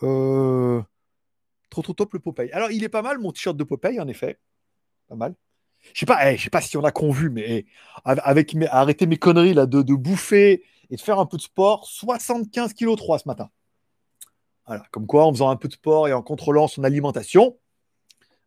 [1.71, 2.53] trop trop top le Popeye.
[2.53, 4.39] Alors il est pas mal mon t-shirt de Popeye en effet
[5.17, 5.35] mal.
[5.95, 7.67] Je sais pas, eh, je sais pas si on a convu, mais eh,
[8.05, 11.87] avec mes, arrêter mes conneries là de, bouffer et de faire un peu de sport,
[11.87, 13.51] 75 kg 3 ce matin.
[14.67, 17.57] Voilà, comme quoi en faisant un peu de sport et en contrôlant son alimentation,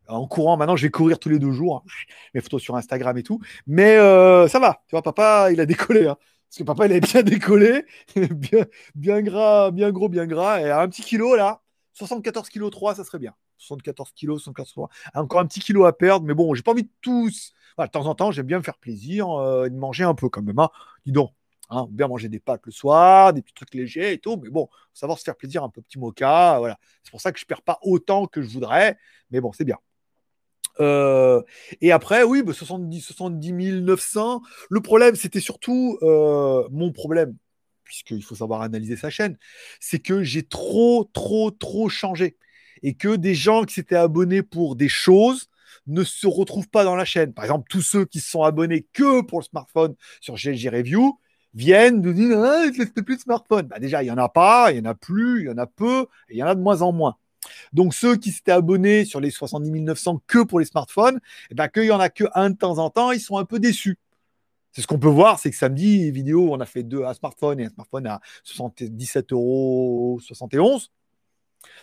[0.08, 1.90] en courant, maintenant je vais courir tous les deux jours, hein.
[2.34, 5.66] mes photos sur Instagram et tout, mais euh, ça va, tu vois, papa il a
[5.66, 6.16] décollé, hein.
[6.48, 7.84] parce que papa il a bien décollé,
[8.14, 8.64] bien,
[8.94, 11.60] bien gras, bien gros, bien gras, et un petit kilo là,
[11.94, 13.34] 74 kg 3, ça serait bien.
[13.58, 16.90] 74 kilos, 74 Encore un petit kilo à perdre, mais bon, j'ai pas envie de
[17.00, 17.52] tous.
[17.78, 20.28] de temps en temps, j'aime bien me faire plaisir euh, et de manger un peu
[20.28, 20.58] quand même.
[20.58, 20.70] Hein.
[21.04, 21.32] Dis donc,
[21.70, 24.68] hein, bien manger des pâtes le soir, des petits trucs légers et tout, mais bon,
[24.92, 26.78] savoir se faire plaisir un peu petit mocha, voilà.
[27.02, 28.98] C'est pour ça que je perds pas autant que je voudrais,
[29.30, 29.78] mais bon, c'est bien.
[30.80, 31.42] Euh,
[31.80, 34.42] et après, oui, 70, 70 900.
[34.68, 37.34] Le problème, c'était surtout euh, mon problème,
[37.84, 39.38] puisqu'il faut savoir analyser sa chaîne,
[39.80, 42.36] c'est que j'ai trop, trop, trop changé
[42.82, 45.48] et que des gens qui s'étaient abonnés pour des choses
[45.86, 47.32] ne se retrouvent pas dans la chaîne.
[47.32, 51.18] Par exemple, tous ceux qui se sont abonnés que pour le smartphone sur GLG Review
[51.54, 53.66] viennent nous dire ah, je ne plus de smartphone.
[53.66, 55.58] Bah, déjà, il n'y en a pas, il y en a plus, il y en
[55.58, 57.16] a peu, il y en a de moins en moins.
[57.72, 61.20] Donc ceux qui s'étaient abonnés sur les 70 900 que pour les smartphones,
[61.50, 63.44] eh ben, qu'il n'y en a que un de temps en temps, ils sont un
[63.44, 63.98] peu déçus.
[64.72, 67.60] C'est ce qu'on peut voir, c'est que samedi, vidéo, on a fait deux, un smartphone
[67.60, 70.90] et un smartphone à 77 euros 71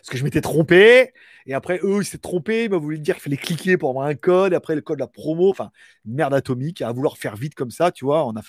[0.01, 1.13] parce que je m'étais trompé.
[1.45, 2.65] Et après, eux, ils s'étaient trompés.
[2.65, 4.53] Ils m'ont voulu dire qu'il fallait cliquer pour avoir un code.
[4.53, 5.49] Après, le code de la promo.
[5.49, 5.71] Enfin,
[6.05, 8.25] merde atomique à vouloir faire vite comme ça, tu vois.
[8.25, 8.41] On a.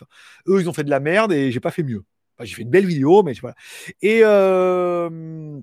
[0.48, 2.04] Eux, ils ont fait de la merde et j'ai pas fait mieux.
[2.40, 3.56] j'ai fait une belle vidéo, mais voilà.
[4.02, 5.60] Et euh,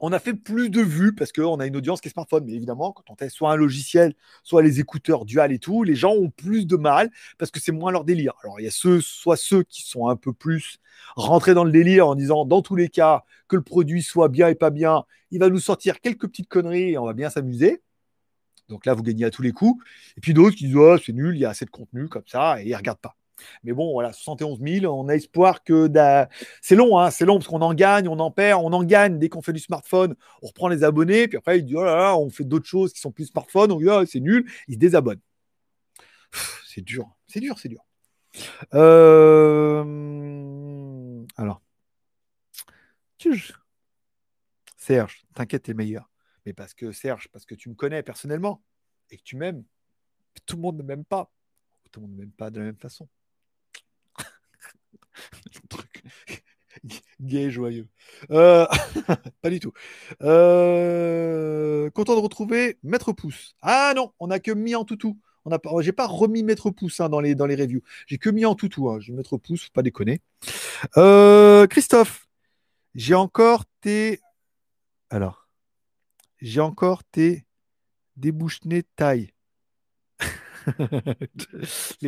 [0.00, 2.44] on a fait plus de vues parce qu'on a une audience qui est smartphone.
[2.44, 5.94] Mais évidemment, quand on teste soit un logiciel, soit les écouteurs dual et tout, les
[5.94, 8.32] gens ont plus de mal parce que c'est moins leur délire.
[8.42, 10.78] Alors, il y a ceux, soit ceux qui sont un peu plus
[11.16, 14.48] rentrés dans le délire en disant, dans tous les cas, que le produit soit bien
[14.48, 17.82] et pas bien, il va nous sortir quelques petites conneries et on va bien s'amuser.
[18.68, 19.84] Donc là, vous gagnez à tous les coups.
[20.16, 22.26] Et puis d'autres qui disent, oh, c'est nul, il y a assez de contenu comme
[22.26, 23.19] ça et ils ne regardent pas.
[23.64, 25.88] Mais bon, voilà, 71 000, on a espoir que.
[26.62, 29.18] C'est long, hein, c'est long parce qu'on en gagne, on en perd, on en gagne
[29.18, 31.96] dès qu'on fait du smartphone, on reprend les abonnés, puis après, il dit, oh là
[31.96, 34.74] là, on fait d'autres choses qui sont plus smartphone, on dit, oh, c'est nul, ils
[34.74, 35.20] se désabonnent.
[36.66, 37.84] C'est dur, c'est dur, c'est dur.
[38.74, 39.84] Euh,
[41.36, 41.60] alors.
[44.76, 46.10] Serge, t'inquiète, t'es meilleur.
[46.46, 48.62] Mais parce que Serge, parce que tu me connais personnellement
[49.10, 49.64] et que tu m'aimes.
[50.46, 51.30] Tout le monde ne m'aime pas.
[51.90, 53.08] Tout le monde ne m'aime pas de la même façon.
[55.68, 56.02] truc
[57.48, 57.88] joyeux.
[58.30, 58.66] Euh,
[59.42, 59.72] pas du tout.
[60.22, 63.54] Euh, content de retrouver Maître Pouce.
[63.62, 65.18] Ah non, on n'a que mis en toutou.
[65.44, 67.80] On a pas, j'ai pas remis Maître Pouce hein, dans, les, dans reviews.
[68.06, 68.90] J'ai que mis en toutou.
[68.90, 68.98] Hein.
[69.00, 70.20] Je vais Maître Pouce, faut pas déconner.
[70.96, 72.28] Euh, Christophe,
[72.94, 74.20] j'ai encore tes.
[75.08, 75.48] Alors,
[76.40, 77.44] j'ai encore tes
[78.16, 79.32] débouche-nez taille.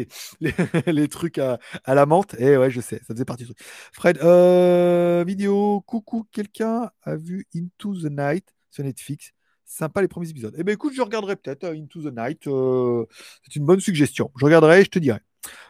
[0.87, 2.35] les, trucs à, la menthe.
[2.35, 3.67] Et eh ouais, je sais, ça faisait partie du truc.
[3.93, 9.33] Fred, euh, vidéo, coucou, quelqu'un a vu Into the Night sur Netflix
[9.65, 10.55] Sympa les premiers épisodes.
[10.59, 12.47] Eh bien, écoute, je regarderai peut-être euh, Into the Night.
[12.47, 13.07] Euh,
[13.45, 14.31] c'est une bonne suggestion.
[14.37, 15.21] Je regarderai je te dirai.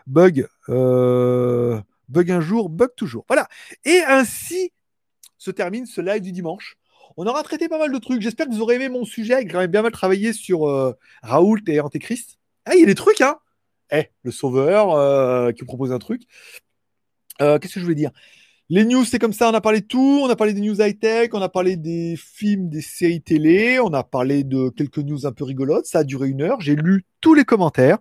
[0.06, 3.24] Bug, bug un jour, bug toujours.
[3.28, 3.48] Voilà.
[3.84, 4.72] Et ainsi
[5.38, 6.76] se termine ce live du dimanche.
[7.16, 8.22] On aura traité pas mal de trucs.
[8.22, 9.46] J'espère que vous aurez aimé mon sujet.
[9.48, 10.62] J'ai bien mal travaillé sur
[11.22, 12.38] Raoult et Antéchrist.
[12.64, 13.36] Ah, il y a des trucs, hein.
[13.90, 16.22] Eh, le sauveur euh, qui propose un truc.
[17.40, 18.10] Euh, qu'est-ce que je voulais dire?
[18.70, 20.80] Les news, c'est comme ça, on a parlé de tout, on a parlé des news
[20.80, 25.26] high-tech, on a parlé des films, des séries télé, on a parlé de quelques news
[25.26, 27.98] un peu rigolotes, ça a duré une heure, j'ai lu tous les commentaires,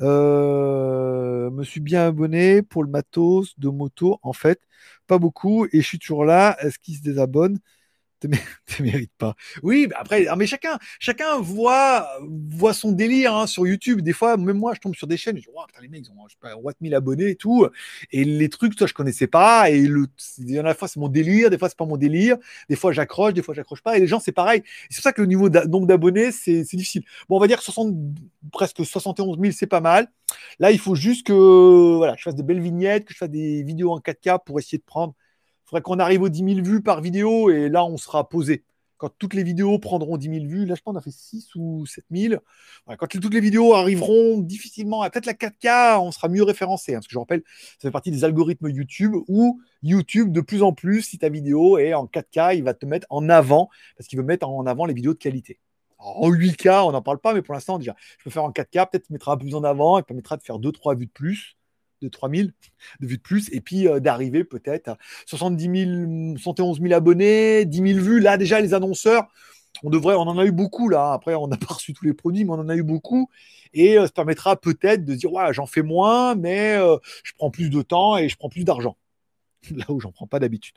[0.00, 4.60] euh, me suis bien abonné pour le matos de moto, en fait,
[5.06, 7.58] pas beaucoup, et je suis toujours là, est-ce qu'ils se désabonnent?
[8.66, 9.34] tu mérites pas.
[9.62, 14.00] Oui, après, ah, mais chacun, chacun voit, voit son délire hein, sur YouTube.
[14.00, 16.10] Des fois, même moi, je tombe sur des chaînes, je dis, putain, les mecs, ils
[16.10, 17.66] ont, je sais pas, 1000 abonnés et tout.
[18.10, 19.70] Et les trucs, toi, je connaissais pas.
[19.70, 21.96] Et il y en a des fois, c'est mon délire, des fois, c'est pas mon
[21.96, 22.36] délire.
[22.68, 23.96] Des fois, j'accroche, des fois, j'accroche pas.
[23.96, 24.62] Et les gens, c'est pareil.
[24.90, 27.04] C'est pour ça que le niveau nombre d'abonnés, c'est difficile.
[27.28, 27.94] Bon, on va dire 60,
[28.52, 30.08] presque 71 000, c'est pas mal.
[30.58, 33.62] Là, il faut juste que, voilà, je fasse de belles vignettes, que je fasse des
[33.62, 35.14] vidéos en 4K pour essayer de prendre
[35.68, 38.64] il faudrait qu'on arrive aux 10 000 vues par vidéo et là, on sera posé.
[38.96, 41.54] Quand toutes les vidéos prendront 10 000 vues, là, je pense qu'on a fait 6
[41.56, 42.40] ou 7 000.
[42.86, 46.94] quand toutes les vidéos arriveront difficilement à peut-être la 4K, on sera mieux référencé.
[46.94, 50.62] Hein, parce que je rappelle, ça fait partie des algorithmes YouTube où YouTube, de plus
[50.62, 53.68] en plus, si ta vidéo est en 4K, il va te mettre en avant
[53.98, 55.60] parce qu'il veut mettre en avant les vidéos de qualité.
[55.98, 58.88] en 8K, on n'en parle pas, mais pour l'instant, déjà, je peux faire en 4K,
[58.90, 61.57] peut-être mettra plus en avant et permettra de faire 2-3 vues de plus
[62.02, 62.52] de 3000
[63.00, 67.64] de vues de plus, et puis euh, d'arriver peut-être à 70 000, 71 000 abonnés,
[67.64, 68.20] 10 000 vues.
[68.20, 69.28] Là, déjà, les annonceurs,
[69.82, 71.12] on devrait, on en a eu beaucoup là.
[71.12, 73.30] Après, on n'a pas reçu tous les produits, mais on en a eu beaucoup.
[73.74, 77.50] Et euh, ça permettra peut-être de dire, ouais, j'en fais moins, mais euh, je prends
[77.50, 78.96] plus de temps et je prends plus d'argent.
[79.76, 80.76] Là où j'en prends pas d'habitude.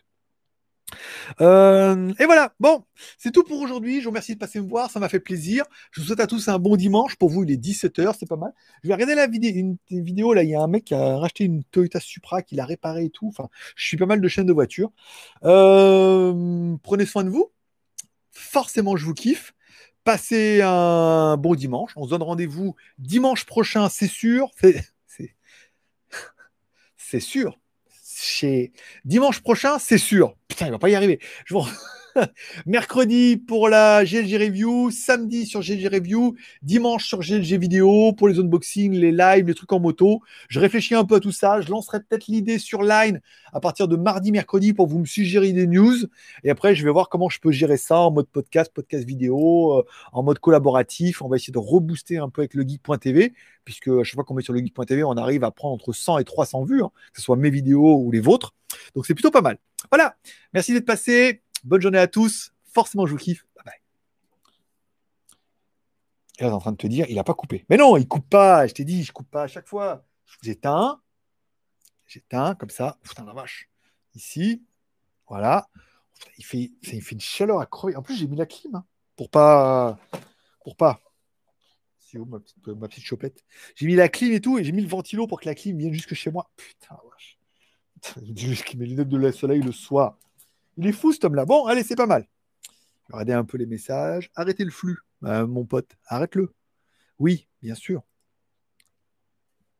[1.40, 2.84] Euh, et voilà, bon,
[3.18, 4.00] c'est tout pour aujourd'hui.
[4.00, 5.66] Je vous remercie de passer me voir, ça m'a fait plaisir.
[5.92, 7.16] Je vous souhaite à tous un bon dimanche.
[7.16, 8.54] Pour vous, il est 17h, c'est pas mal.
[8.84, 11.18] Je vais regarder la vidéo, une, vidéo, là, il y a un mec qui a
[11.18, 13.28] racheté une Toyota Supra, qui l'a réparé et tout.
[13.28, 14.92] Enfin, je suis pas mal de chaînes de voitures.
[15.44, 17.52] Euh, prenez soin de vous.
[18.32, 19.54] Forcément, je vous kiffe.
[20.04, 21.92] Passez un bon dimanche.
[21.96, 24.50] On se donne rendez-vous dimanche prochain, c'est sûr.
[26.98, 27.62] C'est sûr
[28.22, 28.72] chez
[29.06, 30.36] dimanche prochain, c'est sûr.
[30.48, 31.20] Putain, il va pas y arriver.
[31.46, 31.66] Je vous...
[32.66, 38.40] Mercredi pour la GLG Review, samedi sur GLG Review, dimanche sur GLG Vidéo pour les
[38.40, 40.22] unboxings, les lives, les trucs en moto.
[40.50, 41.62] Je réfléchis un peu à tout ça.
[41.62, 43.22] Je lancerai peut-être l'idée sur Line
[43.54, 45.96] à partir de mardi, mercredi pour vous me suggérer des news.
[46.44, 49.80] Et après, je vais voir comment je peux gérer ça en mode podcast, podcast vidéo,
[49.80, 49.84] euh,
[50.14, 51.22] en mode collaboratif.
[51.22, 53.34] On va essayer de rebooster un peu avec le geek.tv
[53.64, 56.18] puisque à chaque fois qu'on met sur le geek.tv, on arrive à prendre entre 100
[56.18, 58.56] et 300 vues, hein, que ce soit mes vidéos ou les vôtres.
[58.96, 59.58] Donc c'est plutôt pas mal.
[59.92, 60.16] Voilà.
[60.54, 61.42] Merci d'être passé.
[61.64, 62.54] Bonne journée à tous.
[62.64, 63.46] Forcément, je vous kiffe.
[63.56, 63.74] Bye bye.
[66.40, 67.66] Et là, est en train de te dire, il n'a pas coupé.
[67.70, 68.66] Mais non, il coupe pas.
[68.68, 70.06] Je t'ai dit, je coupe pas à chaque fois.
[70.42, 71.02] J'éteins.
[72.08, 72.98] J'éteins comme ça.
[73.04, 73.70] Putain, la vache.
[74.16, 74.64] Ici.
[75.28, 75.70] Voilà.
[76.38, 77.70] il, fait, il fait une chaleur à.
[77.96, 78.86] En plus, j'ai mis la clim hein,
[79.16, 80.00] pour pas.
[80.64, 81.02] Pour pas.
[82.00, 83.46] C'est où ma petite, ma petite chopette?
[83.76, 85.78] J'ai mis la clim et tout, et j'ai mis le ventilo pour que la clim
[85.78, 86.52] vienne jusque chez moi.
[86.58, 87.40] Putain, la vache.
[88.36, 90.18] Juste met les lunettes de soleil le soir.
[90.78, 91.46] Il est fou, cet homme-là.
[91.46, 92.28] Bon, allez, c'est pas mal.
[93.12, 94.32] Regardez un peu les messages.
[94.36, 95.92] Arrêtez le flux, euh, mon pote.
[96.08, 96.54] Arrête-le.
[97.20, 98.04] Oui, bien sûr.